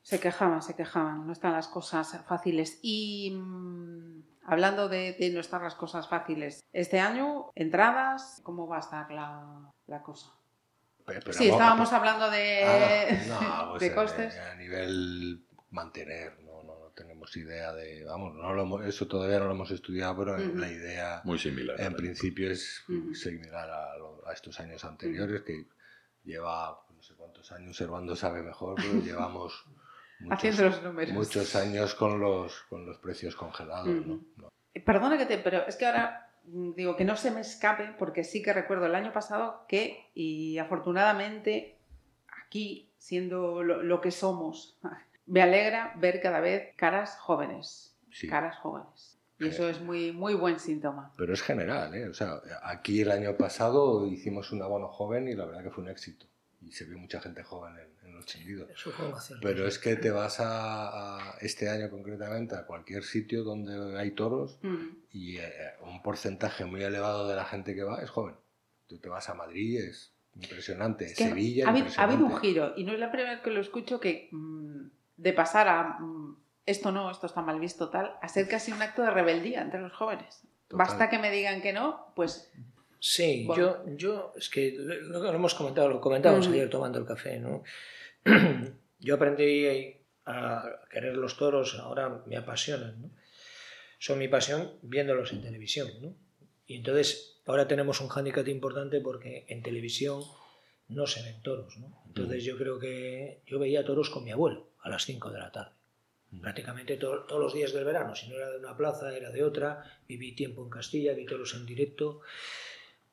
Se 0.06 0.20
quejaban, 0.20 0.62
se 0.62 0.76
quejaban, 0.76 1.26
no 1.26 1.32
están 1.32 1.52
las 1.52 1.66
cosas 1.66 2.16
fáciles. 2.28 2.78
Y 2.80 3.32
mmm, 3.32 4.22
hablando 4.44 4.88
de, 4.88 5.16
de, 5.18 5.30
no 5.30 5.40
estar 5.40 5.60
las 5.60 5.74
cosas 5.74 6.06
fáciles, 6.06 6.64
este 6.72 7.00
año, 7.00 7.50
entradas, 7.56 8.40
¿cómo 8.44 8.68
va 8.68 8.76
a 8.76 8.80
estar 8.86 9.10
la, 9.10 9.72
la 9.88 10.02
cosa? 10.04 10.28
Pero, 11.06 11.18
pero 11.24 11.32
sí, 11.32 11.48
estábamos 11.48 11.92
hablando 11.92 12.30
de, 12.30 12.62
ah, 13.32 13.64
no, 13.64 13.70
pues 13.70 13.80
de 13.80 13.94
costes. 13.96 14.38
A, 14.38 14.52
a, 14.52 14.54
nivel 14.54 15.44
mantener, 15.70 16.38
no, 16.44 16.62
no, 16.62 16.78
no 16.78 16.90
tenemos 16.94 17.36
idea 17.36 17.72
de. 17.72 18.04
Vamos, 18.04 18.32
no 18.36 18.54
lo 18.54 18.62
hemos, 18.62 18.86
eso 18.86 19.08
todavía 19.08 19.40
no 19.40 19.46
lo 19.46 19.54
hemos 19.54 19.72
estudiado, 19.72 20.18
pero 20.18 20.34
uh 20.34 20.38
-huh. 20.38 20.54
la 20.54 20.70
idea. 20.70 21.20
Muy 21.24 21.40
similar. 21.40 21.80
En 21.80 21.94
principio 21.96 22.48
es 22.48 22.84
uh 22.88 22.92
-huh. 22.92 23.12
similar 23.12 23.68
a, 23.68 23.98
lo, 23.98 24.24
a, 24.28 24.32
estos 24.32 24.60
años 24.60 24.84
anteriores, 24.84 25.40
uh 25.40 25.42
-huh. 25.42 25.46
que 25.46 25.66
lleva 26.22 26.78
no 26.94 27.02
sé 27.02 27.14
cuántos 27.14 27.50
años, 27.50 27.76
Servando 27.76 28.14
sabe 28.14 28.44
mejor, 28.44 28.76
pero 28.76 29.00
llevamos. 29.02 29.66
Muchos, 30.20 30.38
Haciendo 30.38 30.62
los 30.64 30.82
números. 30.82 31.14
Muchos 31.14 31.56
años 31.56 31.94
con 31.94 32.20
los, 32.20 32.62
con 32.68 32.86
los 32.86 32.98
precios 32.98 33.36
congelados, 33.36 34.06
¿no? 34.06 34.20
no. 34.36 34.48
Perdona 34.84 35.18
que 35.18 35.26
te, 35.26 35.38
pero 35.38 35.66
es 35.66 35.76
que 35.76 35.86
ahora 35.86 36.30
digo 36.44 36.96
que 36.96 37.04
no 37.04 37.16
se 37.16 37.30
me 37.30 37.40
escape 37.40 37.94
porque 37.98 38.24
sí 38.24 38.42
que 38.42 38.52
recuerdo 38.52 38.86
el 38.86 38.94
año 38.94 39.12
pasado 39.12 39.64
que, 39.68 40.10
y 40.14 40.58
afortunadamente 40.58 41.76
aquí, 42.44 42.90
siendo 42.98 43.62
lo, 43.62 43.82
lo 43.82 44.00
que 44.00 44.10
somos, 44.10 44.78
me 45.26 45.42
alegra 45.42 45.92
ver 45.96 46.20
cada 46.20 46.40
vez 46.40 46.74
caras 46.76 47.18
jóvenes. 47.18 47.96
Sí. 48.10 48.28
Caras 48.28 48.56
jóvenes. 48.58 49.16
Y 49.38 49.48
eso 49.48 49.68
es 49.68 49.80
muy, 49.82 50.12
muy 50.12 50.34
buen 50.34 50.58
síntoma. 50.58 51.12
Pero 51.18 51.34
es 51.34 51.42
general, 51.42 51.94
¿eh? 51.94 52.08
O 52.08 52.14
sea, 52.14 52.40
aquí 52.62 53.02
el 53.02 53.10
año 53.10 53.36
pasado 53.36 54.06
hicimos 54.06 54.50
un 54.50 54.62
abono 54.62 54.88
joven 54.88 55.28
y 55.28 55.34
la 55.34 55.44
verdad 55.44 55.62
que 55.62 55.70
fue 55.70 55.84
un 55.84 55.90
éxito. 55.90 56.26
Y 56.62 56.72
se 56.72 56.86
vio 56.86 56.98
mucha 56.98 57.20
gente 57.20 57.42
joven 57.42 57.74
en, 57.76 57.90
Pero 59.42 59.66
es 59.66 59.78
que 59.78 59.96
te 59.96 60.10
vas 60.10 60.40
a, 60.40 61.34
a, 61.34 61.38
este 61.40 61.68
año 61.68 61.90
concretamente 61.90 62.54
a 62.54 62.66
cualquier 62.66 63.02
sitio 63.02 63.44
donde 63.44 63.98
hay 63.98 64.12
toros 64.12 64.58
mm. 64.62 64.86
y 65.12 65.36
eh, 65.38 65.52
un 65.82 66.02
porcentaje 66.02 66.64
muy 66.64 66.82
elevado 66.82 67.28
de 67.28 67.36
la 67.36 67.44
gente 67.44 67.74
que 67.74 67.84
va 67.84 68.02
es 68.02 68.10
joven. 68.10 68.34
Tú 68.86 68.98
te 68.98 69.08
vas 69.08 69.28
a 69.28 69.34
Madrid, 69.34 69.80
es 69.80 70.12
impresionante. 70.34 71.06
Es 71.06 71.16
que 71.16 71.28
Sevilla, 71.28 71.66
ha, 71.66 71.70
habido, 71.70 71.86
impresionante. 71.86 72.14
ha 72.14 72.16
habido 72.16 72.34
un 72.34 72.40
giro 72.40 72.74
y 72.76 72.84
no 72.84 72.92
es 72.92 72.98
la 72.98 73.10
primera 73.10 73.34
vez 73.34 73.42
que 73.42 73.50
lo 73.50 73.60
escucho 73.60 74.00
que 74.00 74.28
mmm, 74.32 74.88
de 75.16 75.32
pasar 75.32 75.68
a 75.68 75.98
mmm, 75.98 76.36
esto 76.66 76.92
no, 76.92 77.10
esto 77.10 77.26
está 77.26 77.42
mal 77.42 77.60
visto 77.60 77.90
tal, 77.90 78.16
a 78.20 78.28
ser 78.28 78.48
casi 78.48 78.72
un 78.72 78.82
acto 78.82 79.02
de 79.02 79.10
rebeldía 79.10 79.62
entre 79.62 79.80
los 79.80 79.92
jóvenes. 79.92 80.42
Total. 80.68 80.86
Basta 80.86 81.08
que 81.08 81.18
me 81.18 81.30
digan 81.30 81.62
que 81.62 81.72
no, 81.72 82.12
pues 82.16 82.50
Sí, 82.98 83.44
bueno. 83.46 83.84
yo, 83.86 83.96
yo, 83.96 84.32
es 84.36 84.48
que 84.48 84.74
lo, 84.76 85.20
lo, 85.20 85.32
hemos 85.32 85.54
comentado, 85.54 85.88
lo 85.88 86.00
comentábamos 86.00 86.46
uh 86.46 86.50
-huh. 86.50 86.54
ayer 86.54 86.70
tomando 86.70 86.98
el 86.98 87.06
café, 87.06 87.38
¿no? 87.38 87.62
yo 88.98 89.14
aprendí 89.14 89.94
a 90.26 90.80
querer 90.90 91.16
los 91.16 91.36
toros, 91.36 91.74
ahora 91.78 92.22
me 92.26 92.36
apasionan, 92.36 93.00
¿no? 93.02 93.10
Son 93.98 94.18
mi 94.18 94.28
pasión 94.28 94.72
viéndolos 94.82 95.32
en 95.32 95.42
televisión, 95.42 95.88
¿no? 96.02 96.14
Y 96.66 96.76
entonces 96.76 97.40
ahora 97.46 97.66
tenemos 97.68 98.00
un 98.00 98.08
hándicap 98.08 98.46
importante 98.48 99.00
porque 99.00 99.46
en 99.48 99.62
televisión 99.62 100.20
no 100.88 101.06
se 101.06 101.22
ven 101.22 101.40
toros. 101.42 101.78
¿no? 101.78 102.02
Entonces 102.06 102.44
yo 102.44 102.56
creo 102.58 102.78
que 102.78 103.40
yo 103.46 103.58
veía 103.58 103.84
toros 103.84 104.10
con 104.10 104.24
mi 104.24 104.32
abuelo 104.32 104.68
a 104.80 104.88
las 104.90 105.04
5 105.04 105.30
de 105.30 105.38
la 105.38 105.50
tarde. 105.52 105.72
Prácticamente 106.42 106.96
to- 106.96 107.24
todos 107.24 107.40
los 107.40 107.54
días 107.54 107.72
del 107.72 107.84
verano, 107.84 108.14
si 108.16 108.28
no 108.28 108.34
era 108.36 108.50
de 108.50 108.58
una 108.58 108.76
plaza, 108.76 109.16
era 109.16 109.30
de 109.30 109.42
otra. 109.44 109.82
Viví 110.08 110.32
tiempo 110.34 110.62
en 110.64 110.70
Castilla, 110.70 111.14
vi 111.14 111.24
toros 111.24 111.54
en 111.54 111.64
directo. 111.66 112.20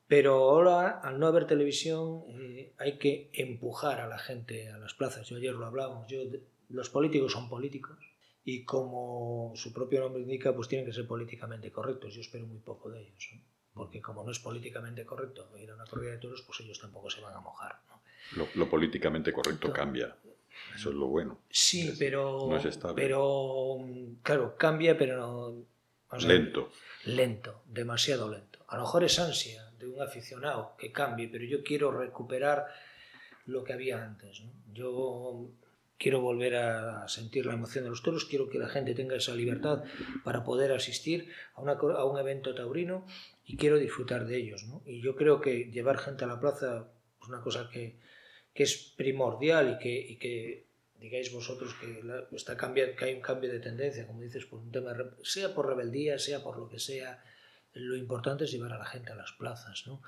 Pero 0.06 0.34
ahora, 0.34 1.00
al 1.00 1.18
no 1.18 1.26
haber 1.26 1.46
televisión, 1.46 2.24
eh, 2.28 2.72
hay 2.78 2.98
que 2.98 3.30
empujar 3.32 4.00
a 4.00 4.06
la 4.06 4.18
gente 4.18 4.68
a 4.70 4.78
las 4.78 4.94
plazas. 4.94 5.26
Yo 5.28 5.36
ayer 5.36 5.54
lo 5.54 5.66
hablábamos. 5.66 6.06
Yo, 6.08 6.18
los 6.68 6.90
políticos 6.90 7.32
son 7.32 7.48
políticos 7.48 7.98
y 8.44 8.64
como 8.64 9.52
su 9.56 9.72
propio 9.72 10.00
nombre 10.00 10.22
indica, 10.22 10.54
pues 10.54 10.68
tienen 10.68 10.86
que 10.86 10.92
ser 10.92 11.06
políticamente 11.06 11.70
correctos. 11.72 12.14
Yo 12.14 12.20
espero 12.20 12.46
muy 12.46 12.58
poco 12.58 12.90
de 12.90 13.00
ellos, 13.00 13.30
¿no? 13.34 13.40
porque 13.72 14.00
como 14.00 14.22
no 14.22 14.30
es 14.30 14.38
políticamente 14.38 15.04
correcto 15.04 15.48
ir 15.58 15.70
a 15.70 15.74
una 15.74 15.84
corrida 15.86 16.12
de 16.12 16.18
toros, 16.18 16.42
pues 16.42 16.60
ellos 16.60 16.78
tampoco 16.78 17.08
se 17.10 17.20
van 17.20 17.34
a 17.34 17.40
mojar. 17.40 17.80
¿no? 17.88 18.02
Lo, 18.36 18.48
lo 18.54 18.68
políticamente 18.70 19.32
correcto 19.32 19.68
Claro. 19.68 19.74
cambia. 19.74 20.16
Eso 20.76 20.90
es 20.90 20.94
lo 20.94 21.06
bueno. 21.06 21.40
Sí, 21.50 21.88
Es- 21.88 21.98
pero, 21.98 22.46
no 22.48 22.56
es 22.56 22.64
estable. 22.66 23.02
pero 23.02 23.78
claro, 24.22 24.54
cambia, 24.56 24.96
pero 24.96 25.16
no, 25.16 25.64
a 26.10 26.16
ver, 26.18 26.24
Lento. 26.24 26.70
lento, 27.06 27.62
demasiado 27.66 28.30
lento. 28.30 28.60
A 28.68 28.76
lo 28.76 28.82
mejor 28.82 29.02
es 29.04 29.18
ansia 29.18 29.68
de 29.84 29.94
un 29.94 30.02
aficionado 30.02 30.74
que 30.78 30.92
cambie, 30.92 31.28
pero 31.28 31.44
yo 31.44 31.62
quiero 31.62 31.90
recuperar 31.90 32.66
lo 33.46 33.62
que 33.64 33.72
había 33.72 34.02
antes. 34.04 34.42
Yo 34.72 35.48
quiero 35.98 36.20
volver 36.20 36.56
a 36.56 37.06
sentir 37.08 37.46
la 37.46 37.54
emoción 37.54 37.84
de 37.84 37.90
los 37.90 38.02
toros, 38.02 38.24
quiero 38.24 38.48
que 38.48 38.58
la 38.58 38.68
gente 38.68 38.94
tenga 38.94 39.16
esa 39.16 39.34
libertad 39.34 39.84
para 40.24 40.44
poder 40.44 40.72
asistir 40.72 41.30
a, 41.54 41.62
un 42.04 42.18
evento 42.18 42.54
taurino 42.54 43.06
y 43.46 43.56
quiero 43.56 43.78
disfrutar 43.78 44.26
de 44.26 44.36
ellos. 44.36 44.64
Y 44.86 45.00
yo 45.00 45.14
creo 45.16 45.40
que 45.40 45.70
llevar 45.70 45.98
gente 45.98 46.24
a 46.24 46.26
la 46.26 46.40
plaza 46.40 46.88
es 47.22 47.28
una 47.28 47.40
cosa 47.40 47.68
que, 47.72 47.96
es 48.54 48.92
primordial 48.96 49.78
y 49.80 50.16
que, 50.18 50.64
digáis 51.00 51.32
vosotros 51.32 51.74
que, 51.74 52.02
la- 52.02 52.24
está 52.32 52.56
cambia- 52.56 52.94
que 52.96 53.04
hay 53.04 53.14
un 53.14 53.20
cambio 53.20 53.50
de 53.52 53.60
tendencia, 53.60 54.06
como 54.06 54.20
dices, 54.22 54.46
por 54.46 54.60
un 54.60 54.70
tema 54.72 54.94
sea 55.22 55.54
por 55.54 55.66
rebeldía, 55.66 56.18
sea 56.18 56.42
por 56.42 56.58
lo 56.58 56.68
que 56.68 56.78
sea, 56.78 57.22
lo 57.74 57.96
importante 57.96 58.44
es 58.44 58.52
llevar 58.52 58.72
a 58.72 58.78
la 58.78 58.84
gente 58.86 59.12
a 59.12 59.14
las 59.16 59.32
plazas. 59.32 59.84
¿no? 59.86 60.00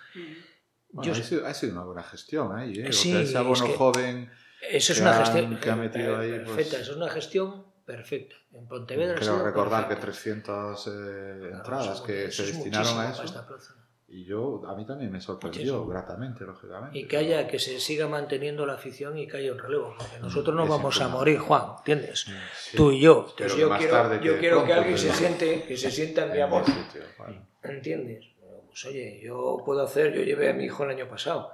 Bueno, 0.90 1.12
Yo- 1.12 1.20
ha, 1.20 1.24
sido, 1.24 1.46
ha 1.46 1.55
sido 1.55 1.72
una 1.72 1.85
buena 1.85 2.02
gestión 2.02 2.57
ahí, 2.57 2.79
¿eh? 2.79 2.88
O 2.88 2.92
sea, 2.92 3.20
ese 3.20 3.37
abono 3.37 3.55
es 3.55 3.62
que- 3.62 3.76
joven 3.76 4.31
Esa 4.70 4.92
es 4.92 4.98
que 4.98 5.02
una 5.02 5.16
han- 5.18 5.24
gestión 5.24 5.57
que 5.61 5.70
ha 5.70 5.76
metido 5.76 6.18
ahí, 6.18 6.31
perfecta, 6.31 6.55
pues- 6.55 6.66
esa 6.72 6.81
es 6.81 6.88
una 6.96 7.09
gestión 7.11 7.66
perfecta. 7.85 8.35
En 8.52 8.66
Pontevedra 8.68 9.16
Creo 9.16 9.44
recordar 9.44 9.88
que 9.88 9.96
perfecta. 9.96 10.07
300 10.12 10.87
eh, 10.87 10.90
Claro, 10.90 11.57
entradas 11.57 11.94
eso- 11.96 12.05
que 12.05 12.24
eso 12.26 12.42
se 12.42 12.48
es 12.50 12.55
destinaron 12.57 12.92
a 12.92 12.96
para 12.96 13.11
eso. 13.11 13.22
esta 13.24 13.46
plaza. 13.46 13.74
Y 14.08 14.24
yo, 14.24 14.62
a 14.68 14.76
mí 14.76 14.86
también 14.86 15.10
me 15.10 15.20
sorprendió 15.20 15.60
Muchísimo. 15.62 15.86
gratamente, 15.88 16.44
lógicamente. 16.44 16.96
Y 16.96 17.08
que 17.08 17.16
haya, 17.16 17.48
que 17.48 17.58
se 17.58 17.80
siga 17.80 18.06
manteniendo 18.06 18.64
la 18.64 18.74
afición 18.74 19.18
y 19.18 19.26
que 19.26 19.38
haya 19.38 19.50
un 19.52 19.58
relevo, 19.58 19.94
porque 19.98 20.20
nosotros 20.20 20.54
no 20.54 20.62
Es 20.62 20.68
vamos 20.68 21.00
a 21.00 21.08
morir, 21.08 21.38
Juan, 21.38 21.72
¿entiendes? 21.78 22.26
Sí. 22.54 22.76
Tú 22.76 22.92
y 22.92 23.00
yo. 23.00 23.34
Que 23.34 23.48
yo 23.48 23.68
más 23.68 23.78
quiero, 23.80 23.92
tarde 23.94 24.20
yo 24.24 24.34
que 24.34 24.38
quiero 24.40 24.64
que 24.64 24.72
alguien 24.72 24.96
se 24.96 25.06
pero- 25.08 25.18
siente, 25.18 25.62
que 25.64 25.76
se 25.76 25.90
sienta 25.90 26.26
en 26.26 26.32
mi 26.32 26.40
amor. 26.40 26.62
buen 26.62 26.76
sitio, 26.84 27.02
bueno. 27.18 27.46
¿Entiendes? 27.64 28.24
Bueno, 28.40 28.58
Pues 28.68 28.84
oye, 28.84 29.20
yo 29.24 29.62
puedo 29.66 29.82
hacer, 29.82 30.12
yo 30.14 30.22
llevé 30.22 30.50
a 30.50 30.52
mi 30.52 30.64
hijo 30.66 30.84
el 30.84 30.90
año 30.90 31.08
pasado. 31.08 31.50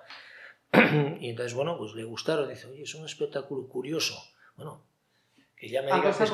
y 1.20 1.30
entonces, 1.30 1.54
bueno, 1.54 1.78
pues 1.78 1.94
le 1.94 2.04
gustaron. 2.04 2.48
Dice, 2.50 2.66
oye, 2.66 2.82
es 2.82 2.94
un 2.94 3.06
espectáculo 3.06 3.66
curioso. 3.66 4.14
Bueno, 4.56 4.82
que 5.56 5.68
ya 5.68 5.80
me 5.82 5.90
Ah, 5.92 5.96
diga 5.96 6.12
pues. 6.12 6.32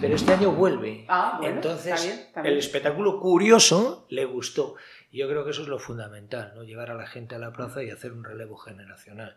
Pero 0.00 0.14
este 0.14 0.32
año 0.32 0.52
vuelve. 0.52 1.04
Ah, 1.08 1.38
bueno, 1.40 1.56
Entonces, 1.56 1.92
está 1.94 2.02
bien, 2.06 2.18
está 2.26 2.42
bien. 2.42 2.52
el 2.52 2.58
espectáculo 2.60 3.18
curioso 3.20 4.06
le 4.10 4.24
gustó. 4.26 4.74
Y 5.10 5.18
yo 5.18 5.28
creo 5.28 5.44
que 5.44 5.50
eso 5.50 5.62
es 5.62 5.68
lo 5.68 5.78
fundamental, 5.78 6.52
¿no? 6.54 6.64
Llevar 6.64 6.90
a 6.90 6.94
la 6.94 7.06
gente 7.06 7.34
a 7.34 7.38
la 7.38 7.52
plaza 7.52 7.82
y 7.82 7.90
hacer 7.90 8.12
un 8.12 8.24
relevo 8.24 8.56
generacional. 8.56 9.36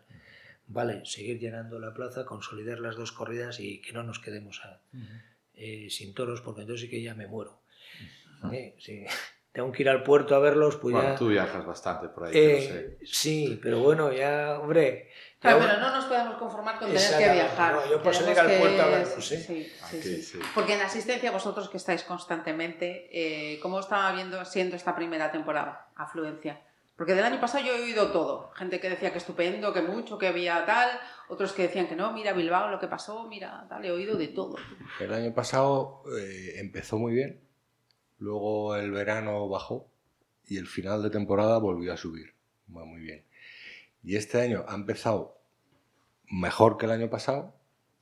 Vale, 0.66 1.04
seguir 1.04 1.38
llenando 1.38 1.78
la 1.78 1.94
plaza, 1.94 2.24
consolidar 2.24 2.78
las 2.80 2.96
dos 2.96 3.12
corridas 3.12 3.58
y 3.60 3.80
que 3.80 3.92
no 3.92 4.02
nos 4.02 4.18
quedemos 4.18 4.60
a- 4.64 4.80
eh, 5.54 5.88
sin 5.90 6.14
toros, 6.14 6.40
porque 6.42 6.62
entonces 6.62 6.82
sí 6.82 6.90
que 6.90 7.02
ya 7.02 7.14
me 7.14 7.26
muero. 7.26 7.60
Eh, 8.52 8.74
sí. 8.78 9.04
Tengo 9.52 9.72
que 9.72 9.82
ir 9.82 9.88
al 9.88 10.04
puerto 10.04 10.36
a 10.36 10.38
verlos, 10.38 10.76
pues 10.76 10.92
Bueno, 10.94 11.08
ya... 11.10 11.16
tú 11.16 11.28
viajas 11.28 11.66
bastante 11.66 12.08
por 12.08 12.24
ahí, 12.24 12.32
Eh, 12.36 12.96
pero 12.98 13.00
sé. 13.00 13.06
sí, 13.12 13.58
pero 13.60 13.80
bueno, 13.80 14.12
ya, 14.12 14.58
hombre... 14.60 15.10
Claro, 15.40 15.58
pero 15.58 15.80
no 15.80 15.90
nos 15.90 16.04
podemos 16.04 16.34
conformar 16.36 16.78
con 16.78 16.88
tener 16.92 17.18
que 17.18 17.32
viajar. 17.32 17.74
no, 17.74 17.86
yo 17.86 18.30
ir 18.30 18.38
al 18.38 18.58
puerto 18.58 19.20
sí, 19.22 19.72
Aquí, 19.82 20.02
sí. 20.02 20.22
sí. 20.22 20.38
Porque 20.54 20.74
en 20.74 20.82
asistencia, 20.82 21.30
vosotros 21.30 21.70
que 21.70 21.78
estáis 21.78 22.02
constantemente, 22.02 23.08
eh, 23.10 23.58
¿cómo 23.60 23.80
estaba 23.80 24.12
viendo 24.12 24.44
siendo 24.44 24.76
esta 24.76 24.94
primera 24.94 25.32
temporada? 25.32 25.88
Afluencia. 25.96 26.60
Porque 26.94 27.14
del 27.14 27.24
año 27.24 27.40
pasado 27.40 27.64
yo 27.64 27.72
he 27.72 27.80
oído 27.80 28.12
todo. 28.12 28.50
Gente 28.54 28.78
que 28.78 28.90
decía 28.90 29.12
que 29.12 29.16
estupendo, 29.16 29.72
que 29.72 29.80
mucho, 29.80 30.18
que 30.18 30.26
había 30.26 30.66
tal. 30.66 30.90
Otros 31.30 31.54
que 31.54 31.62
decían 31.62 31.88
que 31.88 31.96
no, 31.96 32.12
mira 32.12 32.34
Bilbao 32.34 32.70
lo 32.70 32.78
que 32.78 32.88
pasó, 32.88 33.26
mira 33.26 33.64
tal. 33.70 33.82
He 33.82 33.90
oído 33.90 34.18
de 34.18 34.28
todo. 34.28 34.56
El 35.00 35.14
año 35.14 35.32
pasado 35.32 36.02
eh, 36.18 36.56
empezó 36.56 36.98
muy 36.98 37.14
bien, 37.14 37.40
luego 38.18 38.76
el 38.76 38.90
verano 38.90 39.48
bajó 39.48 39.88
y 40.44 40.58
el 40.58 40.66
final 40.66 41.02
de 41.02 41.08
temporada 41.08 41.56
volvió 41.56 41.94
a 41.94 41.96
subir. 41.96 42.34
Va 42.76 42.84
muy 42.84 43.00
bien. 43.00 43.24
Y 44.02 44.16
este 44.16 44.40
año 44.40 44.64
ha 44.68 44.74
empezado 44.74 45.38
mejor 46.30 46.78
que 46.78 46.86
el 46.86 46.92
año 46.92 47.10
pasado 47.10 47.54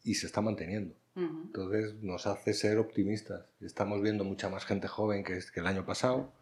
y 0.04 0.14
se 0.14 0.26
está 0.26 0.40
manteniendo. 0.40 0.94
Entonces 1.16 1.94
nos 2.00 2.28
hace 2.28 2.54
ser 2.54 2.78
optimistas. 2.78 3.44
Estamos 3.60 4.00
viendo 4.00 4.22
mucha 4.22 4.48
más 4.48 4.64
gente 4.64 4.86
joven 4.86 5.24
que, 5.24 5.40
el 5.52 5.66
año 5.66 5.84
pasado 5.84 6.32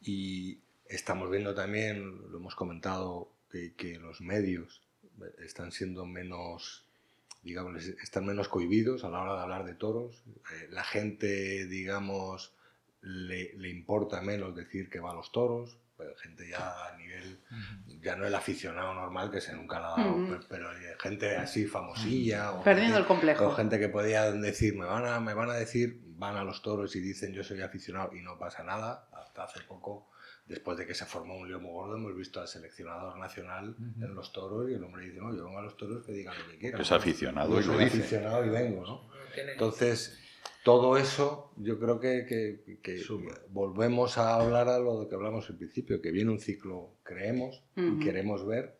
y 0.00 0.60
estamos 0.88 1.30
viendo 1.30 1.54
también, 1.54 2.30
lo 2.30 2.38
hemos 2.38 2.54
comentado, 2.54 3.28
que, 3.50 3.74
que 3.74 3.98
los 3.98 4.22
medios 4.22 4.80
están 5.44 5.70
siendo 5.70 6.06
menos, 6.06 6.86
digamos, 7.42 7.84
están 8.02 8.24
menos 8.24 8.48
cohibidos 8.48 9.04
a 9.04 9.10
la 9.10 9.20
hora 9.20 9.34
de 9.34 9.42
hablar 9.42 9.64
de 9.66 9.74
toros. 9.74 10.22
Eh, 10.26 10.68
la 10.70 10.84
gente, 10.84 11.66
digamos, 11.66 12.54
le, 13.02 13.52
le 13.58 13.68
importa 13.68 14.22
menos 14.22 14.56
decir 14.56 14.88
que 14.88 15.00
va 15.00 15.10
a 15.10 15.14
los 15.14 15.30
toros. 15.30 15.76
Pero 15.98 16.14
gente 16.16 16.46
ya 16.48 16.86
a 16.88 16.96
nivel, 16.98 17.40
ya 18.02 18.16
no 18.16 18.26
el 18.26 18.34
aficionado 18.34 18.92
normal 18.92 19.30
que 19.30 19.40
se 19.40 19.54
nunca 19.54 19.80
la 19.80 19.94
ha 19.94 19.96
dado, 19.96 20.14
Ujú. 20.16 20.26
pero, 20.28 20.40
pero 20.48 20.70
hay 20.70 20.76
gente 21.00 21.36
así 21.36 21.64
famosilla. 21.66 22.52
o 22.52 22.62
Perdiendo 22.62 22.94
gente- 22.96 23.00
el 23.00 23.06
complejo. 23.06 23.46
o 23.46 23.52
gente 23.52 23.78
que 23.78 23.88
podía 23.88 24.30
decir, 24.32 24.76
me 24.76 24.84
van, 24.84 25.06
a, 25.06 25.20
me 25.20 25.32
van 25.32 25.48
a 25.50 25.54
decir, 25.54 26.02
van 26.18 26.36
a 26.36 26.44
los 26.44 26.60
toros 26.62 26.94
y 26.96 27.00
dicen 27.00 27.32
yo 27.32 27.42
soy 27.42 27.62
aficionado 27.62 28.14
y 28.14 28.20
no 28.22 28.38
pasa 28.38 28.62
nada. 28.62 29.08
Hasta 29.12 29.44
hace 29.44 29.60
poco, 29.62 30.10
después 30.46 30.76
de 30.78 30.86
que 30.86 30.94
se 30.94 31.04
formó 31.06 31.36
un 31.36 31.48
lío 31.48 31.60
muy 31.60 31.72
gordo, 31.72 31.96
hemos 31.96 32.14
visto 32.14 32.40
al 32.40 32.48
seleccionador 32.48 33.18
nacional 33.18 33.74
en 33.78 34.14
los 34.14 34.32
toros 34.32 34.68
y 34.70 34.74
el 34.74 34.84
hombre 34.84 35.06
dice, 35.06 35.18
no, 35.18 35.34
yo 35.34 35.44
vengo 35.46 35.58
a 35.58 35.62
los 35.62 35.76
toros 35.78 36.04
que 36.04 36.12
digan 36.12 36.34
lo 36.38 36.46
que 36.50 36.58
quieran. 36.58 36.80
Es 36.80 36.92
aficionado 36.92 37.52
y 37.54 37.56
lo 37.56 37.72
soy 37.72 37.84
dice. 37.84 37.98
aficionado 38.00 38.44
y 38.44 38.48
vengo, 38.50 38.82
¿no? 38.86 39.08
Entonces, 39.34 40.18
todo 40.66 40.96
eso, 40.96 41.52
yo 41.58 41.78
creo 41.78 42.00
que, 42.00 42.26
que- 42.26 42.78
que 42.82 42.98
volvemos 43.50 44.18
a 44.18 44.34
hablar 44.34 44.68
a 44.68 44.80
lo 44.80 45.08
que 45.08 45.14
hablamos 45.14 45.48
al 45.48 45.56
principio, 45.56 46.02
que 46.02 46.10
viene 46.10 46.32
un 46.32 46.40
ciclo, 46.40 46.90
creemos, 47.04 47.62
y 47.76 48.00
queremos 48.00 48.44
ver, 48.44 48.74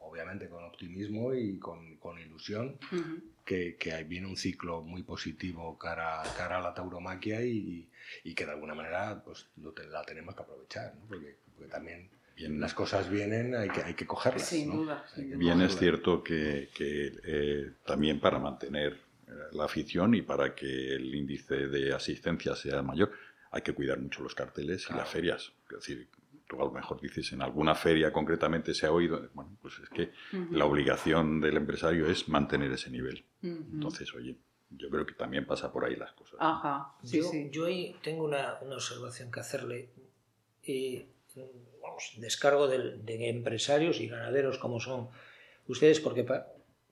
obviamente 0.00 0.48
con 0.48 0.64
optimismo 0.64 1.32
y 1.34 1.56
con, 1.60 1.96
con 1.98 2.18
ilusión, 2.18 2.76
que, 3.44 3.76
viene 4.08 4.26
un 4.26 4.36
ciclo 4.36 4.82
muy 4.82 5.04
positivo 5.04 5.78
cara, 5.78 6.24
cara 6.36 6.58
a 6.58 6.60
la 6.60 6.74
tauromaquia 6.74 7.40
y, 7.44 7.88
y 8.24 8.34
que 8.34 8.44
de 8.44 8.50
alguna 8.50 8.74
manera 8.74 9.22
pues, 9.24 9.46
lo 9.62 9.70
te- 9.72 9.86
la 9.86 10.02
tenemos 10.02 10.34
que 10.34 10.42
aprovechar, 10.42 10.92
¿no? 10.96 11.06
porque, 11.06 11.36
porque 11.54 11.70
también 11.70 12.10
Bien. 12.36 12.58
las 12.60 12.74
cosas 12.74 13.08
vienen, 13.08 13.54
hay 13.54 13.68
que, 13.70 13.82
hay 13.82 13.94
que 13.94 14.06
cogerlas. 14.08 14.42
Sin 14.48 14.70
¿no? 14.70 14.74
duda, 14.78 15.04
sin. 15.14 15.38
Bien 15.38 15.60
es 15.60 15.78
cierto 15.78 16.24
que, 16.24 16.68
que, 16.74 17.12
eh, 17.24 17.70
también 17.86 18.18
para 18.18 18.40
mantener 18.40 19.06
la 19.52 19.64
afición 19.64 20.14
y 20.14 20.22
para 20.22 20.54
que 20.54 20.94
el 20.94 21.14
índice 21.14 21.68
de 21.68 21.92
asistencia 21.92 22.54
sea 22.54 22.82
mayor, 22.82 23.12
hay 23.50 23.62
que 23.62 23.72
cuidar 23.72 23.98
mucho 23.98 24.22
los 24.22 24.34
carteles 24.34 24.86
y 24.90 24.94
las 24.94 25.08
ferias. 25.08 25.52
Es 25.70 25.76
decir, 25.76 26.08
tú 26.46 26.56
a 26.60 26.64
lo 26.64 26.70
mejor 26.70 27.00
dices, 27.00 27.32
en 27.32 27.42
alguna 27.42 27.74
feria 27.74 28.12
concretamente 28.12 28.74
se 28.74 28.86
ha 28.86 28.92
oído, 28.92 29.28
bueno, 29.34 29.56
pues 29.60 29.74
es 29.82 29.88
que 29.90 30.10
la 30.50 30.64
obligación 30.64 31.40
del 31.40 31.56
empresario 31.56 32.06
es 32.06 32.28
mantener 32.28 32.72
ese 32.72 32.90
nivel. 32.90 33.24
Entonces, 33.42 34.12
oye, 34.14 34.36
yo 34.70 34.90
creo 34.90 35.06
que 35.06 35.14
también 35.14 35.46
pasa 35.46 35.72
por 35.72 35.84
ahí 35.84 35.96
las 35.96 36.12
cosas. 36.12 36.36
Ajá, 36.40 36.92
sí, 37.02 37.18
yo, 37.18 37.24
sí. 37.24 37.48
yo 37.50 37.64
ahí 37.66 37.96
tengo 38.02 38.24
una, 38.24 38.58
una 38.60 38.74
observación 38.76 39.30
que 39.30 39.40
hacerle. 39.40 39.88
Y, 40.62 41.06
vamos, 41.82 42.12
descargo 42.18 42.68
de, 42.68 43.28
empresarios 43.28 44.00
y 44.00 44.08
ganaderos 44.08 44.58
como 44.58 44.80
son 44.80 45.08
ustedes, 45.66 46.00
porque 46.00 46.24
pa- 46.24 46.46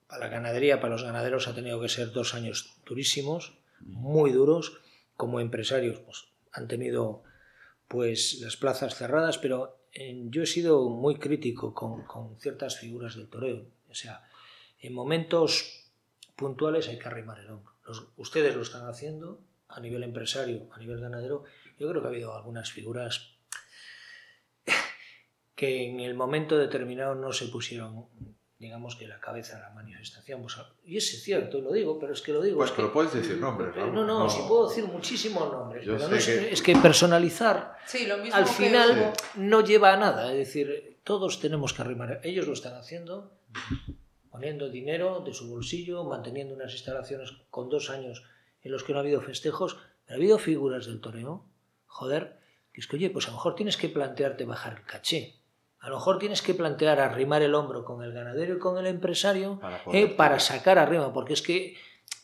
para 0.07 0.25
la 0.25 0.27
ganadería, 0.29 0.79
para 0.79 0.93
los 0.93 1.03
ganaderos 1.03 1.47
ha 1.47 1.55
tenido 1.55 1.79
que 1.81 1.89
ser 1.89 2.11
dos 2.11 2.33
años 2.33 2.75
durísimos, 2.85 3.57
muy 3.81 4.31
duros. 4.31 4.79
Como 5.15 5.39
empresarios, 5.39 5.99
pues 5.99 6.25
han 6.51 6.67
tenido 6.67 7.23
pues 7.87 8.39
las 8.41 8.55
plazas 8.57 8.95
cerradas, 8.95 9.37
pero 9.37 9.79
eh, 9.93 10.15
yo 10.29 10.43
he 10.43 10.45
sido 10.45 10.89
muy 10.89 11.17
crítico 11.17 11.73
con, 11.73 12.03
con 12.05 12.37
ciertas 12.39 12.77
figuras 12.77 13.15
del 13.15 13.27
toreo. 13.27 13.65
O 13.89 13.95
sea, 13.95 14.21
en 14.79 14.93
momentos 14.93 15.85
puntuales 16.35 16.87
hay 16.87 16.99
que 16.99 17.07
arrimar 17.07 17.39
el 17.39 17.49
hombro. 17.49 17.73
Los- 17.85 18.07
ustedes 18.17 18.55
lo 18.55 18.61
están 18.61 18.87
haciendo 18.87 19.39
a 19.69 19.79
nivel 19.79 20.03
empresario, 20.03 20.67
a 20.71 20.77
nivel 20.77 20.99
ganadero. 20.99 21.43
Yo 21.79 21.89
creo 21.89 22.01
que 22.01 22.07
ha 22.07 22.11
habido 22.11 22.35
algunas 22.35 22.71
figuras 22.71 23.33
que 25.55 25.87
en 25.89 25.99
el 25.99 26.13
momento 26.13 26.57
determinado 26.57 27.15
no 27.15 27.33
se 27.33 27.47
pusieron 27.47 28.05
digamos 28.59 28.95
que 28.95 29.07
la 29.07 29.19
cabeza 29.19 29.55
de 29.57 29.61
la 29.61 29.69
manifestación. 29.69 30.41
Pues, 30.41 30.57
y 30.85 30.97
es 30.97 31.23
cierto, 31.23 31.61
lo 31.61 31.71
digo, 31.71 31.99
pero 31.99 32.13
es 32.13 32.21
que 32.21 32.33
lo 32.33 32.41
digo. 32.41 32.57
Pues 32.57 32.71
es 32.71 32.75
pero 32.75 32.87
que, 32.89 32.93
puedes 32.93 33.13
decir 33.13 33.37
nombres, 33.37 33.69
pero 33.73 33.85
Raúl. 33.91 33.95
no, 33.95 34.05
no, 34.05 34.29
si 34.29 34.41
puedo 34.47 34.67
decir 34.69 34.85
muchísimos 34.85 35.51
nombres, 35.51 35.85
Yo 35.85 35.95
pero 35.97 36.09
no 36.09 36.15
es, 36.15 36.25
que- 36.25 36.51
es 36.51 36.61
que 36.61 36.75
personalizar 36.75 37.75
Sí, 37.85 38.05
lo 38.07 38.17
mismo 38.17 38.35
al 38.35 38.47
final 38.47 39.13
no 39.35 39.61
lleva 39.61 39.93
a 39.93 39.97
nada. 39.97 40.31
Es 40.31 40.37
decir, 40.39 40.99
todos 41.03 41.39
tenemos 41.39 41.73
que 41.73 41.81
arrimar. 41.83 42.19
Ellos 42.23 42.47
lo 42.47 42.53
están 42.53 42.73
haciendo, 42.75 43.31
poniendo 44.31 44.69
dinero 44.69 45.21
de 45.21 45.33
su 45.33 45.49
bolsillo, 45.49 46.03
manteniendo 46.03 46.53
unas 46.55 46.73
instalaciones 46.73 47.31
con 47.49 47.69
dos 47.69 47.89
años 47.89 48.23
en 48.63 48.71
los 48.71 48.83
que 48.83 48.91
no 48.93 48.99
ha 48.99 49.01
habido 49.01 49.21
festejos, 49.21 49.77
pero 50.05 50.15
ha 50.15 50.17
habido 50.17 50.37
figuras 50.39 50.85
del 50.87 50.99
toreo. 50.99 51.45
Joder, 51.85 52.39
que 52.73 52.81
es 52.81 52.87
que, 52.87 52.95
oye, 52.97 53.09
pues 53.09 53.25
a 53.27 53.29
lo 53.29 53.35
mejor 53.37 53.55
tienes 53.55 53.77
que 53.77 53.89
plantearte 53.89 54.45
bajar 54.45 54.77
el 54.79 54.83
caché. 54.83 55.35
A 55.79 55.89
lo 55.89 55.95
mejor 55.97 56.19
tienes 56.19 56.41
que 56.41 56.53
plantear 56.53 56.99
arrimar 56.99 57.41
el 57.43 57.53
hombro 57.55 57.85
con 57.85 58.03
el 58.03 58.11
ganadero 58.11 58.55
y 58.55 58.59
con 58.59 58.77
el 58.77 58.87
empresario 58.87 59.59
Para 59.59 59.81
eh, 59.93 60.07
para 60.07 60.39
sacar 60.39 60.77
arriba, 60.79 61.13
porque 61.13 61.33
es 61.33 61.41
que 61.41 61.75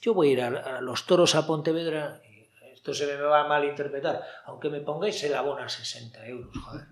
yo 0.01 0.13
voy 0.13 0.29
a 0.29 0.31
ir 0.33 0.41
a, 0.41 0.77
a 0.77 0.81
los 0.81 1.05
toros 1.05 1.35
a 1.35 1.45
Pontevedra 1.47 2.21
y 2.29 2.47
esto 2.73 2.93
se 2.93 3.05
me 3.07 3.15
va 3.21 3.41
a 3.41 3.47
malinterpretar, 3.47 4.21
aunque 4.45 4.69
me 4.69 4.81
pongáis 4.81 5.23
el 5.23 5.35
abono 5.35 5.61
a 5.63 5.69
60 5.69 6.25
euros, 6.27 6.51
joder. 6.57 6.85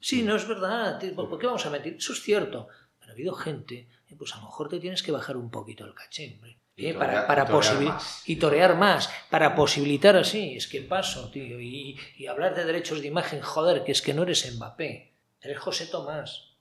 Sí, 0.00 0.22
no 0.22 0.34
es 0.36 0.46
verdad, 0.48 0.98
tío, 0.98 1.14
¿por 1.14 1.38
qué 1.38 1.46
vamos 1.46 1.64
a 1.64 1.70
mentir? 1.70 1.94
Eso 1.96 2.12
es 2.12 2.20
cierto, 2.20 2.66
pero 2.98 3.12
ha 3.12 3.14
habido 3.14 3.32
gente, 3.34 3.88
eh, 4.08 4.16
pues 4.18 4.34
a 4.34 4.38
lo 4.38 4.46
mejor 4.46 4.68
te 4.68 4.80
tienes 4.80 5.02
que 5.02 5.12
bajar 5.12 5.36
un 5.36 5.50
poquito 5.50 5.84
el 5.86 5.94
caché, 5.94 6.32
hombre. 6.34 6.58
Y 6.74 6.86
eh, 6.86 6.94
torear- 6.94 6.98
para, 6.98 7.22
y 7.22 7.26
para 7.28 7.46
torear 7.46 7.74
posibi- 7.76 7.86
más. 7.88 8.22
y 8.28 8.36
torear 8.36 8.76
más, 8.76 9.10
para 9.30 9.54
posibilitar 9.54 10.16
así, 10.16 10.56
es 10.56 10.66
que 10.66 10.82
paso, 10.82 11.30
tío, 11.30 11.60
y, 11.60 11.96
y 12.16 12.26
hablar 12.26 12.54
de 12.56 12.64
derechos 12.64 13.00
de 13.00 13.06
imagen, 13.06 13.40
joder, 13.40 13.84
que 13.84 13.92
es 13.92 14.02
que 14.02 14.12
no 14.14 14.24
eres 14.24 14.52
Mbappé, 14.56 15.11
eres 15.42 15.58
José 15.58 15.86
Tomás. 15.86 16.56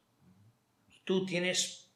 Tú 1.05 1.25
tienes 1.25 1.91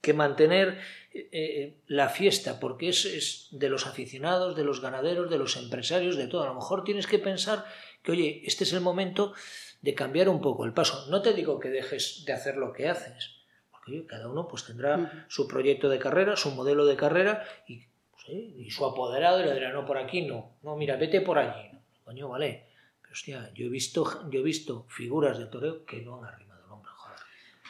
que 0.00 0.12
mantener 0.12 0.78
eh, 1.12 1.28
eh, 1.32 1.80
la 1.86 2.08
fiesta, 2.08 2.60
porque 2.60 2.90
es, 2.90 3.04
es 3.06 3.48
de 3.52 3.68
los 3.68 3.86
aficionados, 3.86 4.54
de 4.54 4.64
los 4.64 4.80
ganaderos, 4.80 5.30
de 5.30 5.38
los 5.38 5.56
empresarios, 5.56 6.16
de 6.16 6.28
todo. 6.28 6.44
A 6.44 6.48
lo 6.48 6.54
mejor 6.54 6.84
tienes 6.84 7.06
que 7.06 7.18
pensar 7.18 7.64
que, 8.02 8.12
oye, 8.12 8.42
este 8.44 8.64
es 8.64 8.72
el 8.72 8.80
momento 8.80 9.32
de 9.80 9.94
cambiar 9.94 10.28
un 10.28 10.40
poco 10.40 10.64
el 10.64 10.72
paso. 10.72 11.06
No 11.10 11.22
te 11.22 11.32
digo 11.32 11.58
que 11.58 11.70
dejes 11.70 12.24
de 12.26 12.32
hacer 12.32 12.56
lo 12.56 12.72
que 12.72 12.88
haces, 12.88 13.36
porque 13.70 14.06
cada 14.06 14.28
uno 14.28 14.46
pues 14.48 14.64
tendrá 14.64 15.26
su 15.28 15.48
proyecto 15.48 15.88
de 15.88 15.98
carrera, 15.98 16.36
su 16.36 16.50
modelo 16.50 16.86
de 16.86 16.96
carrera 16.96 17.44
y, 17.66 17.84
pues, 18.10 18.24
eh, 18.28 18.54
y 18.58 18.70
su 18.70 18.84
apoderado 18.84 19.40
y 19.40 19.44
le 19.44 19.54
dirá, 19.54 19.72
no, 19.72 19.84
por 19.84 19.98
aquí 19.98 20.22
no, 20.22 20.56
no, 20.62 20.76
mira, 20.76 20.96
vete 20.96 21.20
por 21.20 21.38
allí. 21.38 21.70
Coño, 22.04 22.28
vale. 22.28 22.73
Hostia, 23.14 23.48
yo 23.54 23.66
he 23.66 23.68
visto, 23.68 24.28
yo 24.28 24.40
he 24.40 24.42
visto 24.42 24.86
figuras 24.88 25.38
de 25.38 25.46
toreo 25.46 25.84
que 25.86 26.02
no 26.02 26.18
han 26.18 26.24
arrimado 26.34 26.64
el 26.66 26.72
hombro, 26.72 26.90
joder, 26.96 27.18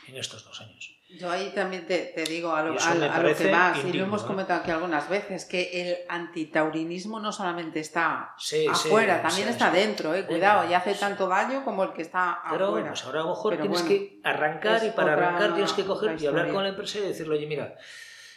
en 0.09 0.16
estos 0.16 0.42
dos 0.42 0.59
años. 0.62 0.96
Yo 1.20 1.30
ahí 1.30 1.52
también 1.54 1.87
te, 1.87 1.98
te 2.14 2.24
digo 2.24 2.54
a 2.57 2.62
lo, 2.62 2.74
eso 2.76 2.88
a- 2.88 2.94
me 2.94 3.04
a 3.07 3.18
lo 3.22 3.37
que 3.37 3.50
vas, 3.50 3.76
y 3.76 3.80
lo 3.83 3.87
indigno, 3.88 4.07
hemos 4.07 4.22
¿eh? 4.22 4.26
comentado 4.26 4.61
aquí 4.62 4.70
algunas 4.70 5.07
veces, 5.07 5.44
que 5.44 5.83
el 5.83 5.98
antitaurinismo 6.09 7.20
no 7.20 7.30
solamente 7.30 7.78
está 7.80 8.35
Sí, 8.38 8.62
sí, 8.62 8.66
afuera, 8.68 9.20
también 9.20 9.48
sí, 9.48 9.52
está 9.52 9.70
dentro, 9.70 10.14
eh, 10.14 10.24
cuidado, 10.24 10.68
y 10.68 10.72
hace 10.72 10.94
tanto 10.94 11.28
daño 11.28 11.62
como 11.62 11.85
el 11.85 11.92
que 11.92 12.00
está 12.00 12.40
Pero 12.50 12.68
afuera. 12.68 12.88
pues 12.88 13.04
ahora 13.04 13.20
a 13.20 13.22
lo 13.24 13.28
mejor 13.28 13.50
Pero 13.52 13.62
tienes 13.64 13.83
bueno, 13.83 13.88
que 13.96 14.20
arrancar 14.24 14.83
y 14.83 14.90
para 14.92 15.12
otra- 15.12 15.28
arrancar 15.28 15.52
tienes 15.52 15.72
que 15.74 15.85
coger 15.85 16.20
y 16.22 16.26
hablar 16.26 16.50
con 16.50 16.62
la 16.62 16.70
empresa 16.70 16.98
y 16.98 17.02
decirle, 17.02 17.37
oye, 17.37 17.46
mira, 17.46 17.76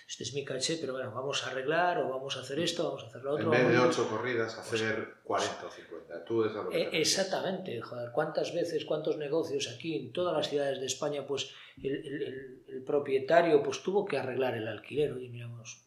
este 0.08 0.24
es 0.24 0.34
mi 0.34 0.46
caché, 0.46 0.78
pero 0.80 0.94
bueno, 0.94 1.12
vamos 1.12 1.44
a 1.46 1.52
arreglar 1.52 1.98
o 2.00 2.10
vamos 2.10 2.38
a 2.38 2.40
hacer 2.40 2.60
esto, 2.60 2.86
vamos 2.86 3.04
a 3.04 3.08
hacer 3.08 3.22
lo 3.24 3.34
otro. 3.34 3.54
En 3.54 3.68
vez 3.68 3.72
de 3.72 3.78
ocho 3.80 4.08
corridas, 4.10 4.58
hacer 4.58 5.16
40 5.24 5.66
o 5.66 5.70
50. 5.70 6.24
Tú 6.26 6.46
es 6.46 6.52
lo 6.54 6.70
que 6.70 6.82
Eh. 6.84 6.90
Exactamente, 6.94 7.82
joder, 7.82 8.12
cuántas 8.12 8.54
veces, 8.54 8.86
cuántos 8.86 9.18
negocios 9.18 9.70
aquí 9.76 9.96
en 9.98 10.14
todas 10.14 10.34
las 10.36 10.48
ciudades 10.50 10.80
de 10.80 10.86
España, 10.86 11.28
pues 11.28 11.50
el, 11.84 11.94
el- 11.96 12.24
el- 12.24 12.64
el 12.68 12.84
propietario 12.84 13.62
pues 13.62 13.84
tuvo 13.84 14.06
que 14.06 14.18
arreglar 14.18 14.56
el 14.56 14.68
alquiler. 14.68 15.12
Oye, 15.14 15.28
miramos, 15.30 15.84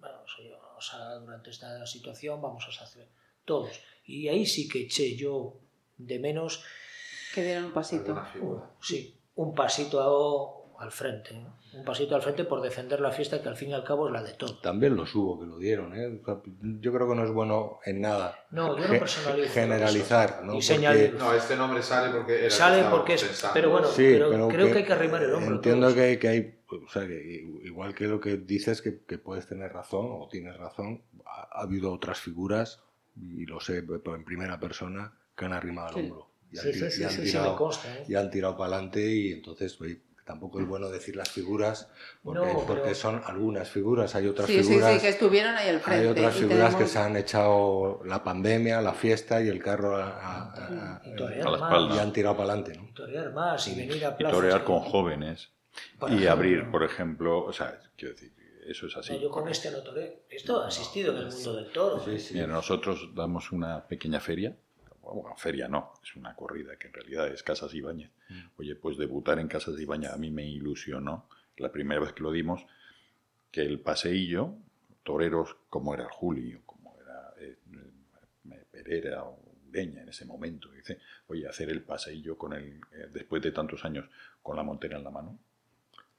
vamos, 0.00 0.30
oye, 0.40 0.50
vamos 0.50 0.94
a, 0.94 1.14
durante 1.20 1.50
esta 1.50 1.86
situación 1.86 2.42
vamos 2.42 2.64
a 2.80 2.84
hacer 2.84 3.08
todos. 3.44 3.80
Y 4.04 4.26
ahí 4.28 4.44
sí 4.44 4.68
que 4.68 4.80
eché 4.82 5.14
yo 5.16 5.54
de 5.98 6.18
menos, 6.18 6.64
Que 7.34 7.44
dieron 7.44 7.66
un 7.66 7.72
pasito. 7.72 8.12
Sí, 8.80 9.16
un 9.36 9.54
pasito 9.54 10.00
a- 10.76 10.82
al 10.84 10.90
frente, 10.90 11.34
¿no? 11.34 11.61
Un 11.74 11.84
pasito 11.84 12.14
al 12.14 12.22
frente 12.22 12.44
por 12.44 12.60
defender 12.60 13.00
la 13.00 13.10
fiesta 13.10 13.40
que 13.42 13.48
al 13.48 13.56
fin 13.56 13.70
y 13.70 13.72
al 13.72 13.82
cabo 13.84 14.06
es 14.06 14.12
la 14.12 14.22
de 14.22 14.34
todos. 14.34 14.60
También 14.60 14.94
los 14.96 15.14
hubo 15.14 15.40
que 15.40 15.46
lo 15.46 15.58
dieron. 15.58 15.94
¿eh? 15.96 16.20
Yo 16.80 16.92
creo 16.92 17.08
que 17.08 17.14
no 17.14 17.24
es 17.24 17.30
bueno 17.30 17.78
en 17.84 18.00
nada 18.02 18.44
No, 18.50 18.76
yo 18.78 18.84
no 18.88 18.98
personalizo 18.98 19.52
generalizar. 19.54 20.40
¿no? 20.44 20.52
Y 20.52 20.56
Porque- 20.56 20.62
señal- 20.62 21.14
No, 21.18 21.32
este 21.34 21.56
nombre 21.56 21.82
sale 21.82 22.12
porque 22.12 22.32
era 22.34 22.42
que 22.44 22.50
Sale 22.50 22.84
porque 22.90 23.14
es- 23.14 23.24
pensando. 23.24 23.54
pero 23.54 23.70
bueno, 23.70 23.88
Sí, 23.88 24.02
pero 24.12 24.30
pero 24.30 24.48
creo 24.48 24.66
que 24.72 24.78
hay 24.78 24.84
que 24.84 24.92
arrimar 24.92 25.22
el 25.22 25.32
hombro 25.34 25.54
Entiendo 25.56 25.86
todos. 25.88 25.98
que, 25.98 26.18
que 26.18 26.28
hay, 26.28 26.58
o 26.70 26.88
sea, 26.88 27.06
que 27.06 27.46
igual 27.64 27.94
que 27.94 28.06
lo 28.06 28.20
que 28.20 28.36
dices, 28.36 28.82
que, 28.82 29.00
que 29.06 29.18
puedes 29.18 29.46
tener 29.46 29.72
razón 29.72 30.06
o 30.10 30.28
tienes 30.30 30.56
razón, 30.56 31.02
ha, 31.24 31.48
ha 31.58 31.62
habido 31.62 31.92
otras 31.92 32.20
figuras, 32.20 32.80
y 33.16 33.46
lo 33.46 33.60
sé 33.60 33.82
pero 33.82 34.14
en 34.16 34.24
primera 34.24 34.58
persona, 34.60 35.12
que 35.36 35.44
han 35.46 35.52
arrimado 35.52 35.88
el 35.88 35.94
Sí. 35.94 36.00
hombro. 36.10 36.28
Y 36.50 36.58
han, 36.58 36.64
Sí, 36.90 37.00
y 37.00 37.04
han 37.04 37.22
tirado, 37.24 37.50
me 37.52 37.56
consta. 37.56 37.94
¿eh? 37.98 38.04
y 38.08 38.14
han 38.14 38.30
tirado 38.30 38.56
para 38.58 38.74
adelante 38.74 39.00
y 39.10 39.32
entonces 39.32 39.74
tampoco 40.24 40.60
es 40.60 40.66
bueno 40.68 40.88
decir 40.88 41.16
las 41.16 41.30
figuras 41.30 41.88
porque, 42.22 42.38
No, 42.40 42.46
pero- 42.46 42.64
porque 42.66 42.94
son 42.94 43.20
algunas 43.24 43.68
figuras, 43.68 44.14
hay 44.14 44.26
otras 44.28 44.46
Sí, 44.46 44.62
sí, 44.62 44.68
figuras. 44.70 44.94
sí, 44.94 45.00
que 45.00 45.08
estuvieron 45.08 45.54
ahí 45.56 45.68
al 45.68 45.80
frente. 45.80 46.04
Hay 46.04 46.10
otras 46.10 46.36
y 46.36 46.38
figuras 46.40 46.66
que 46.68 46.70
tenemos- 46.84 46.90
se 46.90 46.98
han 46.98 47.16
echado 47.16 48.00
la 48.04 48.22
pandemia, 48.22 48.80
la 48.80 48.92
fiesta 48.94 49.42
y 49.42 49.48
el 49.48 49.62
carro 49.62 49.96
a- 49.96 50.08
a- 50.10 50.96
a- 50.96 51.02
Y 51.04 51.16
torear 51.16 51.46
A 51.46 51.50
la 51.50 51.56
espalda. 51.56 51.96
y 51.96 51.98
han 51.98 52.12
tirado 52.12 52.36
para 52.36 52.52
adelante. 52.52 52.78
¿no? 52.78 52.88
y 52.88 52.92
torear 52.94 53.32
más 53.32 53.66
y 53.68 53.74
venir 53.74 54.04
a 54.04 54.10
Y 54.10 54.14
plazas. 54.14 54.38
torear 54.38 54.60
que- 54.60 54.64
con 54.66 54.80
jóvenes. 54.80 55.50
Y 55.74 56.04
ejemplo. 56.04 56.30
abrir, 56.30 56.70
por 56.70 56.82
ejemplo, 56.84 57.44
o 57.44 57.52
sea, 57.52 57.80
quiero 57.96 58.14
decir, 58.14 58.32
eso 58.66 58.86
es 58.86 58.96
así. 58.96 59.14
No, 59.14 59.20
yo 59.20 59.30
con 59.30 59.48
este 59.48 59.70
no 59.70 59.82
toreo. 59.82 60.12
Esto 60.28 60.62
ha 60.62 60.68
asistido 60.68 61.12
en 61.12 61.18
el 61.26 61.32
mundo 61.32 61.56
del 61.56 61.72
toro. 61.72 62.04
Sí, 62.04 62.18
sí. 62.18 62.34
Mira, 62.34 62.46
nosotros 62.46 63.08
damos 63.14 63.50
una 63.52 63.86
pequeña 63.88 64.20
feria, 64.20 64.54
bueno, 65.02 65.36
feria 65.36 65.68
no, 65.68 65.92
es 66.02 66.14
una 66.16 66.34
corrida 66.34 66.76
que 66.78 66.86
en 66.86 66.92
realidad 66.94 67.28
es 67.28 67.42
Casas 67.42 67.74
Ibáñez. 67.74 68.10
Oye, 68.56 68.76
pues 68.76 68.96
debutar 68.96 69.38
en 69.38 69.48
Casas 69.48 69.78
Ibáñez 69.78 70.10
a 70.10 70.16
mí 70.16 70.30
me 70.30 70.46
ilusionó 70.46 71.28
la 71.56 71.70
primera 71.70 72.00
vez 72.00 72.12
que 72.12 72.22
lo 72.22 72.32
dimos, 72.32 72.64
que 73.50 73.62
el 73.62 73.80
paseillo, 73.80 74.54
toreros 75.02 75.56
como 75.68 75.92
era 75.94 76.08
Julio, 76.08 76.60
como 76.64 76.96
era 77.00 77.34
eh, 77.38 77.58
eh, 78.50 78.64
Pereira 78.70 79.24
o 79.24 79.38
Ureña 79.68 80.02
en 80.02 80.08
ese 80.08 80.24
momento, 80.24 80.70
dice, 80.70 80.98
oye, 81.28 81.46
hacer 81.48 81.68
el 81.70 81.82
paseillo 81.82 82.36
con 82.38 82.52
el, 82.52 82.80
eh, 82.92 83.08
después 83.12 83.42
de 83.42 83.52
tantos 83.52 83.84
años 83.84 84.08
con 84.42 84.56
la 84.56 84.62
montera 84.62 84.96
en 84.98 85.04
la 85.04 85.10
mano. 85.10 85.38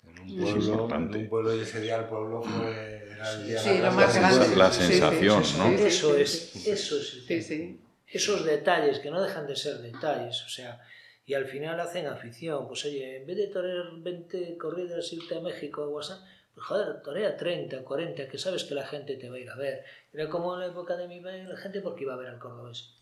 En 0.06 0.20
un 0.20 0.38
pueblo, 0.38 0.60
es 0.60 0.68
importante. 0.68 1.18
en 1.18 1.24
un 1.24 1.30
pueblo 1.30 1.56
y 1.56 1.60
ese 1.62 1.82
día 1.82 1.96
el 1.98 2.06
pueblo 2.06 2.42
fue 2.44 3.08
era 3.12 3.34
el 3.34 3.48
día 3.48 3.60
Sí, 3.60 3.78
la 3.80 3.92
más 3.92 4.16
grande. 4.16 4.56
La 4.56 4.72
Sí, 4.72 4.82
sí, 4.82 4.88
sensación, 4.90 5.44
sí, 5.46 5.58
¿no? 5.58 5.70
sí, 5.70 5.78
sí, 5.78 5.84
Eso 5.86 6.18
es, 6.18 6.50
sí. 6.52 6.70
eso 6.70 6.98
es. 6.98 7.24
Sí, 7.26 7.42
sí. 7.42 7.80
Esos 8.14 8.46
detalles 8.46 9.00
que 9.00 9.10
no 9.10 9.20
dejan 9.20 9.48
de 9.48 9.56
ser 9.56 9.80
detalles, 9.80 10.44
o 10.44 10.50
sea, 10.50 10.80
y 11.26 11.34
al 11.34 11.46
final 11.46 11.80
hacen 11.80 12.06
afición. 12.06 12.68
Pues 12.68 12.86
oye, 12.86 13.18
en 13.18 13.26
vez 13.26 13.38
de 13.38 13.48
torear 13.48 13.88
20 13.98 14.56
corridas, 14.56 15.12
irte 15.14 15.36
a 15.36 15.42
México 15.42 15.82
o 15.82 15.90
WhatsApp, 15.90 16.20
pues 16.54 16.64
joder, 16.68 17.02
torea 17.02 17.36
30, 17.36 17.84
40, 17.84 18.28
que 18.28 18.38
sabes 18.38 18.66
que 18.66 18.76
la 18.76 18.86
gente 18.86 19.16
te 19.16 19.32
va 19.32 19.38
a 19.38 19.40
ir 19.40 19.50
a 19.50 19.56
ver. 19.56 19.84
Era 20.14 20.30
como 20.30 20.54
en 20.54 20.60
la 20.60 20.68
época 20.68 20.96
de 20.96 21.08
mi 21.08 21.22
padre, 21.22 21.46
la 21.46 21.58
gente 21.58 21.82
porque 21.82 22.04
iba 22.04 22.14
a 22.14 22.18
ver 22.18 22.28
al 22.28 22.38
cordobés. 22.38 23.00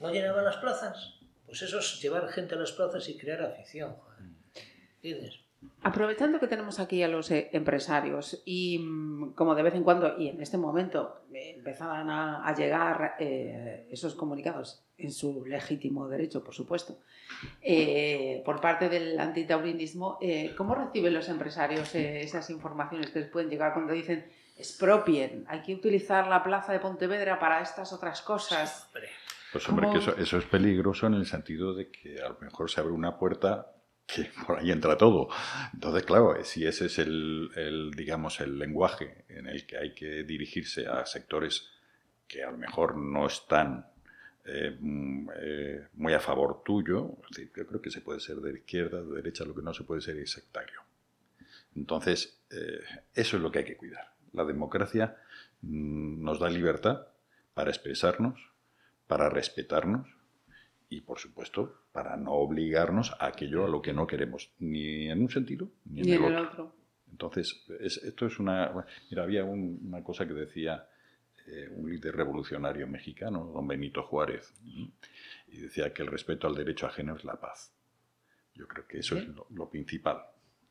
¿No 0.00 0.12
llenaban 0.12 0.44
las 0.44 0.58
plazas? 0.58 1.14
Pues 1.46 1.62
eso 1.62 1.78
es 1.78 2.02
llevar 2.02 2.28
gente 2.28 2.56
a 2.56 2.58
las 2.58 2.72
plazas 2.72 3.08
y 3.08 3.16
crear 3.16 3.40
afición, 3.40 3.94
joder. 3.94 4.20
¿Entiendes? 4.96 5.43
Aprovechando 5.82 6.40
que 6.40 6.46
tenemos 6.46 6.80
aquí 6.80 7.02
a 7.02 7.08
los 7.08 7.30
eh, 7.30 7.50
empresarios 7.52 8.42
y 8.44 8.78
mm, 8.78 9.34
como 9.34 9.54
de 9.54 9.62
vez 9.62 9.74
en 9.74 9.84
cuando, 9.84 10.18
y 10.18 10.28
en 10.28 10.40
este 10.40 10.56
momento, 10.56 11.22
eh, 11.32 11.54
empezaban 11.56 12.08
a, 12.10 12.46
a 12.46 12.54
llegar 12.54 13.16
eh, 13.18 13.86
esos 13.90 14.14
comunicados 14.14 14.84
en 14.96 15.12
su 15.12 15.44
legítimo 15.44 16.08
derecho, 16.08 16.42
por 16.42 16.54
supuesto, 16.54 16.98
eh, 17.60 18.42
por 18.44 18.60
parte 18.60 18.88
del 18.88 19.18
antitaurinismo, 19.18 20.18
eh, 20.20 20.54
¿cómo 20.56 20.74
reciben 20.74 21.14
los 21.14 21.28
empresarios 21.28 21.94
esas 21.94 22.48
informaciones 22.50 23.10
que 23.10 23.20
les 23.20 23.28
pueden 23.28 23.50
llegar 23.50 23.72
cuando 23.74 23.92
dicen 23.92 24.24
expropien, 24.56 25.44
hay 25.48 25.62
que 25.62 25.74
utilizar 25.74 26.28
la 26.28 26.42
plaza 26.42 26.72
de 26.72 26.78
Pontevedra 26.78 27.38
para 27.38 27.60
estas 27.60 27.92
otras 27.92 28.22
cosas? 28.22 28.88
Pues 29.52 29.68
hombre, 29.68 29.86
¿Cómo? 29.86 29.98
que 29.98 30.04
eso, 30.04 30.16
eso 30.16 30.38
es 30.38 30.44
peligroso 30.44 31.06
en 31.06 31.14
el 31.14 31.26
sentido 31.26 31.74
de 31.74 31.90
que 31.90 32.22
a 32.22 32.28
lo 32.28 32.38
mejor 32.40 32.70
se 32.70 32.80
abre 32.80 32.92
una 32.92 33.18
puerta 33.18 33.73
que 34.06 34.30
por 34.46 34.58
ahí 34.58 34.70
entra 34.70 34.96
todo. 34.96 35.28
Entonces, 35.72 36.04
claro, 36.04 36.36
eh, 36.36 36.44
si 36.44 36.66
ese 36.66 36.86
es 36.86 36.98
el, 36.98 37.50
el, 37.56 37.90
digamos, 37.92 38.40
el 38.40 38.58
lenguaje 38.58 39.24
en 39.28 39.46
el 39.46 39.66
que 39.66 39.78
hay 39.78 39.94
que 39.94 40.24
dirigirse 40.24 40.86
a 40.86 41.04
sectores 41.06 41.68
que 42.28 42.42
a 42.42 42.50
lo 42.50 42.58
mejor 42.58 42.96
no 42.96 43.26
están 43.26 43.86
eh, 44.44 44.76
mm, 44.78 45.30
eh, 45.36 45.88
muy 45.94 46.12
a 46.12 46.20
favor 46.20 46.62
tuyo, 46.64 47.18
yo 47.30 47.66
creo 47.66 47.80
que 47.80 47.90
se 47.90 48.00
puede 48.00 48.20
ser 48.20 48.36
de 48.36 48.52
izquierda, 48.52 49.02
de 49.02 49.14
derecha, 49.16 49.44
lo 49.44 49.54
que 49.54 49.62
no 49.62 49.74
se 49.74 49.84
puede 49.84 50.00
ser 50.00 50.16
es 50.18 50.30
sectario. 50.30 50.80
Entonces, 51.76 52.40
eso 53.14 53.36
es 53.36 53.42
lo 53.42 53.50
que 53.50 53.58
hay 53.58 53.64
que 53.64 53.76
cuidar. 53.76 54.12
La 54.32 54.44
democracia 54.44 55.16
mm, 55.62 56.22
nos 56.22 56.38
da 56.38 56.48
libertad 56.48 57.08
para 57.52 57.70
expresarnos, 57.70 58.40
para 59.08 59.28
respetarnos 59.28 60.06
y 60.96 61.00
por 61.00 61.18
supuesto 61.18 61.86
para 61.92 62.16
no 62.16 62.32
obligarnos 62.32 63.12
a 63.18 63.26
aquello 63.26 63.64
a 63.64 63.68
lo 63.68 63.82
que 63.82 63.92
no 63.92 64.06
queremos, 64.06 64.50
ni 64.58 65.08
en 65.08 65.22
un 65.22 65.30
sentido 65.30 65.68
ni 65.86 66.00
en, 66.00 66.08
Y 66.08 66.12
el, 66.12 66.18
en 66.18 66.24
el 66.24 66.34
otro. 66.36 66.50
otro. 66.50 66.76
Entonces, 67.10 67.64
es- 67.80 67.98
esto 67.98 68.26
es 68.26 68.38
una... 68.38 68.72
Mira, 69.10 69.22
había 69.22 69.44
un- 69.44 69.80
una 69.86 70.02
cosa 70.02 70.26
que 70.26 70.34
decía 70.34 70.86
eh, 71.46 71.68
un 71.70 71.90
líder 71.90 72.16
revolucionario 72.16 72.86
mexicano, 72.86 73.44
don 73.52 73.68
Benito 73.68 74.02
Juárez, 74.02 74.52
y 74.64 75.58
decía 75.58 75.92
que 75.92 76.02
el 76.02 76.08
respeto 76.08 76.46
al 76.46 76.54
derecho 76.54 76.86
ajeno 76.86 77.14
es 77.16 77.24
la 77.24 77.38
paz. 77.38 77.72
Yo 78.54 78.66
creo 78.66 78.86
que 78.86 78.98
eso 79.00 79.16
es 79.18 79.26
lo, 79.28 79.46
lo 79.50 79.68
principal. 79.68 80.22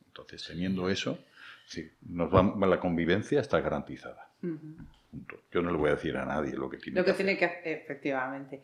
Entonces, 0.06 0.44
teniendo 0.46 0.88
eso, 0.90 1.18
sí, 1.66 1.88
nos 2.08 2.28
va, 2.34 2.66
la 2.66 2.80
convivencia 2.80 3.40
está 3.40 3.60
garantizada. 3.60 4.30
Yo 5.52 5.62
no 5.62 5.70
le 5.70 5.78
voy 5.78 5.90
a 5.90 5.94
decir 5.94 6.16
a 6.16 6.24
nadie 6.24 6.54
lo 6.54 6.68
que 6.68 6.78
tiene 6.78 6.98
Lo 6.98 7.04
que 7.04 7.12
hacer. 7.12 7.24
tiene 7.24 7.38
que 7.38 7.44
hacer, 7.44 7.78
efectivamente. 7.78 8.62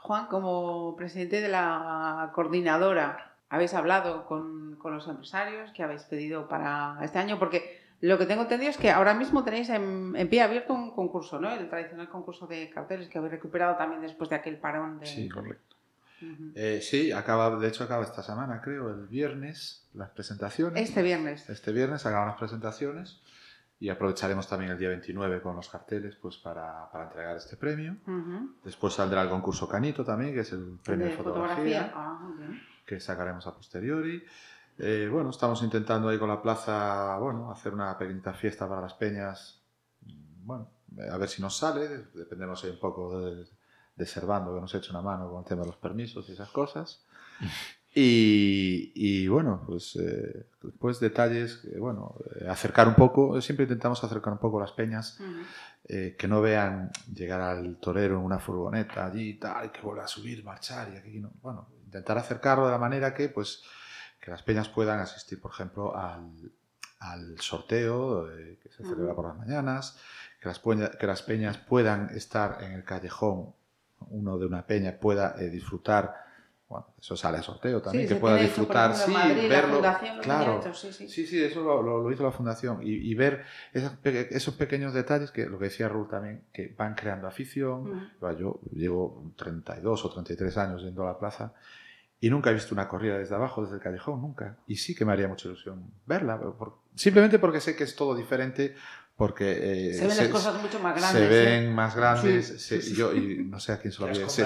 Juan, 0.00 0.26
como 0.26 0.96
presidente 0.96 1.40
de 1.40 1.48
la 1.48 2.30
coordinadora, 2.34 3.32
¿habéis 3.48 3.74
hablado 3.74 4.26
con, 4.26 4.76
con 4.76 4.94
los 4.94 5.06
empresarios? 5.08 5.70
¿Qué 5.72 5.82
habéis 5.82 6.02
pedido 6.02 6.48
para 6.48 6.98
este 7.02 7.18
año? 7.18 7.38
Porque 7.38 7.80
lo 8.00 8.16
que 8.16 8.26
tengo 8.26 8.42
entendido 8.42 8.70
es 8.70 8.76
que 8.76 8.90
ahora 8.90 9.14
mismo 9.14 9.44
tenéis 9.44 9.68
en, 9.70 10.14
en 10.16 10.28
pie 10.28 10.42
abierto 10.42 10.72
un 10.72 10.92
concurso, 10.92 11.40
¿no? 11.40 11.52
El 11.52 11.68
tradicional 11.68 12.08
concurso 12.08 12.46
de 12.46 12.70
carteles 12.70 13.08
que 13.08 13.18
habéis 13.18 13.32
recuperado 13.32 13.76
también 13.76 14.00
después 14.00 14.30
de 14.30 14.36
aquel 14.36 14.56
parón 14.56 15.00
de... 15.00 15.06
Sí, 15.06 15.28
Correcto. 15.28 15.76
Eh, 16.56 16.80
sí, 16.82 17.12
acaba, 17.12 17.56
de 17.56 17.68
hecho 17.68 17.84
acaba 17.84 18.02
esta 18.02 18.24
semana, 18.24 18.60
creo, 18.60 18.90
el 18.90 19.06
viernes, 19.06 19.84
las 19.94 20.10
presentaciones. 20.10 20.88
Este 20.88 21.02
viernes. 21.02 21.48
Este 21.48 21.70
viernes 21.70 22.04
acaban 22.06 22.28
las 22.28 22.38
presentaciones 22.38 23.20
y 23.80 23.88
aprovecharemos 23.90 24.48
también 24.48 24.72
el 24.72 24.78
día 24.78 24.88
29 24.88 25.40
con 25.40 25.54
los 25.56 25.68
carteles 25.68 26.16
pues, 26.16 26.36
para, 26.38 26.90
para 26.90 27.04
entregar 27.04 27.36
este 27.36 27.56
premio. 27.56 27.96
Ujú. 28.06 28.56
Después 28.64 28.94
saldrá 28.94 29.22
el 29.22 29.28
concurso 29.30 29.68
Canito 29.68 30.04
también, 30.04 30.34
que 30.34 30.40
es 30.40 30.52
el 30.52 30.78
premio 30.84 31.06
de, 31.06 31.12
de 31.12 31.16
fotografía, 31.16 31.92
Ah, 31.94 32.18
muy 32.20 32.36
bien. 32.38 32.60
que 32.84 32.98
sacaremos 32.98 33.46
a 33.46 33.54
posteriori. 33.54 34.24
Eh, 34.78 35.08
bueno, 35.10 35.30
estamos 35.30 35.62
intentando 35.62 36.08
ahí 36.08 36.18
con 36.18 36.28
la 36.28 36.40
plaza, 36.42 37.16
bueno, 37.18 37.50
hacer 37.50 37.72
una 37.74 37.96
pequeñita 37.98 38.32
fiesta 38.34 38.68
para 38.68 38.80
las 38.80 38.94
peñas. 38.94 39.62
Bueno, 40.44 40.70
a 41.12 41.16
ver 41.18 41.28
si 41.28 41.42
nos 41.42 41.56
sale, 41.56 41.88
dependemos 42.14 42.62
ahí 42.64 42.70
un 42.70 42.78
poco 42.80 43.20
de, 43.20 43.44
de 43.96 44.06
Servando, 44.06 44.54
que 44.54 44.60
nos 44.60 44.74
eche 44.74 44.90
una 44.90 45.02
mano 45.02 45.28
con 45.30 45.40
el 45.40 45.44
tema 45.44 45.62
de 45.62 45.66
los 45.68 45.76
permisos 45.76 46.28
y 46.28 46.32
esas 46.32 46.50
cosas. 46.50 47.04
Y, 48.00 48.92
y, 48.94 49.26
bueno, 49.26 49.64
pues 49.66 49.96
eh, 49.96 50.46
después 50.62 51.00
detalles, 51.00 51.66
bueno, 51.80 52.14
eh, 52.40 52.46
acercar 52.46 52.86
un 52.86 52.94
poco, 52.94 53.40
siempre 53.40 53.64
intentamos 53.64 54.04
acercar 54.04 54.32
un 54.32 54.38
poco 54.38 54.60
las 54.60 54.70
peñas, 54.70 55.18
eh, 55.88 56.14
que 56.16 56.28
no 56.28 56.40
vean 56.40 56.92
llegar 57.12 57.40
al 57.40 57.78
torero 57.78 58.18
en 58.18 58.24
una 58.24 58.38
furgoneta 58.38 59.06
allí 59.06 59.30
y 59.30 59.34
tal, 59.34 59.72
que 59.72 59.80
vuelva 59.80 60.04
a 60.04 60.06
subir, 60.06 60.44
marchar 60.44 60.92
y 60.92 60.96
aquí 60.96 61.18
no. 61.18 61.32
Bueno, 61.42 61.70
intentar 61.86 62.16
acercarlo 62.18 62.66
de 62.66 62.70
la 62.70 62.78
manera 62.78 63.12
que, 63.12 63.30
pues, 63.30 63.64
que 64.20 64.30
las 64.30 64.44
peñas 64.44 64.68
puedan 64.68 65.00
asistir, 65.00 65.40
por 65.40 65.50
ejemplo, 65.50 65.96
al, 65.96 66.52
al 67.00 67.36
sorteo 67.40 68.28
que 68.62 68.68
se 68.70 68.84
celebra 68.84 69.16
por 69.16 69.26
las 69.26 69.36
mañanas, 69.36 69.98
que 70.40 70.46
las, 70.46 70.60
que 70.60 71.06
las 71.08 71.22
peñas 71.22 71.58
puedan 71.58 72.10
estar 72.10 72.62
en 72.62 72.74
el 72.74 72.84
callejón, 72.84 73.54
uno 74.10 74.38
de 74.38 74.46
una 74.46 74.64
peña 74.68 75.00
pueda 75.00 75.32
disfrutar, 75.32 76.27
bueno, 76.68 76.86
eso 77.00 77.16
sale 77.16 77.38
a 77.38 77.42
sorteo 77.42 77.80
también, 77.80 78.06
Sí, 78.06 78.14
que 78.14 78.20
pueda 78.20 78.36
disfrutar, 78.36 78.90
ejemplo, 78.90 79.06
sí, 79.06 79.12
Madrid, 79.12 79.42
la 79.42 79.48
verlo, 79.48 79.80
lo 79.82 80.22
claro, 80.22 80.58
hecho, 80.60 80.74
sí, 80.74 80.92
sí. 80.92 81.08
Sí, 81.08 81.26
sí, 81.26 81.42
eso 81.42 81.62
lo, 81.62 81.82
lo- 81.82 82.02
lo 82.02 82.12
hizo 82.12 82.22
la 82.22 82.30
fundación. 82.32 82.80
Y, 82.82 82.92
y 82.92 83.14
ver 83.14 83.44
esas 83.72 83.98
esos 84.04 84.54
pequeños 84.54 84.92
detalles 84.92 85.30
que 85.30 85.46
lo 85.46 85.58
que 85.58 85.66
decía 85.66 85.88
Raúl 85.88 86.08
también, 86.08 86.44
que 86.52 86.74
van 86.76 86.94
creando 86.94 87.26
afición. 87.26 87.80
Ujú. 87.86 88.24
Va, 88.24 88.32
Yo 88.36 88.60
llevo 88.72 89.32
32 89.36 90.04
o 90.04 90.10
33 90.10 90.56
años 90.58 90.82
yendo 90.82 91.04
a 91.04 91.12
la 91.12 91.18
plaza 91.18 91.54
y 92.20 92.30
nunca 92.30 92.50
he 92.50 92.54
visto 92.54 92.74
una 92.74 92.88
corrida 92.88 93.16
desde 93.16 93.34
abajo, 93.36 93.62
desde 93.62 93.76
el 93.76 93.80
callejón, 93.80 94.20
nunca. 94.20 94.56
Y 94.66 94.76
sí 94.76 94.94
que 94.94 95.04
me 95.04 95.12
haría 95.12 95.28
mucha 95.28 95.48
ilusión 95.48 95.90
verla, 96.04 96.38
por- 96.38 96.78
simplemente 96.96 97.38
porque 97.38 97.60
sé 97.60 97.76
que 97.76 97.84
es 97.84 97.94
todo 97.96 98.14
diferente, 98.16 98.74
porque 99.18 99.88
eh, 99.90 99.94
Se 99.94 100.06
ven 100.06 100.16
las 100.16 100.28
cosas 100.28 100.62
mucho 100.62 100.78
más 100.78 100.94
grandes. 100.96 101.10
se 101.22 101.26
¿eh? 101.26 101.44
ven 101.60 101.74
más 101.74 101.96
grandes. 101.96 102.46
Sí, 102.46 102.58
se- 102.60 102.80
sí, 102.80 102.90
sí. 102.90 102.94
Yo 102.96 103.12
y 103.12 103.38
no 103.44 103.58
sé 103.58 103.72
a 103.72 103.80
quién 103.80 103.92
se 103.92 104.00
lo 104.00 104.14
se, 104.14 104.14
se 104.36 104.42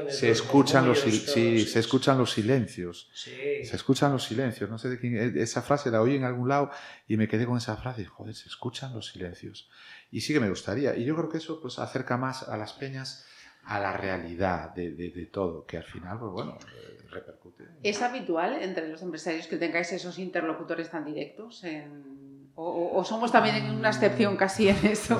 los 0.00 0.20
escuchan 0.40 0.84
los, 0.84 0.98
sí, 1.00 1.64
se 1.64 1.78
escuchan 1.78 2.18
los 2.18 2.32
silencios. 2.32 3.08
Sí. 3.14 3.30
Se 3.64 3.76
escuchan 3.76 4.10
los 4.12 4.24
silencios, 4.24 4.68
no 4.68 4.78
sé 4.78 4.88
de 4.88 4.98
quién. 4.98 5.16
e- 5.16 5.40
Esa 5.40 5.62
frase 5.62 5.92
la 5.92 6.02
oí 6.02 6.16
en 6.16 6.24
algún 6.24 6.48
lado 6.48 6.72
y 7.06 7.16
me 7.16 7.28
quedé 7.28 7.46
con 7.46 7.56
esa 7.56 7.76
frase. 7.76 8.02
y, 8.02 8.04
Joder, 8.06 8.34
se 8.34 8.48
escuchan 8.48 8.92
los 8.92 9.06
silencios. 9.12 9.70
Y 10.10 10.22
sí 10.22 10.32
que 10.32 10.40
me 10.40 10.50
gustaría. 10.50 10.96
Y 10.96 11.04
yo 11.04 11.14
creo 11.14 11.28
que 11.28 11.38
eso 11.38 11.60
pues 11.60 11.78
acerca 11.78 12.16
más 12.16 12.48
a 12.48 12.56
las 12.56 12.72
peñas 12.72 13.24
a 13.62 13.78
la 13.78 13.92
realidad 13.92 14.74
de, 14.74 14.90
de- 14.90 15.10
de 15.10 15.26
todo, 15.26 15.64
que 15.66 15.76
al 15.76 15.84
final, 15.84 16.18
pues 16.18 16.32
bueno, 16.32 16.58
eh, 16.74 16.98
repercute. 17.10 17.62
¿Es 17.84 18.02
habitual 18.02 18.60
entre 18.60 18.88
los 18.88 19.02
empresarios 19.02 19.46
que 19.46 19.56
tengáis 19.56 19.92
esos 19.92 20.18
interlocutores 20.18 20.90
tan 20.90 21.04
directos? 21.04 21.62
en- 21.62 22.25
o, 22.56 22.98
o- 22.98 23.04
somos 23.04 23.30
también 23.30 23.70
una 23.70 23.90
excepción 23.90 24.36
casi 24.36 24.68
en 24.68 24.84
eso? 24.86 25.16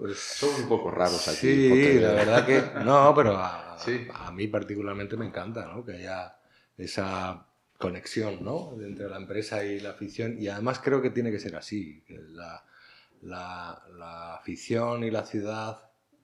Pues 0.00 0.18
son 0.18 0.62
un 0.62 0.68
poco 0.68 0.90
raros 0.90 1.26
aquí. 1.28 1.36
Sí, 1.38 1.68
porque- 1.70 2.00
la 2.00 2.12
verdad 2.12 2.46
que 2.46 2.84
no, 2.84 3.14
pero 3.14 3.36
a, 3.36 3.76
Sí. 3.84 4.06
a 4.12 4.30
mí 4.32 4.48
particularmente 4.48 5.16
me 5.16 5.26
encanta 5.26 5.66
¿no? 5.66 5.84
que 5.84 5.92
haya 5.92 6.36
esa 6.76 7.46
conexión 7.78 8.42
¿no? 8.44 8.72
entre 8.80 9.08
la 9.08 9.16
empresa 9.16 9.64
y 9.64 9.80
la 9.80 9.90
afición 9.90 10.36
y 10.40 10.48
además 10.48 10.78
creo 10.82 11.00
que 11.02 11.10
tiene 11.10 11.30
que 11.30 11.38
ser 11.40 11.56
así. 11.56 12.02
La, 12.08 12.64
la- 13.22 13.82
la 13.96 14.34
afición 14.36 15.04
y 15.04 15.10
la 15.10 15.24
ciudad 15.24 15.82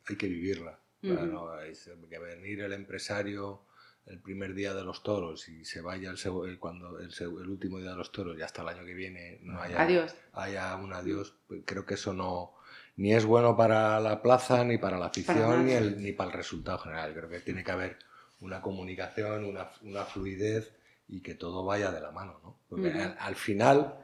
hay 0.08 0.16
que 0.16 0.28
vivirla. 0.28 0.78
Ujú. 1.04 1.14
no, 1.26 1.60
es 1.60 1.90
que 2.08 2.18
venir 2.18 2.60
el 2.60 2.72
empresario 2.72 3.62
el 4.06 4.18
primer 4.20 4.54
día 4.54 4.74
de 4.74 4.82
los 4.84 5.02
toros 5.02 5.48
y 5.48 5.64
se 5.64 5.80
vaya 5.80 6.10
el, 6.10 6.18
el- 6.48 6.58
cuando 6.58 6.98
el, 6.98 7.10
el 7.18 7.48
último 7.48 7.78
día 7.78 7.90
de 7.90 7.96
los 7.96 8.10
toros 8.12 8.36
y 8.38 8.42
hasta 8.42 8.62
el 8.62 8.68
año 8.68 8.84
que 8.84 8.94
viene 8.94 9.38
no 9.42 9.60
haya, 9.60 9.80
Adiós. 9.82 10.14
haya 10.32 10.74
un 10.76 10.92
adiós, 10.92 11.34
pues 11.46 11.62
creo 11.64 11.86
que 11.86 11.94
eso 11.94 12.12
no 12.12 12.54
ni 12.96 13.14
es 13.14 13.24
bueno 13.24 13.56
para 13.56 13.98
la 14.00 14.20
plaza, 14.20 14.64
ni 14.64 14.76
para 14.76 14.98
la 14.98 15.10
Para 15.10 15.10
afición, 15.10 15.66
ni, 15.66 15.72
el- 15.72 16.02
ni 16.02 16.12
para 16.12 16.30
el 16.30 16.36
resultado 16.36 16.78
general. 16.78 17.14
Creo 17.14 17.28
que 17.28 17.40
tiene 17.40 17.64
que 17.64 17.70
haber 17.70 17.96
una 18.40 18.60
comunicación, 18.60 19.44
una, 19.44 19.70
una 19.82 20.04
fluidez 20.04 20.72
y 21.08 21.20
que 21.20 21.34
todo 21.34 21.64
vaya 21.64 21.90
de 21.90 22.00
la 22.00 22.10
mano. 22.10 22.38
¿no? 22.42 22.58
Porque 22.68 22.90
al 22.92 23.34
final, 23.36 23.94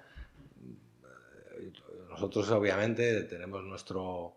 eh, 1.58 1.72
nosotros 2.08 2.50
obviamente 2.50 3.22
tenemos 3.24 3.62
nuestro 3.64 4.36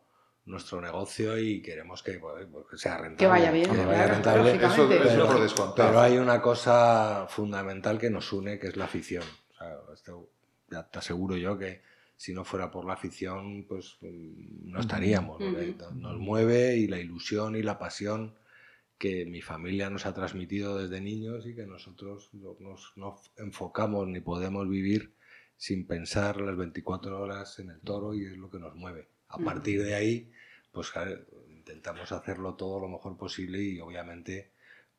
nuestro 0.52 0.80
negocio 0.82 1.38
y 1.40 1.62
queremos 1.62 2.04
que, 2.04 2.20
pues, 2.20 2.46
que 2.70 2.78
sea 2.78 2.98
rentable. 2.98 3.18
Que 3.18 3.28
vaya 3.28 3.52
bien, 3.52 3.72
que 3.72 3.86
vaya 3.86 4.08
rentable. 4.08 4.56
Eso, 4.56 4.88
Pero- 4.88 5.28
por 5.28 5.42
descontado. 5.42 5.88
Pero 5.90 6.00
hay 6.02 6.18
una 6.18 6.42
cosa 6.42 7.26
fundamental 7.30 7.98
que 7.98 8.10
nos 8.10 8.32
une, 8.34 8.60
que 8.60 8.68
es 8.68 8.78
la 8.78 8.86
afición. 8.86 9.24
O 9.24 9.58
sea, 9.58 9.78
esto 9.94 10.30
ya 10.70 10.84
te 10.88 11.00
aseguro 11.00 11.36
yo 11.38 11.58
que 11.58 11.82
si 12.16 12.34
no 12.34 12.44
fuera 12.46 12.70
por 12.70 12.86
la 12.86 12.94
afición, 12.94 13.66
pues 13.68 13.98
no 14.02 14.80
estaríamos. 14.80 15.40
Nos 15.96 16.20
mueve 16.20 16.76
y 16.78 16.88
la 16.88 17.00
ilusión 17.00 17.56
y 17.56 17.64
la 17.64 17.80
pasión 17.80 18.36
que 19.00 19.26
mi 19.26 19.42
familia 19.42 19.90
nos 19.90 20.06
ha 20.06 20.14
transmitido 20.14 20.78
desde 20.78 21.02
niños 21.02 21.48
y 21.48 21.56
que 21.56 21.66
nosotros 21.66 22.30
no- 22.34 22.56
nos, 22.60 22.94
no 22.96 23.20
enfocamos 23.38 24.08
ni 24.08 24.20
podemos 24.20 24.70
vivir 24.70 25.16
sin 25.58 25.88
pensar 25.88 26.40
las 26.42 26.56
24 26.56 27.20
horas 27.20 27.58
en 27.60 27.70
el 27.72 27.80
toro 27.82 28.14
y 28.14 28.26
es 28.26 28.38
lo 28.38 28.50
que 28.52 28.60
nos 28.60 28.76
mueve. 28.76 29.08
A 29.32 29.38
partir 29.38 29.84
de 29.84 29.96
ahí, 29.96 30.32
pues 30.72 30.91
intentamos 31.50 32.12
hacerlo 32.12 32.56
todo 32.56 32.80
lo 32.80 32.88
mejor 32.88 33.17
posible 33.17 33.62
y 33.62 33.80
obviamente 33.80 34.52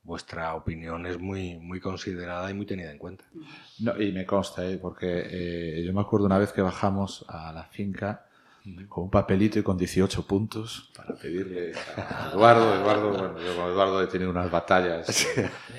vuestra 0.02 0.54
opinión 0.54 1.06
es 1.06 1.18
muy, 1.18 1.58
muy 1.58 1.80
considerada 1.80 2.50
y 2.50 2.54
muy 2.54 2.66
tenida 2.66 2.90
en 2.90 2.98
cuenta. 2.98 3.24
No, 3.78 4.00
y 4.00 4.12
me 4.12 4.26
consta, 4.26 4.66
¿eh? 4.66 4.78
porque 4.78 5.26
eh, 5.30 5.84
yo 5.84 5.92
me 5.92 6.00
acuerdo 6.00 6.26
una 6.26 6.38
vez 6.38 6.52
que 6.52 6.62
bajamos 6.62 7.24
a 7.28 7.52
la 7.52 7.64
finca 7.64 8.26
con 8.88 9.04
un 9.04 9.10
papelito 9.10 9.58
y 9.58 9.62
con 9.62 9.76
18 9.76 10.26
puntos 10.26 10.92
para 10.96 11.16
pedirle 11.16 11.72
a 11.96 12.30
Eduardo. 12.32 12.74
Eduardo, 12.74 13.10
bueno, 13.10 13.38
yo 13.40 13.56
con 13.56 13.70
Eduardo 13.70 14.02
he 14.02 14.06
tenido 14.06 14.30
unas 14.30 14.50
batallas 14.50 15.26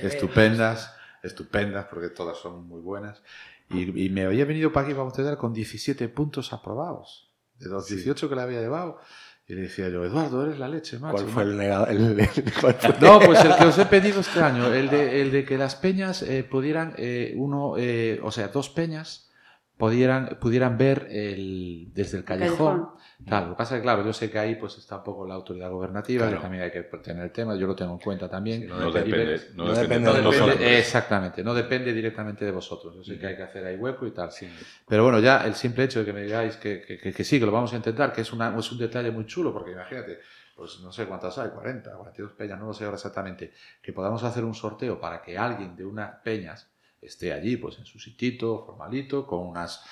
estupendas, 0.01 0.93
estupendas, 1.21 1.85
porque 1.85 2.09
todas 2.09 2.37
son 2.37 2.67
muy 2.67 2.81
buenas. 2.81 3.23
Y, 3.69 4.05
y 4.05 4.09
me 4.09 4.25
había 4.25 4.45
venido 4.45 4.73
para 4.73 4.85
aquí, 4.85 4.93
para 4.93 5.07
ustedes, 5.07 5.37
con 5.37 5.53
17 5.53 6.09
puntos 6.09 6.51
aprobados, 6.51 7.32
de 7.59 7.69
los 7.69 7.87
18 7.87 8.29
que 8.29 8.35
le 8.35 8.41
había 8.41 8.61
llevado. 8.61 8.99
Y 9.45 9.55
le 9.55 9.63
decía 9.63 9.89
yo, 9.89 10.05
Eduardo, 10.05 10.45
eres 10.45 10.57
la 10.57 10.69
leche, 10.69 10.99
macho. 10.99 11.15
¿Cuál 11.15 11.25
fue 11.27 11.43
macho". 11.43 11.51
el 11.51 11.57
negado? 11.57 11.87
el- 11.87 12.19
el- 12.19 12.29
cuál 12.61 12.73
fue- 12.75 12.95
No, 13.01 13.19
pues 13.19 13.43
el 13.43 13.55
que 13.57 13.65
os 13.65 13.77
he 13.77 13.85
pedido 13.85 14.21
este 14.21 14.39
año, 14.39 14.73
el 14.73 14.89
de, 14.89 15.21
el 15.21 15.31
de 15.31 15.43
que 15.43 15.57
las 15.57 15.75
peñas 15.75 16.21
eh, 16.21 16.43
pudieran, 16.49 16.93
eh, 16.97 17.33
uno, 17.35 17.73
eh, 17.77 18.19
o 18.23 18.31
sea, 18.31 18.47
dos 18.47 18.69
peñas 18.69 19.29
pudieran, 19.77 20.37
pudieran 20.39 20.77
ver 20.77 21.07
el, 21.09 21.89
desde 21.93 22.17
el 22.19 22.23
callejón. 22.23 22.57
callejón. 22.57 23.03
Tal, 23.27 23.45
lo 23.45 23.49
que 23.51 23.57
pasa 23.57 23.75
es 23.75 23.79
que, 23.79 23.83
claro, 23.83 24.03
yo 24.05 24.11
sé 24.11 24.29
que 24.29 24.37
ahí 24.37 24.55
pues 24.55 24.77
está 24.77 24.97
un 24.97 25.03
poco 25.03 25.25
la 25.25 25.35
autoridad 25.35 25.69
gubernativa, 25.71 26.23
Claro. 26.25 26.37
que 26.37 26.41
también 26.41 26.63
hay 26.63 26.71
que 26.71 26.81
tener 26.83 27.23
el 27.23 27.31
tema, 27.31 27.55
yo 27.55 27.67
lo 27.67 27.75
tengo 27.75 27.93
en 27.93 27.99
cuenta 27.99 28.27
también. 28.29 28.61
Sí, 28.63 28.67
No, 28.67 28.91
depende, 28.91 29.39
no 29.55 29.65
no 29.65 29.73
depende 29.73 29.99
no 30.09 30.13
de 30.13 30.19
de 30.19 30.25
depende- 30.25 30.43
nosotros. 30.45 30.59
exactamente, 30.61 31.43
no 31.43 31.53
depende 31.53 31.93
directamente 31.93 32.43
de 32.43 32.51
vosotros. 32.51 32.95
Yo 32.97 33.03
sé 33.03 33.17
que 33.17 33.27
hay 33.27 33.37
que 33.37 33.43
hacer 33.43 33.65
ahí 33.65 33.77
hueco 33.77 34.05
y 34.05 34.11
tal. 34.11 34.29
Sí. 34.31 34.49
Pero 34.87 35.03
bueno, 35.03 35.19
ya 35.19 35.45
el 35.45 35.55
simple 35.55 35.85
hecho 35.85 35.99
de 35.99 36.05
que 36.05 36.11
me 36.13 36.23
digáis 36.23 36.57
que, 36.57 36.81
que- 36.81 36.97
que- 36.97 37.13
que 37.13 37.23
sí, 37.23 37.39
que 37.39 37.45
lo 37.45 37.51
vamos 37.53 37.71
a 37.71 37.77
intentar, 37.77 38.11
que 38.11 38.21
es, 38.21 38.33
una, 38.33 38.57
es 38.57 38.71
un 38.73 38.77
detalle 38.77 39.09
muy 39.11 39.25
chulo, 39.25 39.53
porque 39.53 39.71
imagínate, 39.71 40.19
pues 40.55 40.81
no 40.81 40.91
sé 40.91 41.05
cuántas 41.05 41.37
hay, 41.37 41.49
40, 41.49 41.93
42 41.95 42.33
peñas, 42.33 42.59
no 42.59 42.65
lo 42.67 42.73
sé 42.73 42.83
ahora 42.83 42.95
exactamente, 42.97 43.53
que 43.81 43.93
podamos 43.93 44.21
hacer 44.25 44.43
un 44.43 44.53
sorteo 44.53 44.99
para 44.99 45.21
que 45.21 45.37
alguien 45.37 45.77
de 45.77 45.85
unas 45.85 46.19
peñas 46.23 46.69
esté 47.05 47.33
allí, 47.33 47.57
pues 47.57 47.77
en 47.79 47.85
su 47.85 47.99
sitito, 47.99 48.63
formalito, 48.65 49.25
con 49.27 49.47
unas, 49.47 49.83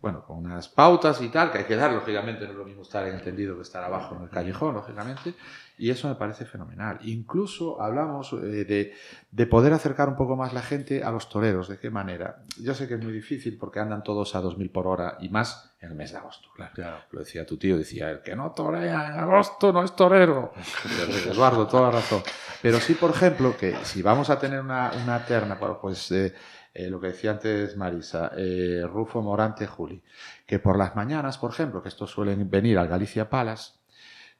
bueno, 0.00 0.24
con 0.24 0.38
unas 0.38 0.68
pautas 0.68 1.20
y 1.22 1.28
tal, 1.28 1.50
que 1.50 1.58
hay 1.58 1.64
que 1.64 1.76
dar, 1.76 1.92
lógicamente, 1.92 2.44
no 2.44 2.52
es 2.52 2.56
lo 2.56 2.64
mismo 2.64 2.82
estar 2.82 3.06
en 3.08 3.14
el 3.14 3.22
tendido 3.22 3.56
que 3.56 3.62
estar 3.62 3.82
abajo 3.82 4.14
en 4.16 4.22
el 4.22 4.30
callejón, 4.30 4.74
lógicamente, 4.74 5.34
y 5.76 5.90
eso 5.90 6.08
me 6.08 6.14
parece 6.14 6.44
fenomenal. 6.44 6.98
Incluso 7.02 7.80
hablamos 7.82 8.32
eh, 8.32 8.64
de, 8.64 8.94
de 9.30 9.46
poder 9.46 9.72
acercar 9.72 10.08
un 10.08 10.16
poco 10.16 10.36
más 10.36 10.52
la 10.52 10.62
gente 10.62 11.02
a 11.02 11.10
los 11.10 11.28
toreros. 11.28 11.68
¿De 11.68 11.78
qué 11.78 11.90
manera? 11.90 12.44
Yo 12.60 12.74
sé 12.74 12.86
que 12.86 12.94
es 12.94 13.02
muy 13.02 13.12
difícil 13.12 13.56
porque 13.58 13.80
andan 13.80 14.02
todos 14.02 14.34
a 14.34 14.42
2.000 14.42 14.70
por 14.72 14.86
hora 14.86 15.16
y 15.20 15.28
más 15.28 15.74
en 15.80 15.90
el 15.90 15.96
mes 15.96 16.12
de 16.12 16.18
agosto. 16.18 16.48
Claro, 16.54 16.72
Claro. 16.74 16.96
Lo 17.12 17.20
decía 17.20 17.46
tu 17.46 17.56
tío, 17.56 17.78
decía, 17.78 18.10
el 18.10 18.22
que 18.22 18.34
no 18.34 18.50
torea 18.52 19.08
en 19.08 19.20
agosto 19.20 19.72
no 19.72 19.84
es 19.84 19.94
torero. 19.94 20.52
Eduardo, 21.26 21.66
toda 21.66 21.84
la 21.84 21.90
razón. 21.92 22.22
Pero 22.60 22.80
sí, 22.80 22.94
por 22.94 23.10
ejemplo, 23.10 23.56
que 23.56 23.76
si 23.84 24.02
vamos 24.02 24.30
a 24.30 24.38
tener 24.38 24.60
una, 24.60 24.90
una 25.02 25.24
terna, 25.24 25.54
bueno, 25.54 25.78
pues 25.80 26.10
eh, 26.10 26.34
eh, 26.78 26.88
lo 26.88 27.00
que 27.00 27.08
decía 27.08 27.32
antes 27.32 27.76
Marisa, 27.76 28.30
eh, 28.36 28.84
Rufo 28.86 29.20
Morante 29.20 29.66
Juli, 29.66 30.00
que 30.46 30.60
por 30.60 30.78
las 30.78 30.94
mañanas, 30.94 31.36
por 31.36 31.50
ejemplo, 31.50 31.82
que 31.82 31.88
estos 31.88 32.12
suelen 32.12 32.48
venir 32.48 32.78
al 32.78 32.86
Galicia 32.86 33.28
Palace, 33.28 33.72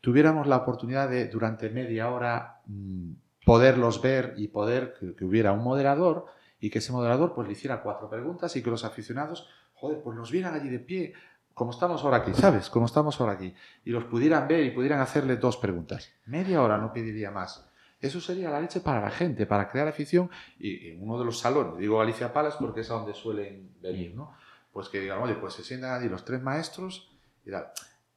tuviéramos 0.00 0.46
la 0.46 0.58
oportunidad 0.58 1.10
de 1.10 1.26
durante 1.26 1.68
media 1.68 2.08
hora 2.12 2.60
mm, 2.66 3.10
poderlos 3.44 4.00
ver 4.00 4.34
y 4.36 4.46
poder 4.46 4.94
que, 5.16 5.24
hubiera 5.24 5.50
un 5.50 5.64
moderador 5.64 6.26
y 6.60 6.70
que 6.70 6.78
ese 6.78 6.92
moderador 6.92 7.34
pues 7.34 7.48
le 7.48 7.54
hiciera 7.54 7.82
cuatro 7.82 8.08
preguntas 8.08 8.54
y 8.54 8.62
que 8.62 8.70
los 8.70 8.84
aficionados, 8.84 9.48
joder, 9.74 10.00
pues 10.00 10.16
los 10.16 10.30
vieran 10.30 10.54
allí 10.54 10.68
de 10.68 10.78
pie, 10.78 11.14
como 11.54 11.72
estamos 11.72 12.04
ahora 12.04 12.18
aquí, 12.18 12.34
¿sabes? 12.34 12.70
Como 12.70 12.86
estamos 12.86 13.20
ahora 13.20 13.32
aquí, 13.32 13.52
y 13.84 13.90
los 13.90 14.04
pudieran 14.04 14.46
ver 14.46 14.62
y 14.62 14.70
pudieran 14.70 15.00
hacerle 15.00 15.38
dos 15.38 15.56
preguntas. 15.56 16.12
Media 16.26 16.62
hora 16.62 16.78
no 16.78 16.92
pediría 16.92 17.32
más. 17.32 17.67
Eso 18.00 18.20
sería 18.20 18.48
la 18.50 18.60
leche 18.60 18.80
para 18.80 19.00
la 19.00 19.10
gente, 19.10 19.44
para 19.46 19.68
crear 19.70 19.88
afición 19.88 20.30
y 20.58 20.90
en 20.90 21.02
uno 21.02 21.18
de 21.18 21.24
los 21.24 21.38
salones, 21.40 21.78
digo 21.78 21.98
Galicia 21.98 22.32
Palace 22.32 22.56
porque 22.60 22.82
es 22.82 22.90
a 22.90 22.94
donde 22.94 23.12
suelen 23.14 23.70
venir, 23.80 24.14
¿no? 24.14 24.36
Pues 24.72 24.88
que 24.88 25.00
digan, 25.00 25.18
oye, 25.20 25.34
pues 25.34 25.54
se 25.54 25.64
sientan 25.64 25.92
allí 25.98 26.08
los 26.08 26.24
tres 26.24 26.40
maestros 26.40 27.10
y 27.44 27.50
tal. 27.50 27.68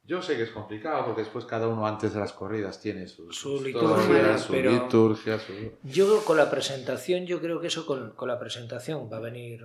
Yo 0.04 0.20
sé 0.20 0.36
que 0.36 0.42
es 0.42 0.50
complicado 0.50 1.04
porque 1.06 1.22
después 1.22 1.44
cada 1.44 1.68
uno 1.68 1.86
antes 1.86 2.12
de 2.12 2.20
las 2.20 2.32
corridas 2.32 2.80
tiene 2.80 3.06
sus, 3.08 3.36
Su 3.36 3.50
sus 3.58 3.62
liturgia, 3.62 4.38
su 4.38 4.52
pero- 4.52 4.70
liturgia, 4.70 5.38
su... 5.38 5.52
Yo 5.84 6.24
con 6.24 6.36
la 6.36 6.50
presentación, 6.50 7.24
yo 7.26 7.40
creo 7.40 7.60
que 7.60 7.68
eso 7.68 7.86
con, 7.86 8.10
con 8.12 8.28
la 8.28 8.38
presentación 8.38 9.08
va 9.12 9.16
a 9.16 9.20
venir. 9.20 9.64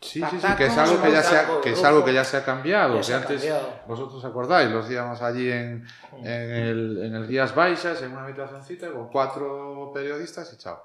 Sí, 0.00 0.20
sí, 0.30 0.40
sí, 0.40 0.46
que 0.56 0.66
es 0.66 0.76
algo 0.78 1.02
que 1.02 1.12
ya 1.12 1.22
se 1.22 1.36
ha, 1.36 1.60
que 1.60 1.70
es 1.72 1.84
algo 1.84 2.04
que 2.04 2.14
ya 2.14 2.24
se 2.24 2.36
ha 2.38 2.44
cambiado. 2.44 2.96
Que 2.96 3.02
se 3.02 3.12
ha 3.12 3.18
antes, 3.18 3.36
cambiado. 3.40 3.80
vosotros 3.86 4.24
acordáis, 4.24 4.70
los 4.70 4.90
íbamos 4.90 5.20
allí 5.20 5.50
en, 5.50 5.86
en, 6.18 6.26
el, 6.26 7.02
en 7.04 7.14
el 7.16 7.28
Días 7.28 7.54
Baixas, 7.54 8.00
en 8.02 8.12
una 8.12 8.24
habitacióncita 8.24 8.90
con 8.90 9.08
cuatro 9.10 9.90
periodistas 9.92 10.52
y 10.54 10.56
chao. 10.56 10.82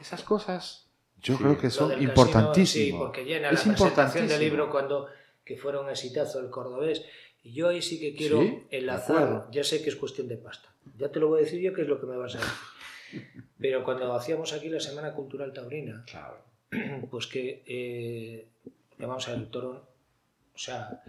Esas 0.00 0.22
cosas 0.22 0.88
yo 1.20 1.36
Sí. 1.36 1.42
creo 1.42 1.58
que 1.58 1.70
son 1.70 2.00
importantísimas. 2.02 2.86
Sí, 2.86 2.92
porque 2.98 3.24
llena 3.24 3.50
Es 3.50 3.66
la 3.66 3.72
presentación 3.74 4.28
del 4.28 4.40
libro 4.40 4.70
cuando 4.70 5.08
que 5.44 5.56
fuera 5.58 5.80
un 5.80 5.90
exitazo 5.90 6.40
el 6.40 6.48
cordobés. 6.50 7.02
Y 7.42 7.52
yo 7.52 7.68
ahí 7.68 7.82
sí 7.82 8.00
que 8.00 8.14
quiero 8.14 8.40
Sí, 8.40 8.66
enlazar, 8.70 9.46
ya 9.50 9.62
sé 9.62 9.82
que 9.82 9.90
es 9.90 9.96
cuestión 9.96 10.26
de 10.28 10.38
pasta. 10.38 10.70
Ya 10.96 11.10
te 11.10 11.20
lo 11.20 11.28
voy 11.28 11.40
a 11.40 11.44
decir 11.44 11.60
yo 11.60 11.74
qué 11.74 11.82
es 11.82 11.88
lo 11.88 12.00
que 12.00 12.06
me 12.06 12.16
vas 12.16 12.34
a 12.34 12.38
decir. 12.38 13.44
Pero 13.58 13.84
cuando 13.84 14.12
hacíamos 14.14 14.52
aquí 14.54 14.70
la 14.70 14.80
Semana 14.80 15.12
Cultural 15.12 15.52
Taurina, 15.52 16.02
Claro. 16.06 16.38
pues 17.10 17.26
que, 17.26 17.62
eh, 17.66 18.48
que 18.96 19.06
vamos 19.06 19.26
a 19.28 19.32
ver, 19.32 19.40
el 19.40 19.50
toro, 19.50 19.88
o 20.54 20.58
sea, 20.58 21.02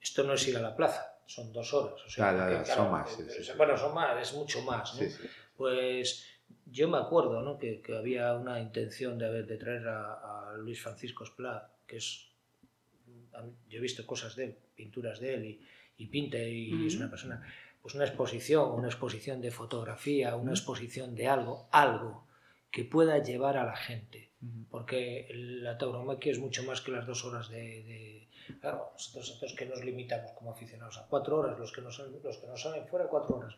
esto 0.00 0.22
no 0.24 0.34
es 0.34 0.46
ir 0.48 0.56
a 0.56 0.60
la 0.60 0.76
plaza, 0.76 1.18
son 1.26 1.52
dos 1.52 1.72
horas. 1.74 2.00
O 2.06 2.10
sea, 2.10 2.30
son 2.76 2.90
más, 2.92 3.10
sí, 3.10 3.22
eh, 3.22 3.26
sí, 3.30 3.44
sí. 3.44 3.52
Bueno, 3.56 3.76
son 3.76 3.94
más, 3.94 4.20
es 4.20 4.34
mucho 4.34 4.62
más. 4.62 4.94
¿no? 4.94 5.00
Sí, 5.00 5.10
sí. 5.10 5.22
Pues 5.56 6.26
yo 6.66 6.88
me 6.88 6.98
acuerdo 6.98 7.40
¿no? 7.42 7.58
que, 7.58 7.80
que 7.80 7.96
había 7.96 8.34
una 8.34 8.60
intención 8.60 9.18
de, 9.18 9.26
haber- 9.26 9.46
de 9.46 9.56
traer 9.56 9.88
a, 9.88 10.50
a 10.50 10.56
Luis 10.58 10.82
Francisco 10.82 11.24
Esplá, 11.24 11.70
que 11.86 11.96
es. 11.98 12.28
Yo 13.68 13.78
he 13.78 13.80
visto 13.80 14.06
cosas 14.06 14.36
de 14.36 14.44
él, 14.44 14.58
pinturas 14.74 15.18
de 15.20 15.34
él, 15.34 15.44
y, 15.44 15.66
y 15.98 16.06
pinta, 16.06 16.38
y 16.38 16.86
es 16.86 16.96
una 16.96 17.10
persona. 17.10 17.42
Pues 17.82 17.94
una 17.94 18.04
exposición, 18.04 18.70
una 18.70 18.88
exposición 18.88 19.40
de 19.40 19.50
fotografía, 19.50 20.36
una 20.36 20.52
exposición 20.52 21.14
de 21.14 21.26
algo, 21.28 21.68
algo 21.72 22.26
que 22.74 22.84
pueda 22.84 23.18
llevar 23.22 23.56
a 23.56 23.64
la 23.64 23.76
gente. 23.76 24.30
Porque 24.70 25.26
la 25.32 25.78
tauromaquia 25.78 26.32
es 26.32 26.38
mucho 26.38 26.64
más 26.64 26.80
que 26.82 26.90
las 26.90 27.06
dos 27.06 27.24
horas 27.24 27.48
de. 27.48 27.60
de- 27.84 28.28
Claro, 28.60 28.90
nosotros, 28.92 29.28
nosotros 29.30 29.54
que 29.54 29.64
nos 29.64 29.82
limitamos 29.82 30.32
como 30.32 30.50
aficionados 30.50 30.98
a 30.98 31.06
cuatro 31.06 31.38
horas, 31.38 31.58
los 31.58 31.72
que 31.72 31.80
nos, 31.80 31.98
los 31.98 32.36
que 32.36 32.46
nos 32.46 32.60
salen 32.60 32.86
fuera 32.86 33.06
cuatro 33.06 33.36
horas 33.36 33.54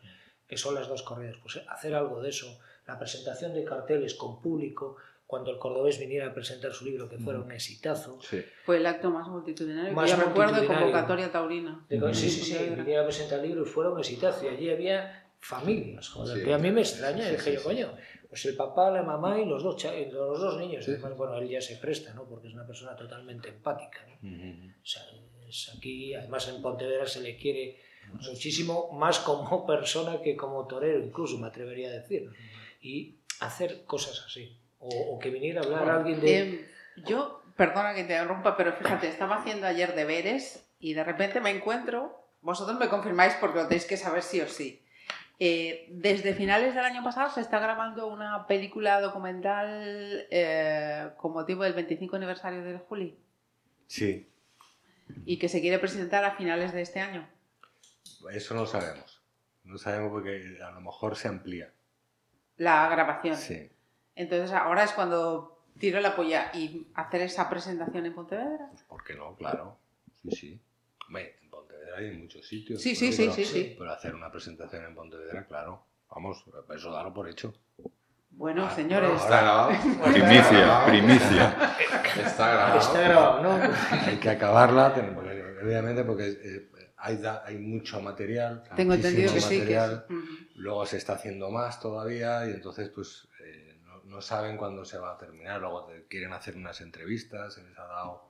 que 0.47 0.55
son 0.55 0.75
las 0.75 0.87
dos 0.87 1.03
corridas, 1.03 1.35
pues 1.41 1.59
hacer 1.67 1.93
algo 1.93 2.21
de 2.21 2.29
eso, 2.29 2.57
la 2.87 2.97
presentación 2.97 3.53
de 3.53 3.65
carteles 3.65 4.13
con 4.13 4.41
público, 4.41 4.95
cuando 5.25 5.51
el 5.51 5.57
cordobés 5.57 5.99
viniera 5.99 6.27
a 6.27 6.33
presentar 6.33 6.71
su 6.71 6.85
libro, 6.85 7.09
que 7.09 7.17
fuera 7.17 7.41
un 7.41 7.51
exitazo. 7.51 8.17
Sí. 8.21 8.41
Fue 8.63 8.77
el 8.77 8.85
acto 8.85 9.09
más 9.11 9.27
multitudinario. 9.27 9.91
Más 9.91 10.09
que 10.09 10.17
yo 10.17 10.23
recuerdo 10.25 10.61
de 10.61 10.67
convocatoria 10.67 11.29
taurina. 11.33 11.85
De- 11.89 12.13
sí, 12.13 12.29
sí, 12.29 12.41
sí, 12.53 12.57
viniera 12.77 13.01
a 13.01 13.05
presentar 13.05 13.39
el 13.39 13.47
libro 13.47 13.63
y 13.63 13.65
fuera 13.65 13.89
un 13.89 13.99
exitazo. 13.99 14.45
Y 14.45 14.47
allí 14.55 14.69
había 14.69 15.25
familias, 15.41 16.07
joder, 16.09 16.37
Sí. 16.37 16.45
que 16.45 16.53
a 16.53 16.57
mí 16.57 16.71
me 16.71 16.79
extraña, 16.81 17.23
Sí, 17.23 17.29
sí, 17.29 17.31
dije 17.31 17.43
sí, 17.43 17.51
yo, 17.55 17.59
sí. 17.59 17.65
coño, 17.65 17.91
pues 18.29 18.45
el 18.45 18.55
papá, 18.55 18.91
la 18.91 19.03
mamá 19.03 19.39
y 19.39 19.45
los 19.45 19.63
dos, 19.63 19.83
los 20.11 20.39
dos 20.39 20.57
niños. 20.59 20.85
Sí. 20.85 20.91
Además, 20.91 21.17
bueno, 21.17 21.37
él 21.37 21.47
ya 21.47 21.61
se 21.61 21.77
presta, 21.77 22.13
¿no? 22.13 22.25
Porque 22.25 22.47
es 22.47 22.53
una 22.53 22.65
persona 22.65 22.95
totalmente 22.95 23.49
empática, 23.49 24.05
¿no? 24.07 24.15
O 24.15 24.85
sea, 24.85 25.03
es 25.47 25.73
aquí, 25.75 26.13
además 26.13 26.47
en 26.49 26.61
Pontevedra 26.61 27.07
se 27.07 27.21
le 27.21 27.37
quiere 27.37 27.79
muchísimo 28.13 28.91
más 28.91 29.19
como 29.19 29.65
persona 29.67 30.21
que 30.21 30.35
como 30.35 30.67
torero, 30.67 30.99
incluso 30.99 31.37
me 31.37 31.47
atrevería 31.47 31.89
a 31.89 31.93
decir. 31.93 32.29
Y 32.81 33.19
hacer 33.39 33.85
cosas 33.85 34.23
así. 34.25 34.59
O, 34.79 35.15
o 35.15 35.19
que 35.19 35.29
viniera 35.29 35.61
a 35.61 35.63
hablar 35.63 35.89
alguien 35.89 36.21
de... 36.21 36.39
Eh, 36.39 36.71
yo, 37.05 37.41
perdona 37.55 37.93
que 37.93 38.03
te 38.03 38.13
interrumpa, 38.13 38.55
pero 38.57 38.73
fíjate, 38.73 39.07
estaba 39.07 39.37
haciendo 39.37 39.67
ayer 39.67 39.95
deberes 39.95 40.69
y 40.79 40.93
de 40.93 41.03
repente 41.03 41.41
me 41.41 41.49
encuentro, 41.49 42.15
vosotros 42.41 42.77
me 42.77 42.89
confirmáis 42.89 43.33
porque 43.39 43.59
lo 43.59 43.67
tenéis 43.67 43.85
que 43.85 43.97
saber 43.97 44.23
sí 44.23 44.41
o 44.41 44.47
sí. 44.47 44.83
Eh, 45.39 45.87
desde 45.91 46.33
finales 46.33 46.73
del 46.73 46.83
año 46.83 47.03
pasado 47.03 47.29
se 47.29 47.41
está 47.41 47.59
grabando 47.59 48.07
una 48.07 48.47
película 48.47 48.99
documental 48.99 50.25
eh, 50.31 51.11
con 51.17 51.33
motivo 51.33 51.63
del 51.63 51.73
25 51.73 52.15
aniversario 52.15 52.63
del 52.63 52.79
Juli 52.79 53.19
Sí, 53.85 54.27
y 55.25 55.37
que 55.37 55.47
se 55.47 55.61
quiere 55.61 55.77
presentar 55.79 56.25
a 56.25 56.35
finales 56.35 56.73
de 56.73 56.81
este 56.81 56.99
año. 56.99 57.29
eso 58.31 58.55
no 58.55 58.65
sabemos. 58.65 59.21
No 59.63 59.77
sabemos 59.77 60.11
porque 60.11 60.57
a 60.63 60.71
lo 60.71 60.81
mejor 60.81 61.15
se 61.15 61.27
amplía. 61.27 61.71
La 62.57 62.89
grabación. 62.89 63.35
Sí. 63.35 63.69
Entonces 64.15 64.51
ahora 64.51 64.83
es 64.83 64.91
cuando 64.91 65.63
tiro 65.79 65.99
la 65.99 66.15
polla 66.15 66.51
y 66.53 66.87
hacer 66.95 67.21
esa 67.21 67.49
presentación 67.49 68.05
en 68.05 68.15
Pontevedra. 68.15 68.69
Pues, 68.71 68.83
¿Por 68.83 69.03
qué 69.03 69.13
no? 69.13 69.35
Claro. 69.35 69.77
Sí, 70.23 70.31
sí. 70.31 70.61
Hombre, 71.07 71.37
Pontevedra 71.77 71.97
hay 71.97 72.05
en 72.07 72.21
muchos 72.21 72.47
sitios. 72.47 72.81
Sí, 72.81 72.95
sí, 72.95 73.11
sí, 73.11 73.23
pero, 73.23 73.33
sí, 73.33 73.45
sí. 73.45 73.75
Pero 73.77 73.91
hacer 73.91 74.15
una 74.15 74.31
presentación 74.31 74.85
en 74.85 74.95
Pontevedra, 74.95 75.45
claro. 75.45 75.83
Vamos, 76.09 76.43
eso 76.75 76.91
darlo 76.91 77.13
por 77.13 77.27
hecho. 77.29 77.53
Bueno, 78.31 78.65
Ah, 78.67 78.75
señores. 78.75 79.09
bueno, 79.09 79.23
Está 79.23 79.41
grabado. 79.41 79.69
Primicia, 80.13 80.85
primicia. 80.85 81.75
Está 82.23 82.53
grabado. 82.53 82.79
Está 82.79 83.01
grabado, 83.01 83.41
¿no? 83.43 83.73
hay 84.05 84.17
que 84.17 84.29
acabarla, 84.29 84.93
obviamente, 85.63 86.03
porque 86.03 86.27
eh, 86.29 86.69
hay, 86.97 87.19
hay 87.45 87.57
mucho 87.57 87.99
material. 87.99 88.63
Tengo 88.75 88.93
entendido 88.93 89.33
que 89.33 89.41
sí. 89.41 89.63
Luego 90.55 90.85
se 90.85 90.97
está 90.97 91.13
haciendo 91.13 91.49
más 91.49 91.79
todavía 91.79 92.47
y 92.47 92.51
entonces 92.51 92.89
pues 92.89 93.27
eh, 93.43 93.79
no, 94.05 94.21
saben 94.21 94.57
cuándo 94.57 94.85
se 94.85 94.97
va 94.97 95.13
a 95.13 95.17
terminar. 95.17 95.59
Luego 95.59 95.89
quieren 96.09 96.31
hacer 96.33 96.55
unas 96.55 96.79
entrevistas, 96.81 97.55
se 97.55 97.63
les 97.63 97.77
ha 97.77 97.85
dado 97.85 98.29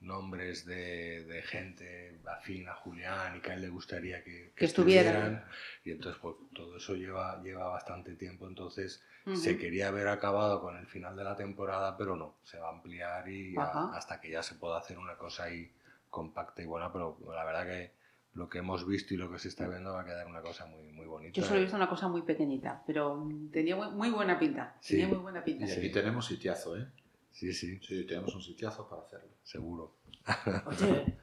nombres 0.00 0.64
de, 0.66 1.24
de 1.24 1.42
gente 1.42 2.18
afín 2.26 2.68
a 2.68 2.74
Julián 2.74 3.36
y 3.36 3.40
que 3.40 3.50
a 3.50 3.54
él 3.54 3.62
le 3.62 3.68
gustaría 3.68 4.22
que, 4.22 4.52
Que 4.54 4.64
estuvieran. 4.66 5.44
Y 5.84 5.90
entonces 5.92 6.20
pues 6.20 6.36
todo 6.54 6.76
eso 6.76 6.94
lleva, 6.94 7.42
lleva 7.42 7.68
bastante 7.68 8.14
tiempo. 8.14 8.46
Entonces 8.46 9.02
Ujú. 9.26 9.36
se 9.36 9.58
quería 9.58 9.88
haber 9.88 10.08
acabado 10.08 10.60
con 10.60 10.76
el 10.76 10.86
final 10.86 11.16
de 11.16 11.24
la 11.24 11.34
temporada, 11.34 11.96
pero 11.96 12.14
no, 12.16 12.36
se 12.44 12.58
va 12.58 12.68
a 12.68 12.72
ampliar 12.72 13.28
y 13.28 13.56
a- 13.56 13.90
hasta 13.94 14.20
que 14.20 14.30
ya 14.30 14.42
se 14.42 14.54
pueda 14.56 14.78
hacer 14.78 14.98
una 14.98 15.16
cosa 15.16 15.44
ahí 15.44 15.72
compacta 16.10 16.62
y 16.62 16.66
buena, 16.66 16.92
pero 16.92 17.18
la 17.34 17.44
verdad 17.44 17.66
que 17.66 17.92
lo 18.34 18.48
que 18.50 18.58
hemos 18.58 18.86
visto 18.86 19.14
y 19.14 19.16
lo 19.16 19.30
que 19.32 19.38
se 19.38 19.48
está 19.48 19.66
viendo 19.66 19.94
va 19.94 20.02
a 20.02 20.04
quedar 20.04 20.26
una 20.26 20.42
cosa 20.42 20.66
muy, 20.66 20.84
muy 20.92 21.06
bonita. 21.06 21.32
Yo 21.40 21.42
solo 21.42 21.58
he 21.58 21.62
visto 21.62 21.76
una 21.76 21.88
cosa 21.88 22.06
muy 22.06 22.20
pequeñita, 22.22 22.82
pero 22.86 23.26
tenía 23.50 23.76
muy, 23.76 24.10
buena 24.10 24.38
pinta. 24.38 24.76
Sí. 24.80 24.94
Tenía 24.94 25.08
muy 25.08 25.18
buena 25.18 25.42
pinta. 25.42 25.66
Y 25.66 25.70
aquí 25.72 25.90
tenemos 25.90 26.26
sitiazo, 26.26 26.76
¿eh? 26.76 26.86
Sí, 27.38 27.52
sí, 27.52 27.78
Sí, 27.86 28.06
tenemos 28.06 28.34
un 28.34 28.40
sitiazo 28.42 28.88
para 28.88 29.02
hacerlo. 29.02 29.28
seguro. 29.42 29.96
Oye, 30.66 31.18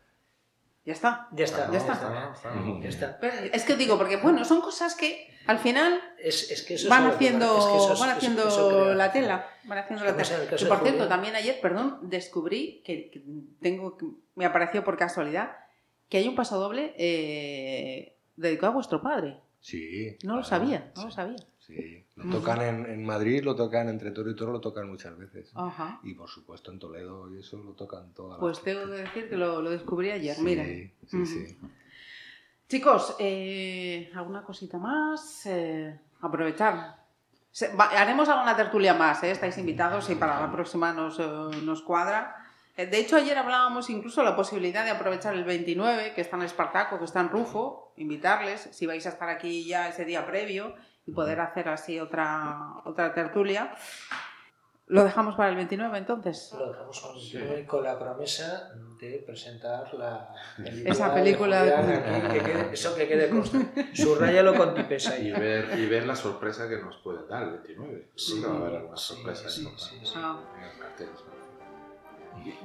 ya 0.86 0.93
está. 0.93 1.28
Ya 1.32 1.45
está, 1.45 1.72
Ya 1.72 1.78
está. 1.80 2.34
Ya 2.82 2.89
está. 2.89 3.18
Pero 3.20 3.34
es 3.51 3.64
que 3.64 3.76
digo, 3.76 3.97
porque 3.97 4.18
bueno, 4.18 4.45
son 4.45 4.61
cosas 4.61 4.93
que 4.95 5.28
al 5.47 5.57
final 5.57 5.99
Es, 6.20 6.51
es 6.51 6.61
que 6.61 6.76
eso 6.76 6.86
es 6.86 6.89
van 6.89 7.07
haciendo, 7.07 7.57
es 7.57 7.66
que 7.66 7.76
eso 7.78 7.93
es- 7.93 7.99
van 7.99 8.09
eso- 8.09 8.18
haciendo 8.18 8.47
eso 8.47 8.93
la 8.93 9.11
tela. 9.11 9.47
Van 9.64 9.78
haciendo 9.80 10.05
la 10.05 10.16
tela. 10.16 10.47
Que, 10.55 10.66
por 10.68 10.82
cierto, 10.84 11.07
también 11.07 11.36
ayer, 11.36 11.59
perdón, 11.61 11.97
descubrí 12.03 12.82
que, 12.86 13.09
que 13.09 13.24
tengo 13.59 13.97
que- 13.97 14.05
me 14.36 14.45
apareció 14.45 14.84
por 14.84 14.97
casualidad 14.97 15.57
que 16.09 16.18
hay 16.20 16.28
un 16.28 16.36
pasodoble 16.36 16.93
eh, 16.97 18.16
dedicado 18.36 18.72
a 18.74 18.76
vuestro 18.76 19.01
padre. 19.01 19.39
Sí. 19.61 20.16
No 20.24 20.36
lo 20.36 20.41
claro, 20.43 20.43
sabía, 20.43 20.91
no 20.95 21.01
sí, 21.01 21.07
lo 21.07 21.11
sabía. 21.11 21.38
Sí. 21.66 22.05
Lo 22.18 22.30
tocan 22.39 22.61
en, 22.61 22.86
en 22.86 23.05
Madrid, 23.05 23.41
lo 23.43 23.55
tocan 23.55 23.88
entre 23.89 24.11
Toro 24.11 24.30
y 24.30 24.36
Toro, 24.36 24.51
lo 24.51 24.59
tocan 24.61 24.88
muchas 24.89 25.18
veces. 25.18 25.51
Ajá. 25.55 25.99
Y 26.03 26.14
por 26.14 26.30
supuesto 26.30 26.72
en 26.72 26.80
Toledo 26.80 27.34
y 27.34 27.39
eso 27.39 27.57
lo 27.57 27.72
tocan 27.72 28.14
todas 28.14 28.39
Pues 28.39 28.57
las 28.57 28.64
tengo 28.66 28.86
que 28.86 28.97
decir 29.01 29.30
que 29.30 29.38
lo, 29.38 29.61
lo 29.61 29.70
descubrí 29.70 30.11
ayer. 30.11 30.36
Sí, 30.36 30.41
Mira. 30.41 30.64
sí, 30.66 31.26
sí. 31.26 31.57
Chicos, 32.68 33.16
eh, 33.20 34.11
¿alguna 34.16 34.43
cosita 34.43 34.78
más? 34.78 35.45
Eh, 35.45 35.99
aprovechar. 36.22 36.97
Se- 37.51 37.74
va- 37.76 37.89
haremos 37.91 38.28
alguna 38.30 38.55
tertulia 38.55 38.93
más, 38.95 39.22
¿eh? 39.24 39.32
estáis 39.32 39.57
invitados 39.57 40.09
y 40.09 40.16
para 40.16 40.39
la 40.39 40.51
próxima 40.51 40.91
nos, 40.91 41.20
eh, 41.20 41.24
nos 41.64 41.82
cuadra. 41.84 42.36
De 42.76 42.97
hecho, 42.97 43.16
ayer 43.18 43.38
hablábamos 43.38 43.91
incluso 43.91 44.22
de 44.22 44.30
la 44.32 44.36
posibilidad 44.36 44.84
de 44.84 44.89
aprovechar 44.89 45.36
el 45.36 45.43
29, 45.43 46.14
que 46.16 46.22
está 46.22 46.38
en 46.38 46.41
Espartaco, 46.43 46.97
que 46.97 47.05
está 47.05 47.20
en 47.22 47.30
Rufo, 47.30 47.93
invitarles, 47.97 48.61
si 48.72 48.88
vais 48.88 49.05
a 49.05 49.09
estar 49.09 49.30
aquí 49.30 49.64
ya 49.66 49.89
ese 49.89 50.05
día 50.05 50.26
previo 50.26 50.74
y 51.06 51.12
poder 51.12 51.39
hacer 51.41 51.70
así 51.70 51.99
otra, 51.99 52.76
otra 52.86 53.14
tertulia. 53.14 53.74
¿Lo 54.88 55.06
dejamos 55.06 55.36
para 55.36 55.49
el 55.49 55.56
29 55.56 55.97
entonces? 55.97 56.54
Lo 56.58 56.68
dejamos 56.72 56.99
con, 56.99 57.66
con 57.66 57.84
la 57.86 57.97
promesa 57.97 58.70
de 58.99 59.24
presentar 59.26 59.91
la 59.93 60.30
película 60.58 60.91
Esa 60.91 61.08
de 61.10 61.14
película 61.22 61.64
de- 61.64 61.72
Julián 61.72 62.04
aquí, 62.04 62.28
que 62.34 62.43
quede- 62.43 62.74
eso 62.74 62.95
que 62.95 63.08
quede 63.08 63.30
constante. 63.30 63.95
Subrayalo 63.95 64.54
con 64.56 64.76
tipesa 64.76 65.18
Y 65.18 65.32
ahí. 65.32 65.39
ver, 65.39 65.80
y 65.80 65.86
ver 65.88 66.06
la 66.06 66.16
sorpresa 66.16 66.68
que 66.68 66.78
nos 66.80 66.97
puede 66.97 67.26
dar 67.28 67.43
el 67.43 67.51
29. 67.51 68.10
Sí, 68.16 68.41
que 68.41 68.47
va 68.47 68.54
a 68.54 68.58
haber 68.58 68.76
alguna 68.76 68.97
sí, 68.97 69.14
sorpresa 69.16 69.49
sí, 69.49 69.68
sí, 69.78 69.99
sí. 70.04 70.14
Ah. 70.18 70.39
en 70.62 70.80
carteles. 70.82 71.24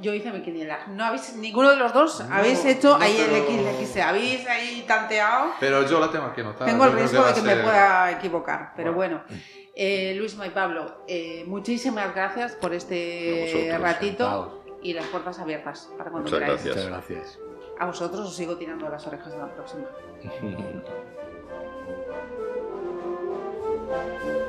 Yo 0.00 0.12
hice 0.14 0.30
mi 0.32 0.42
quiniela. 0.42 0.86
¿No 0.88 1.04
habéis, 1.04 1.34
ninguno 1.36 1.70
de 1.70 1.76
los 1.76 1.92
dos 1.92 2.24
No, 2.28 2.34
habéis 2.34 2.64
hecho 2.64 2.98
no, 2.98 3.04
ahí 3.04 3.14
pero- 3.18 3.36
el 3.36 3.86
XXX? 3.86 3.96
¿Habéis 4.02 4.46
ahí 4.48 4.84
tanteado? 4.86 5.50
Pero 5.60 5.86
yo 5.86 6.00
la 6.00 6.10
tengo 6.10 6.26
aquí 6.26 6.40
anotada. 6.40 6.66
Tengo 6.66 6.84
el 6.84 6.92
riesgo 6.92 7.24
de 7.24 7.34
que 7.34 7.42
me 7.42 7.56
pueda 7.56 8.10
equivocar, 8.12 8.72
pero 8.76 8.92
Bueno. 8.92 9.22
bueno. 9.28 9.40
Eh, 9.80 10.14
Luisma 10.16 10.44
y 10.46 10.50
Pablo, 10.50 11.04
eh, 11.06 11.44
muchísimas 11.46 12.12
gracias 12.14 12.52
por 12.56 12.74
este 12.74 13.52
vosotros, 13.52 13.80
ratito 13.80 14.64
y 14.82 14.92
las 14.92 15.06
puertas 15.06 15.38
abiertas 15.38 15.88
para 15.96 16.10
cuando 16.10 16.28
Muchas 16.30 16.40
queráis. 16.40 16.64
gracias. 16.64 16.84
Muchas 16.86 17.06
gracias. 17.08 17.38
A 17.78 17.86
vosotros 17.86 18.20
os 18.26 18.34
sigo 18.34 18.56
tirando 18.56 18.88
las 18.88 19.06
orejas 19.06 19.32
en 19.32 19.38
la 19.38 19.54
próxima. 19.54 19.84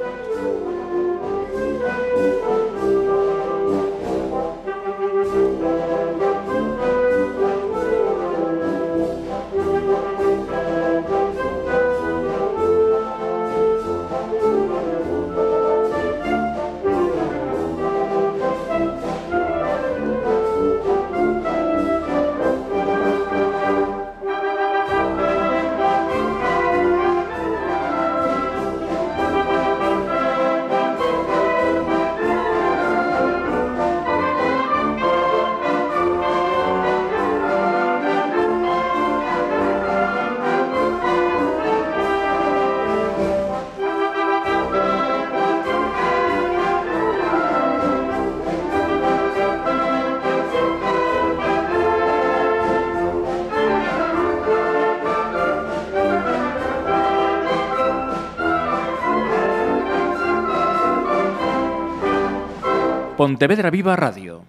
Pontevedra 63.40 63.70
Viva 63.70 63.96
Radio 63.96 64.49